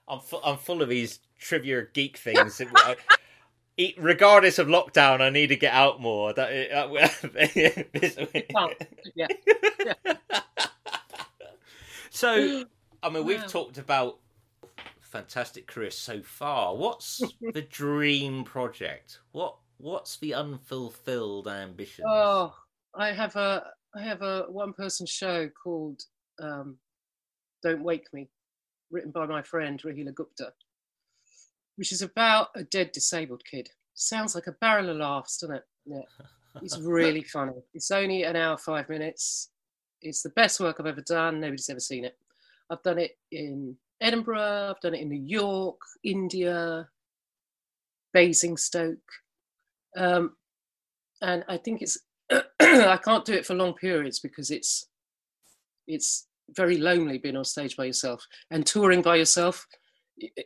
I'm 0.07 0.19
fu- 0.21 0.41
I'm 0.43 0.57
full 0.57 0.81
of 0.81 0.89
these 0.89 1.19
trivia 1.38 1.85
geek 1.93 2.17
things. 2.17 2.61
Regardless 3.97 4.57
of 4.57 4.67
lockdown, 4.67 5.21
I 5.21 5.29
need 5.29 5.47
to 5.47 5.55
get 5.55 5.73
out 5.73 6.01
more. 6.01 6.33
That 6.33 6.49
Can't. 8.51 8.73
Yeah. 9.15 9.27
so, 12.09 12.65
I 13.03 13.09
mean, 13.09 13.25
we've 13.25 13.41
Wow. 13.41 13.47
talked 13.47 13.77
about 13.77 14.19
fantastic 15.18 15.68
career 15.68 15.91
so 15.91 16.22
far. 16.22 16.76
What's 16.76 17.22
the 17.53 17.61
dream 17.63 18.43
project? 18.43 19.20
What 19.32 19.55
What's 19.80 20.18
the 20.18 20.34
unfulfilled 20.34 21.47
ambition? 21.47 22.05
Oh, 22.07 22.55
I 22.95 23.11
have 23.11 23.36
a 23.36 23.63
I 23.95 24.01
have 24.01 24.22
a 24.22 24.45
one 24.49 24.74
person 24.74 25.05
show 25.05 25.49
called 25.63 26.01
um, 26.41 26.78
Don't 27.63 27.84
Wake 27.84 28.07
Me, 28.13 28.30
written 28.91 29.11
by 29.11 29.26
my 29.26 29.41
friend 29.41 29.82
Rahila 29.84 30.13
Gupta, 30.15 30.53
which 31.76 31.91
is 31.91 32.01
about 32.01 32.49
a 32.55 32.63
dead 32.63 32.91
disabled 32.91 33.43
kid. 33.49 33.70
Sounds 33.93 34.36
like 34.36 34.47
a 34.47 34.51
barrel 34.61 34.89
of 34.89 34.97
laughs, 34.97 35.38
doesn't 35.38 35.57
it? 35.57 35.63
Yeah. 35.86 36.01
It's 36.61 36.78
really 36.82 37.24
funny. 37.24 37.53
It's 37.74 37.91
only 37.91 38.24
an 38.24 38.36
hour, 38.36 38.57
five 38.57 38.89
minutes. 38.89 39.49
It's 40.01 40.22
the 40.22 40.30
best 40.30 40.59
work 40.59 40.78
I've 40.80 40.86
ever 40.86 41.01
done. 41.01 41.39
Nobody's 41.39 41.70
ever 41.70 41.80
seen 41.80 42.05
it. 42.05 42.18
I've 42.70 42.84
done 42.84 42.99
it 42.99 43.18
in 43.32 43.76
Edinburgh, 44.01 44.71
I've 44.71 44.81
done 44.81 44.93
it 44.93 45.01
in 45.01 45.09
New 45.09 45.23
York, 45.23 45.79
India, 46.03 46.87
Basingstoke. 48.13 48.97
Um, 49.95 50.35
and 51.21 51.43
I 51.47 51.57
think 51.57 51.81
it's 51.81 51.97
I 52.59 52.99
can't 53.03 53.25
do 53.25 53.33
it 53.33 53.45
for 53.45 53.55
long 53.55 53.73
periods 53.73 54.19
because 54.19 54.51
it's 54.51 54.87
it's 55.87 56.27
very 56.51 56.77
lonely 56.77 57.17
being 57.17 57.35
on 57.37 57.45
stage 57.45 57.75
by 57.75 57.85
yourself 57.85 58.25
and 58.51 58.65
touring 58.65 59.01
by 59.01 59.15
yourself. 59.15 59.65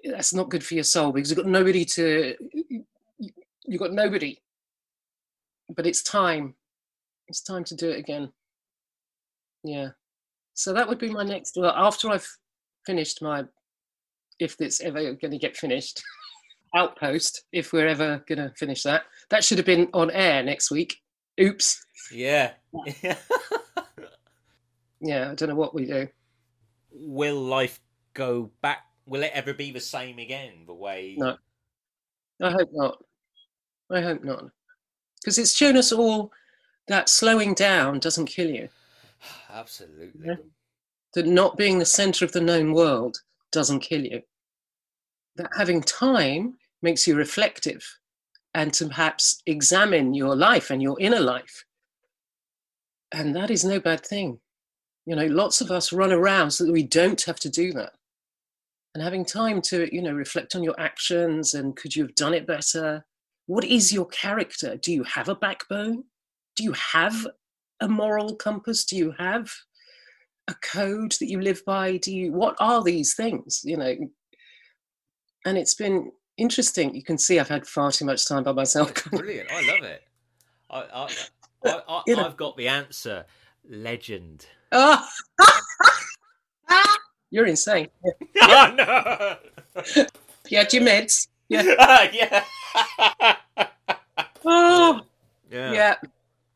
That's 0.04 0.34
not 0.34 0.50
good 0.50 0.64
for 0.64 0.76
your 0.76 0.84
soul 0.84 1.12
because 1.12 1.30
you've 1.30 1.38
got 1.38 1.48
nobody 1.48 1.86
to 1.86 2.36
you've 3.66 3.80
got 3.80 3.94
nobody. 3.94 4.42
But 5.76 5.88
it's 5.88 6.04
time. 6.04 6.56
It's 7.28 7.42
time 7.42 7.64
to 7.66 7.76
do 7.76 7.90
it 7.90 8.00
again. 8.00 8.32
Yeah. 9.64 9.90
So 10.54 10.74
that 10.74 10.88
would 10.88 11.00
be 11.00 11.10
my 11.10 11.24
next. 11.24 11.56
Well, 11.56 11.74
after 11.76 12.10
I've 12.10 12.28
finished 12.86 13.22
my, 13.22 13.46
if 14.40 14.56
it's 14.60 14.82
ever 14.82 15.14
going 15.14 15.32
to 15.32 15.38
get 15.38 15.58
finished, 15.58 16.02
outpost. 16.76 17.44
If 17.52 17.74
we're 17.74 17.88
ever 17.88 18.24
going 18.28 18.40
to 18.40 18.54
finish 18.58 18.84
that, 18.84 19.04
that 19.30 19.44
should 19.44 19.58
have 19.58 19.66
been 19.66 19.90
on 19.94 20.12
air 20.12 20.44
next 20.44 20.72
week. 20.72 20.98
Oops. 21.40 21.86
Yeah. 22.12 22.52
Yeah, 25.02 25.32
I 25.32 25.36
don't 25.36 25.50
know 25.50 25.56
what 25.56 25.74
we 25.74 25.86
do. 25.86 26.08
Will 26.92 27.42
life 27.42 27.80
go 28.14 28.52
back? 28.62 28.86
Will 29.08 29.24
it 29.24 29.32
ever 29.34 29.54
be 29.54 29.72
the 29.72 29.80
same 29.80 30.20
again? 30.20 30.64
The 30.68 30.76
way? 30.76 31.16
No. 31.18 31.38
I 32.42 32.52
hope 32.52 32.70
not. 32.72 33.04
I 33.90 34.02
hope 34.02 34.24
not. 34.24 34.46
Because 35.20 35.38
it's 35.38 35.56
shown 35.56 35.76
us 35.76 35.92
all 35.92 36.32
that 36.88 37.10
slowing 37.10 37.54
down 37.54 38.00
doesn't 38.00 38.28
kill 38.28 38.50
you. 38.50 38.70
Absolutely. 39.54 40.22
Yeah. 40.24 40.36
That 41.14 41.28
not 41.28 41.58
being 41.58 41.80
the 41.80 41.86
center 41.86 42.24
of 42.24 42.32
the 42.32 42.42
known 42.42 42.74
world 42.74 43.18
doesn't 43.52 43.82
kill 43.82 44.06
you. 44.06 44.22
That 45.36 45.50
having 45.58 45.82
time 45.82 46.58
makes 46.82 47.08
you 47.08 47.16
reflective 47.16 47.86
and 48.54 48.74
to 48.74 48.88
perhaps 48.88 49.42
examine 49.46 50.14
your 50.14 50.36
life 50.36 50.70
and 50.70 50.82
your 50.82 51.00
inner 51.00 51.20
life. 51.20 51.66
And 53.12 53.36
that 53.36 53.52
is 53.52 53.64
no 53.64 53.80
bad 53.80 54.06
thing. 54.06 54.40
You 55.06 55.16
know, 55.16 55.26
lots 55.28 55.62
of 55.62 55.72
us 55.72 55.92
run 55.92 56.12
around 56.12 56.52
so 56.52 56.66
that 56.66 56.72
we 56.72 56.84
don't 56.84 57.22
have 57.24 57.40
to 57.40 57.50
do 57.50 57.74
that. 57.74 57.94
And 58.94 59.04
having 59.04 59.26
time 59.26 59.62
to, 59.64 59.94
you 59.94 60.02
know, 60.02 60.14
reflect 60.14 60.56
on 60.56 60.64
your 60.64 60.80
actions 60.80 61.54
and 61.54 61.76
could 61.76 61.96
you 61.96 62.04
have 62.04 62.16
done 62.16 62.34
it 62.34 62.46
better? 62.46 63.06
What 63.48 63.64
is 63.64 63.94
your 63.94 64.06
character? 64.08 64.78
Do 64.78 64.92
you 64.92 65.04
have 65.04 65.30
a 65.30 65.36
backbone? 65.36 66.04
Do 66.56 66.64
you 66.64 66.74
have 66.74 67.28
a 67.80 67.88
moral 67.88 68.36
compass? 68.36 68.86
Do 68.86 68.98
you 68.98 69.14
have 69.18 69.52
a 70.52 70.56
code 70.62 71.14
that 71.20 71.30
you 71.30 71.42
live 71.42 71.64
by? 71.66 71.98
Do 71.98 72.16
you, 72.16 72.32
what 72.34 72.56
are 72.60 72.84
these 72.84 73.16
things? 73.16 73.62
You 73.64 73.78
know, 73.78 73.96
and 75.46 75.58
it's 75.58 75.74
been 75.74 76.12
interesting. 76.38 76.96
You 76.96 77.04
can 77.04 77.18
see 77.18 77.40
I've 77.40 77.50
had 77.50 77.66
far 77.66 77.92
too 77.92 78.06
much 78.06 78.28
time 78.28 78.44
by 78.44 78.52
myself. 78.52 78.94
Brilliant. 79.06 79.52
I 79.52 79.62
love 79.62 79.84
it. 79.84 80.04
I, 80.70 80.80
I, 80.94 81.08
I, 81.66 82.04
I, 82.08 82.14
I've 82.26 82.38
got 82.38 82.58
the 82.58 82.68
answer. 82.68 83.26
Legend. 83.70 84.46
oh. 84.72 85.08
You're 87.34 87.46
insane. 87.46 87.88
Yeah. 88.04 88.12
oh 88.42 88.74
no! 88.76 89.96
You 90.50 90.58
had 90.58 90.74
your 90.74 90.84
meds. 90.84 91.30
Yeah. 91.48 91.64
yeah. 92.12 92.44
Oh, 94.46 95.02
yeah. 95.50 95.72
yeah. 95.72 95.96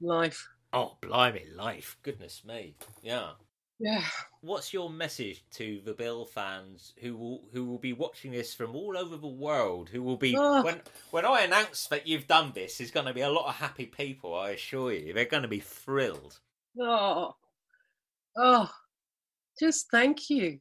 Life. 0.02 0.48
Oh, 0.74 0.98
blimey, 1.02 1.46
life. 1.56 1.98
Goodness 2.04 2.44
me. 2.46 2.76
Yeah. 3.02 3.32
Yeah. 3.80 4.04
What's 4.42 4.74
your 4.74 4.90
message 4.90 5.44
to 5.56 5.82
the 5.84 5.94
Bill 5.94 6.26
fans 6.26 6.94
who 7.02 7.16
will 7.18 7.44
who 7.52 7.66
will 7.66 7.78
be 7.78 7.94
watching 7.94 8.32
this 8.32 8.54
from 8.54 8.76
all 8.76 8.98
over 8.98 9.18
the 9.18 9.28
world? 9.28 9.90
Who 9.90 10.02
will 10.02 10.18
be 10.18 10.36
Oh. 10.38 10.64
when 10.64 10.82
when 11.12 11.26
I 11.26 11.42
announce 11.42 11.88
that 11.88 12.08
you've 12.08 12.28
done 12.28 12.54
this? 12.54 12.78
There's 12.78 12.92
going 12.92 13.08
to 13.08 13.14
be 13.14 13.22
a 13.22 13.30
lot 13.30 13.48
of 13.50 13.56
happy 13.56 13.86
people. 13.86 14.34
I 14.34 14.52
assure 14.52 14.94
you, 14.94 15.14
they're 15.14 15.26
going 15.26 15.44
to 15.44 15.50
be 15.50 15.60
thrilled. 15.60 16.40
Oh. 16.80 17.36
Oh. 18.38 18.70
Just 19.60 19.88
thank 19.92 20.30
you. 20.30 20.60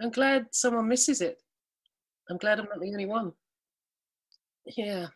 I'm 0.00 0.10
glad 0.10 0.46
someone 0.52 0.88
misses 0.88 1.20
it. 1.20 1.42
I'm 2.30 2.36
glad 2.36 2.60
I'm 2.60 2.66
not 2.66 2.80
the 2.80 2.92
only 2.92 3.06
one. 3.06 3.32
Yeah. 4.76 5.06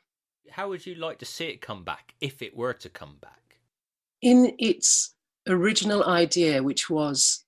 How 0.51 0.69
would 0.69 0.85
you 0.85 0.95
like 0.97 1.19
to 1.21 1.25
see 1.25 1.47
it 1.47 1.61
come 1.61 1.85
back 1.85 2.15
if 2.21 2.43
it 2.43 2.57
were 2.57 2.75
to 2.75 2.89
come 2.89 3.19
back? 3.21 3.39
in 4.23 4.55
its 4.61 5.17
original 5.49 6.05
idea, 6.05 6.63
which 6.63 6.89
was 6.89 7.45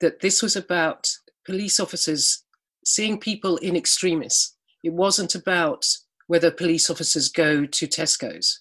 that 0.00 0.20
this 0.20 0.42
was 0.42 0.56
about 0.56 1.10
police 1.44 1.80
officers 1.80 2.44
seeing 2.84 3.18
people 3.18 3.56
in 3.58 3.76
extremis. 3.76 4.56
It 4.82 4.92
wasn't 4.92 5.34
about 5.34 5.86
whether 6.26 6.50
police 6.50 6.88
officers 6.88 7.28
go 7.28 7.66
to 7.66 7.86
Tesco's, 7.86 8.60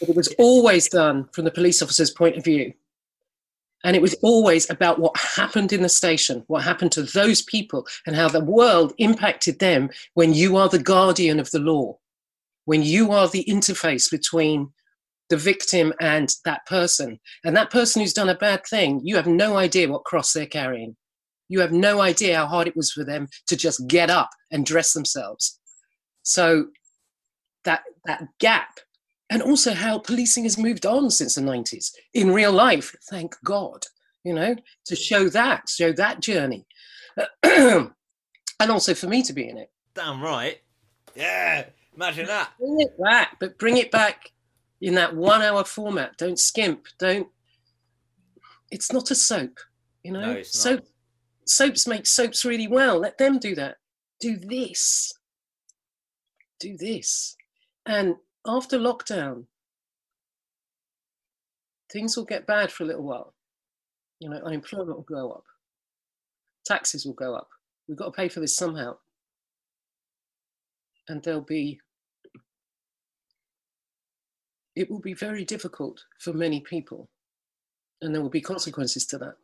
but 0.00 0.08
it 0.08 0.16
was 0.16 0.34
always 0.38 0.88
done 0.88 1.28
from 1.32 1.44
the 1.44 1.50
police 1.50 1.82
officer's 1.82 2.10
point 2.10 2.36
of 2.36 2.44
view. 2.44 2.72
And 3.84 3.94
it 3.94 4.02
was 4.02 4.14
always 4.22 4.68
about 4.70 4.98
what 4.98 5.16
happened 5.16 5.72
in 5.72 5.82
the 5.82 5.88
station, 5.88 6.42
what 6.48 6.64
happened 6.64 6.92
to 6.92 7.02
those 7.02 7.42
people, 7.42 7.86
and 8.06 8.16
how 8.16 8.28
the 8.28 8.42
world 8.42 8.94
impacted 8.98 9.58
them 9.58 9.90
when 10.14 10.32
you 10.34 10.56
are 10.56 10.68
the 10.68 10.82
guardian 10.82 11.38
of 11.38 11.50
the 11.50 11.60
law, 11.60 11.98
when 12.64 12.82
you 12.82 13.12
are 13.12 13.28
the 13.28 13.44
interface 13.44 14.10
between 14.10 14.72
the 15.28 15.36
victim 15.36 15.92
and 16.00 16.32
that 16.44 16.66
person. 16.66 17.18
And 17.44 17.56
that 17.56 17.70
person 17.70 18.00
who's 18.00 18.12
done 18.12 18.28
a 18.28 18.34
bad 18.34 18.64
thing, 18.66 19.00
you 19.04 19.16
have 19.16 19.26
no 19.26 19.56
idea 19.56 19.88
what 19.88 20.04
cross 20.04 20.32
they're 20.32 20.46
carrying. 20.46 20.96
You 21.48 21.60
have 21.60 21.72
no 21.72 22.00
idea 22.00 22.36
how 22.36 22.46
hard 22.46 22.68
it 22.68 22.76
was 22.76 22.92
for 22.92 23.04
them 23.04 23.28
to 23.46 23.56
just 23.56 23.86
get 23.86 24.10
up 24.10 24.30
and 24.50 24.66
dress 24.66 24.92
themselves. 24.92 25.58
So 26.22 26.66
that 27.64 27.82
that 28.04 28.26
gap, 28.40 28.78
and 29.30 29.42
also 29.42 29.72
how 29.72 29.98
policing 29.98 30.44
has 30.44 30.58
moved 30.58 30.86
on 30.86 31.10
since 31.10 31.34
the 31.34 31.40
90s 31.40 31.90
in 32.14 32.32
real 32.32 32.52
life, 32.52 32.94
thank 33.10 33.34
God, 33.44 33.84
you 34.24 34.32
know, 34.32 34.56
to 34.86 34.96
show 34.96 35.28
that, 35.30 35.68
show 35.68 35.92
that 35.92 36.20
journey. 36.20 36.66
and 37.42 37.90
also 38.60 38.94
for 38.94 39.06
me 39.06 39.22
to 39.22 39.32
be 39.32 39.48
in 39.48 39.58
it. 39.58 39.70
Damn 39.94 40.22
right. 40.22 40.58
Yeah. 41.14 41.64
Imagine 41.94 42.26
that. 42.26 42.50
Bring 42.58 42.80
it 42.80 43.02
back, 43.02 43.36
but 43.40 43.58
bring 43.58 43.78
it 43.78 43.90
back 43.90 44.30
in 44.80 44.94
that 44.94 45.16
one 45.16 45.42
hour 45.42 45.64
format. 45.64 46.16
Don't 46.18 46.38
skimp. 46.38 46.86
Don't. 46.98 47.28
It's 48.70 48.92
not 48.92 49.10
a 49.10 49.14
soap, 49.14 49.58
you 50.02 50.12
know. 50.12 50.20
No, 50.20 50.32
it's 50.32 50.64
not. 50.64 50.82
Soaps 51.46 51.86
make 51.86 52.06
soaps 52.06 52.44
really 52.44 52.66
well. 52.66 52.98
Let 52.98 53.18
them 53.18 53.38
do 53.38 53.54
that. 53.54 53.76
Do 54.20 54.36
this. 54.36 55.12
Do 56.58 56.76
this. 56.76 57.36
And 57.84 58.16
after 58.44 58.78
lockdown, 58.78 59.44
things 61.92 62.16
will 62.16 62.24
get 62.24 62.46
bad 62.46 62.72
for 62.72 62.82
a 62.82 62.86
little 62.86 63.04
while. 63.04 63.34
You 64.18 64.30
know, 64.30 64.40
unemployment 64.44 64.96
will 64.96 65.02
go 65.02 65.30
up. 65.30 65.44
Taxes 66.64 67.06
will 67.06 67.12
go 67.12 67.34
up. 67.34 67.48
We've 67.86 67.96
got 67.96 68.06
to 68.06 68.10
pay 68.10 68.28
for 68.28 68.40
this 68.40 68.56
somehow. 68.56 68.96
And 71.08 71.22
there'll 71.22 71.40
be 71.40 71.80
it 74.76 74.90
will 74.90 75.00
be 75.00 75.14
very 75.14 75.44
difficult 75.44 76.04
for 76.20 76.34
many 76.34 76.60
people, 76.60 77.08
and 78.02 78.14
there 78.14 78.22
will 78.22 78.28
be 78.28 78.42
consequences 78.42 79.06
to 79.06 79.18
that. 79.18 79.36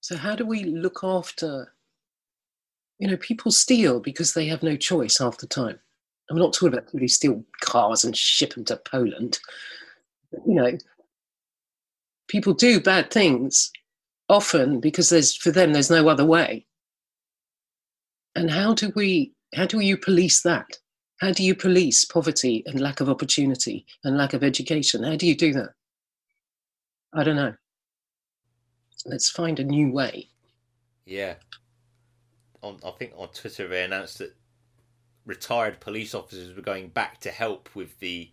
So, 0.00 0.16
how 0.16 0.34
do 0.34 0.44
we 0.44 0.64
look 0.64 1.00
after? 1.02 1.72
You 2.98 3.08
know, 3.08 3.16
people 3.18 3.50
steal 3.50 4.00
because 4.00 4.34
they 4.34 4.46
have 4.46 4.62
no 4.62 4.74
choice 4.76 5.18
half 5.18 5.38
the 5.38 5.46
time. 5.46 5.78
I'm 6.30 6.38
not 6.38 6.52
talking 6.52 6.68
about 6.68 6.86
people 6.86 7.00
who 7.00 7.08
steal 7.08 7.44
cars 7.60 8.04
and 8.04 8.16
ship 8.16 8.54
them 8.54 8.64
to 8.64 8.76
Poland. 8.76 9.38
You 10.46 10.54
know, 10.54 10.78
people 12.26 12.54
do 12.54 12.80
bad 12.80 13.10
things 13.10 13.70
often 14.28 14.80
because 14.80 15.10
there's 15.10 15.36
for 15.36 15.52
them 15.52 15.72
there's 15.72 15.90
no 15.90 16.08
other 16.08 16.24
way. 16.24 16.66
And 18.34 18.50
how 18.50 18.74
do 18.74 18.92
we 18.96 19.34
how 19.54 19.66
do 19.66 19.78
you 19.80 19.96
police 19.96 20.42
that? 20.42 20.78
How 21.20 21.32
do 21.32 21.42
you 21.42 21.54
police 21.54 22.04
poverty 22.04 22.62
and 22.66 22.80
lack 22.80 23.00
of 23.00 23.08
opportunity 23.08 23.86
and 24.04 24.18
lack 24.18 24.34
of 24.34 24.44
education? 24.44 25.02
How 25.02 25.16
do 25.16 25.26
you 25.26 25.34
do 25.34 25.52
that? 25.54 25.70
I 27.14 27.24
don't 27.24 27.36
know. 27.36 27.54
Let's 29.06 29.30
find 29.30 29.58
a 29.58 29.64
new 29.64 29.90
way. 29.92 30.28
Yeah. 31.06 31.34
On 32.62 32.78
I 32.84 32.90
think 32.90 33.12
on 33.16 33.28
Twitter 33.28 33.68
they 33.68 33.84
announced 33.84 34.18
that 34.18 34.34
retired 35.24 35.80
police 35.80 36.14
officers 36.14 36.54
were 36.54 36.62
going 36.62 36.88
back 36.88 37.20
to 37.20 37.30
help 37.30 37.68
with 37.74 37.98
the, 38.00 38.30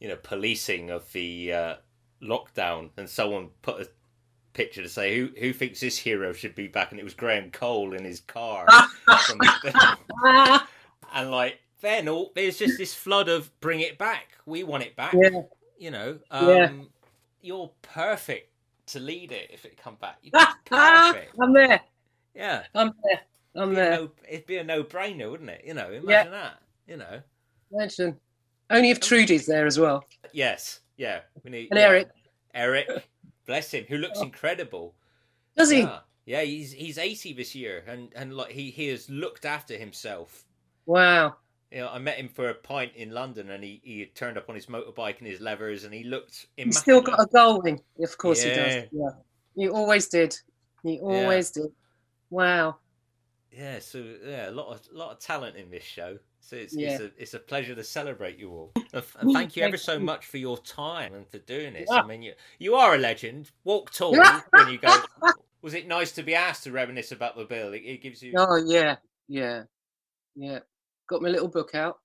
you 0.00 0.08
know, 0.08 0.16
policing 0.16 0.90
of 0.90 1.10
the 1.12 1.52
uh, 1.52 1.74
lockdown, 2.22 2.90
and 2.96 3.08
someone 3.08 3.50
put 3.62 3.80
a 3.80 3.88
picture 4.52 4.82
to 4.82 4.88
say 4.88 5.16
who 5.16 5.30
who 5.38 5.52
thinks 5.52 5.80
this 5.80 5.98
hero 5.98 6.32
should 6.32 6.54
be 6.54 6.68
back, 6.68 6.90
and 6.90 7.00
it 7.00 7.04
was 7.04 7.14
Graham 7.14 7.50
Cole 7.50 7.94
in 7.94 8.04
his 8.04 8.20
car, 8.20 8.66
and 11.12 11.30
like 11.30 11.58
then 11.82 12.08
all 12.08 12.32
there's 12.34 12.56
just 12.58 12.78
this 12.78 12.94
flood 12.94 13.28
of 13.28 13.50
bring 13.60 13.80
it 13.80 13.98
back, 13.98 14.28
we 14.46 14.62
want 14.64 14.82
it 14.84 14.96
back, 14.96 15.12
Yeah. 15.14 15.42
you 15.78 15.90
know, 15.90 16.18
um, 16.30 16.48
Yeah. 16.48 16.72
you're 17.42 17.70
perfect 17.82 18.48
to 18.86 19.00
lead 19.00 19.30
it 19.32 19.50
if 19.52 19.64
it 19.66 19.76
come 19.76 19.96
back, 19.96 20.18
you're 20.22 20.32
perfect, 20.64 21.34
I'm 21.38 21.52
there. 21.52 21.80
yeah. 22.34 22.64
I'm 22.74 22.92
there. 23.04 23.20
I'm 23.54 23.72
It'd 23.72 23.76
be, 23.76 23.80
a 23.80 23.84
there. 23.84 23.90
no, 24.00 24.10
it'd 24.28 24.46
be 24.46 24.56
a 24.56 24.64
no-brainer, 24.64 25.30
wouldn't 25.30 25.50
it? 25.50 25.62
You 25.66 25.74
know, 25.74 25.90
imagine 25.92 26.32
that. 26.32 26.62
You 26.86 26.96
know, 26.96 27.20
Imagine. 27.70 28.18
Only 28.70 28.90
if 28.90 28.98
Trudie's 29.00 29.44
there 29.46 29.66
as 29.66 29.78
well. 29.78 30.04
yes, 30.32 30.80
yeah. 30.96 31.20
We 31.44 31.50
need 31.50 31.68
And 31.70 31.78
yeah. 31.78 31.86
Eric. 31.88 32.08
Eric, 32.54 32.88
bless 33.46 33.70
him, 33.72 33.84
who 33.88 33.98
looks 33.98 34.18
Oh. 34.20 34.22
incredible. 34.24 34.94
Does 35.56 35.68
he? 35.70 35.80
Yeah, 35.80 35.98
yeah. 36.24 36.40
He's 36.42 36.72
he's 36.72 36.96
eighty 36.96 37.34
this 37.34 37.54
year, 37.54 37.84
and 37.86 38.10
and 38.16 38.34
like 38.34 38.50
he 38.52 38.70
he 38.70 38.88
has 38.88 39.10
looked 39.10 39.44
after 39.44 39.76
himself. 39.76 40.44
Wow. 40.86 41.36
You 41.72 41.80
know, 41.80 41.88
I 41.88 41.98
met 41.98 42.16
him 42.16 42.28
for 42.28 42.50
a 42.50 42.54
pint 42.54 42.92
in 42.96 43.12
London, 43.12 43.50
and 43.50 43.64
he 43.64 43.80
he 43.82 44.00
had 44.00 44.14
turned 44.14 44.36
up 44.36 44.48
on 44.50 44.54
his 44.54 44.66
motorbike 44.66 45.18
and 45.18 45.26
his 45.26 45.40
levers, 45.40 45.84
and 45.84 45.94
he 45.94 46.04
looked. 46.04 46.46
He's 46.56 46.78
still 46.78 47.00
got 47.00 47.18
a 47.18 47.26
going. 47.26 47.80
Of 47.98 48.18
course 48.18 48.42
he 48.42 48.50
does. 48.50 48.84
Yeah. 48.92 49.10
He 49.54 49.68
always 49.68 50.08
did. 50.08 50.36
He 50.82 51.00
always 51.00 51.50
did. 51.50 51.70
Wow. 52.28 52.76
Yeah, 53.50 53.78
so 53.80 54.04
yeah, 54.24 54.48
a 54.48 54.52
lot 54.52 54.68
of 54.68 54.80
lot 54.92 55.12
of 55.12 55.18
talent 55.18 55.56
in 55.56 55.70
this 55.70 55.84
show. 55.84 56.18
So 56.40 56.56
it's 56.56 56.74
Yeah. 56.74 56.90
it's 56.92 57.00
a 57.00 57.10
it's 57.16 57.34
a 57.34 57.38
pleasure 57.38 57.74
to 57.74 57.84
celebrate 57.84 58.38
you 58.38 58.50
all. 58.50 58.72
And 58.94 59.04
and 59.20 59.32
thank 59.32 59.56
you 59.56 59.62
ever 59.62 59.78
so 59.78 59.98
much 59.98 60.26
for 60.26 60.36
your 60.36 60.58
time 60.58 61.14
and 61.14 61.26
for 61.26 61.38
doing 61.38 61.72
this. 61.72 61.88
Yeah. 61.90 62.02
I 62.02 62.06
mean, 62.06 62.22
you 62.22 62.34
you 62.58 62.74
are 62.74 62.94
a 62.94 62.98
legend. 62.98 63.50
Walk 63.64 63.90
tall 63.92 64.12
when 64.50 64.68
you 64.68 64.78
go. 64.78 64.94
Was 65.62 65.72
it 65.72 65.86
nice 65.86 66.12
to 66.12 66.22
be 66.22 66.34
asked 66.34 66.64
to 66.64 66.72
reminisce 66.72 67.12
about 67.12 67.36
the 67.36 67.44
bill? 67.44 67.72
It, 67.72 67.78
it 67.78 68.02
gives 68.02 68.22
you. 68.22 68.34
Oh 68.36 68.56
yeah. 68.56 68.96
Yeah. 69.28 69.62
Yeah. 70.34 70.60
Got 71.08 71.22
my 71.22 71.28
little 71.28 71.48
book 71.48 71.74
out. 71.74 71.98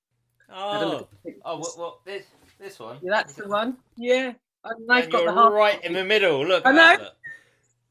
Oh, 0.54 0.80
look 0.80 1.02
at 1.02 1.10
the 1.26 1.36
oh, 1.46 1.58
what, 1.60 1.78
what 1.78 2.06
this 2.06 2.26
this 2.60 2.80
one? 2.80 2.98
Yeah, 3.02 3.12
that's 3.14 3.34
the 3.34 3.48
one. 3.48 3.78
Yeah. 3.98 4.34
And 4.64 4.92
I've 4.92 5.04
And 5.06 5.12
got 5.12 5.24
you're 5.24 5.34
the 5.34 5.40
half 5.42 5.52
right 5.52 5.84
in 5.84 5.94
the 5.94 6.04
middle. 6.04 6.46
Look, 6.46 6.66
I 6.66 6.72
know. 6.72 6.78
that, 6.78 7.00
look. 7.02 7.14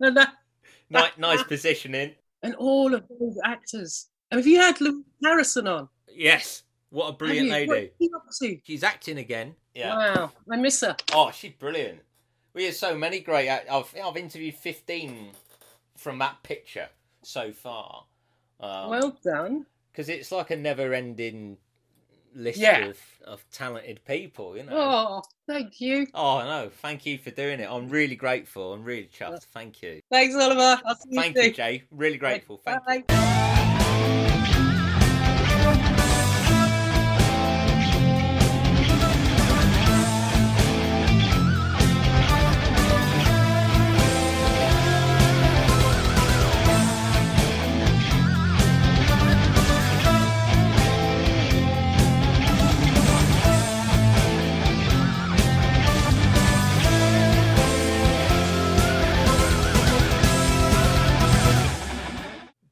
and, 0.01 0.17
that- 0.17 0.33
Nice, 0.89 1.11
nice 1.19 1.43
positioning. 1.43 2.15
and 2.43 2.55
all 2.57 2.95
of 2.95 3.05
those 3.09 3.37
actors. 3.45 4.09
And 4.31 4.39
have 4.39 4.47
you 4.47 4.59
had 4.61 4.81
Louise 4.81 5.05
Harrison 5.23 5.67
on? 5.67 5.89
Yes, 6.13 6.63
what 6.91 7.09
a 7.09 7.13
brilliant 7.13 7.51
lady. 7.51 7.91
What's 7.99 8.39
she 8.39 8.53
up 8.53 8.57
to? 8.57 8.61
She's 8.65 8.85
acting 8.85 9.19
again. 9.19 9.55
Yeah. 9.75 9.97
Wow. 9.97 10.33
I 10.51 10.57
miss 10.57 10.81
her. 10.83 10.97
Oh, 11.13 11.31
she's 11.33 11.53
brilliant. 11.53 12.01
We 12.55 12.65
have 12.67 12.75
so 12.75 12.97
many 12.97 13.21
great. 13.21 13.49
I've 13.49 13.93
I've 14.03 14.17
interviewed 14.17 14.55
fifteen 14.55 15.31
from 15.97 16.19
that 16.21 16.43
picture 16.43 16.89
so 17.23 17.53
far. 17.53 18.05
Um, 18.61 18.91
well 18.91 19.17
done. 19.25 19.67
Because 19.97 20.11
it's 20.11 20.31
like 20.31 20.51
a 20.51 20.57
never-ending 20.57 21.57
list 22.35 22.59
Yeah. 22.59 22.85
of, 22.89 22.99
of 23.25 23.45
talented 23.51 24.05
people, 24.05 24.55
you 24.55 24.65
know. 24.65 24.73
Oh, 24.75 25.23
thank 25.47 25.81
you. 25.81 26.07
Oh 26.13 26.41
no, 26.41 26.71
thank 26.83 27.07
you 27.07 27.17
for 27.17 27.31
doing 27.31 27.61
it. 27.61 27.69
I'm 27.71 27.89
really 27.89 28.15
grateful. 28.15 28.75
I'm 28.75 28.85
really 28.85 29.09
chuffed. 29.09 29.45
Thank 29.55 29.81
you. 29.83 30.03
Thanks, 30.13 30.35
Oliver. 30.35 30.79
I'll 30.85 30.97
see 30.97 31.09
you 31.13 31.21
Thank 31.23 31.37
soon. 31.37 31.47
you, 31.47 31.53
Jaye. 31.55 31.83
Really 31.91 32.19
grateful. 32.19 32.61
Thank 32.63 32.83
you. 33.09 33.56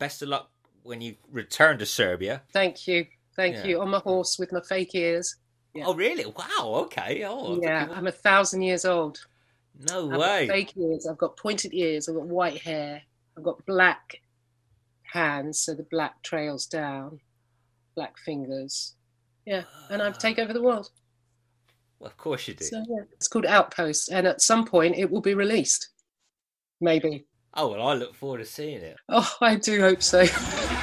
Best 0.05 0.21
of 0.21 0.29
luck 0.29 0.51
when 0.83 1.01
you 1.01 1.17
return 1.31 1.79
to 1.79 1.87
Serbia. 1.87 2.43
Thank 2.53 2.87
you. 2.87 3.07
Thank 3.37 3.57
Yeah. 3.57 3.65
you. 3.65 3.81
On 3.81 3.89
my 3.89 4.01
horse 4.01 4.39
with 4.39 4.53
my 4.53 4.61
fake 4.69 4.95
ears. 4.95 5.37
Yeah. 5.73 5.85
Oh 5.87 5.95
really? 5.95 6.27
Wow. 6.27 6.83
Okay. 6.85 7.25
Oh, 7.25 7.59
yeah, 7.63 7.89
I'm 7.91 8.07
a 8.07 8.13
thousand 8.13 8.61
years 8.61 8.85
old. 8.85 9.17
no 9.89 10.11
I've 10.13 10.19
way. 10.21 10.47
got 10.47 10.53
fake 10.53 10.77
ears. 10.77 11.07
I've 11.07 11.17
got 11.17 11.39
pointed 11.39 11.73
ears. 11.73 12.07
I've 12.07 12.17
got 12.17 12.27
white 12.27 12.61
hair. 12.61 13.01
I've 13.39 13.45
got 13.45 13.65
black 13.65 14.21
hands, 15.05 15.59
so 15.61 15.73
the 15.73 15.85
black 15.91 16.23
trails 16.23 16.67
down, 16.67 17.19
black 17.97 18.19
fingers. 18.19 18.97
Yeah, 19.47 19.65
and 19.89 20.03
I've 20.03 20.19
taken 20.19 20.45
over 20.45 20.53
the 20.53 20.63
world. 20.63 20.91
Well, 21.99 22.11
of 22.11 22.19
course 22.19 22.47
you 22.47 22.53
do. 22.53 22.65
So 22.67 22.77
yeah, 22.77 23.05
it's 23.13 23.29
called 23.29 23.47
Outpost, 23.47 24.11
and 24.13 24.27
at 24.27 24.43
some 24.43 24.67
point 24.67 24.97
it 24.99 25.11
will 25.11 25.23
be 25.23 25.33
released. 25.35 25.89
Maybe. 26.83 27.25
Oh 27.57 27.69
well, 27.69 27.87
I 27.87 27.95
look 27.95 28.15
forward 28.15 28.39
to 28.39 28.45
seeing 28.45 28.81
it. 28.83 28.97
Oh, 29.09 29.31
I 29.41 29.57
do 29.57 29.81
hope 29.81 30.03
so. 30.03 30.25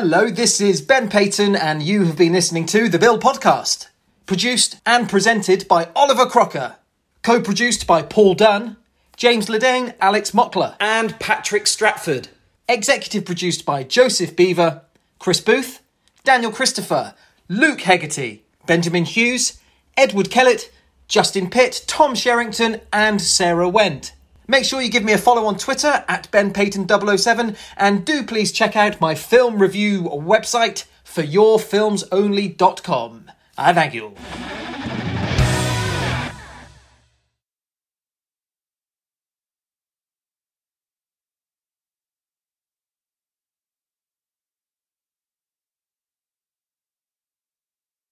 Hello, 0.00 0.30
this 0.30 0.60
is 0.60 0.80
Ben 0.80 1.10
Payton, 1.10 1.56
and 1.56 1.82
you 1.82 2.04
have 2.04 2.16
been 2.16 2.32
listening 2.32 2.66
to 2.66 2.88
The 2.88 3.00
Bill 3.00 3.18
Podcast. 3.18 3.88
Produced 4.26 4.78
and 4.86 5.08
presented 5.08 5.66
by 5.66 5.88
Oliver 5.96 6.24
Crocker. 6.24 6.76
Co 7.22 7.42
produced 7.42 7.84
by 7.84 8.02
Paul 8.02 8.34
Dunn, 8.34 8.76
James 9.16 9.48
Ledane, 9.48 9.94
Alex 10.00 10.30
Mockler, 10.30 10.76
and 10.78 11.18
Patrick 11.18 11.66
Stratford. 11.66 12.28
Executive 12.68 13.24
produced 13.24 13.66
by 13.66 13.82
Joseph 13.82 14.36
Beaver, 14.36 14.82
Chris 15.18 15.40
Booth, 15.40 15.82
Daniel 16.22 16.52
Christopher, 16.52 17.14
Luke 17.48 17.80
Hegarty, 17.80 18.44
Benjamin 18.66 19.04
Hughes, 19.04 19.58
Edward 19.96 20.30
Kellett, 20.30 20.70
Justin 21.08 21.50
Pitt, 21.50 21.82
Tom 21.88 22.14
Sherrington, 22.14 22.82
and 22.92 23.20
Sarah 23.20 23.68
Wendt. 23.68 24.12
Make 24.50 24.64
sure 24.64 24.80
you 24.80 24.88
give 24.88 25.04
me 25.04 25.12
a 25.12 25.18
follow 25.18 25.44
on 25.44 25.58
Twitter 25.58 26.02
at 26.08 26.30
BenPayton007 26.30 27.54
and 27.76 28.06
do 28.06 28.24
please 28.24 28.50
check 28.50 28.76
out 28.76 28.98
my 28.98 29.14
film 29.14 29.58
review 29.58 30.04
website 30.04 30.86
for 31.04 31.22
yourfilmsonly.com. 31.22 33.30
I 33.58 33.70
ah, 33.70 33.74
thank 33.74 33.92
you. 33.92 34.14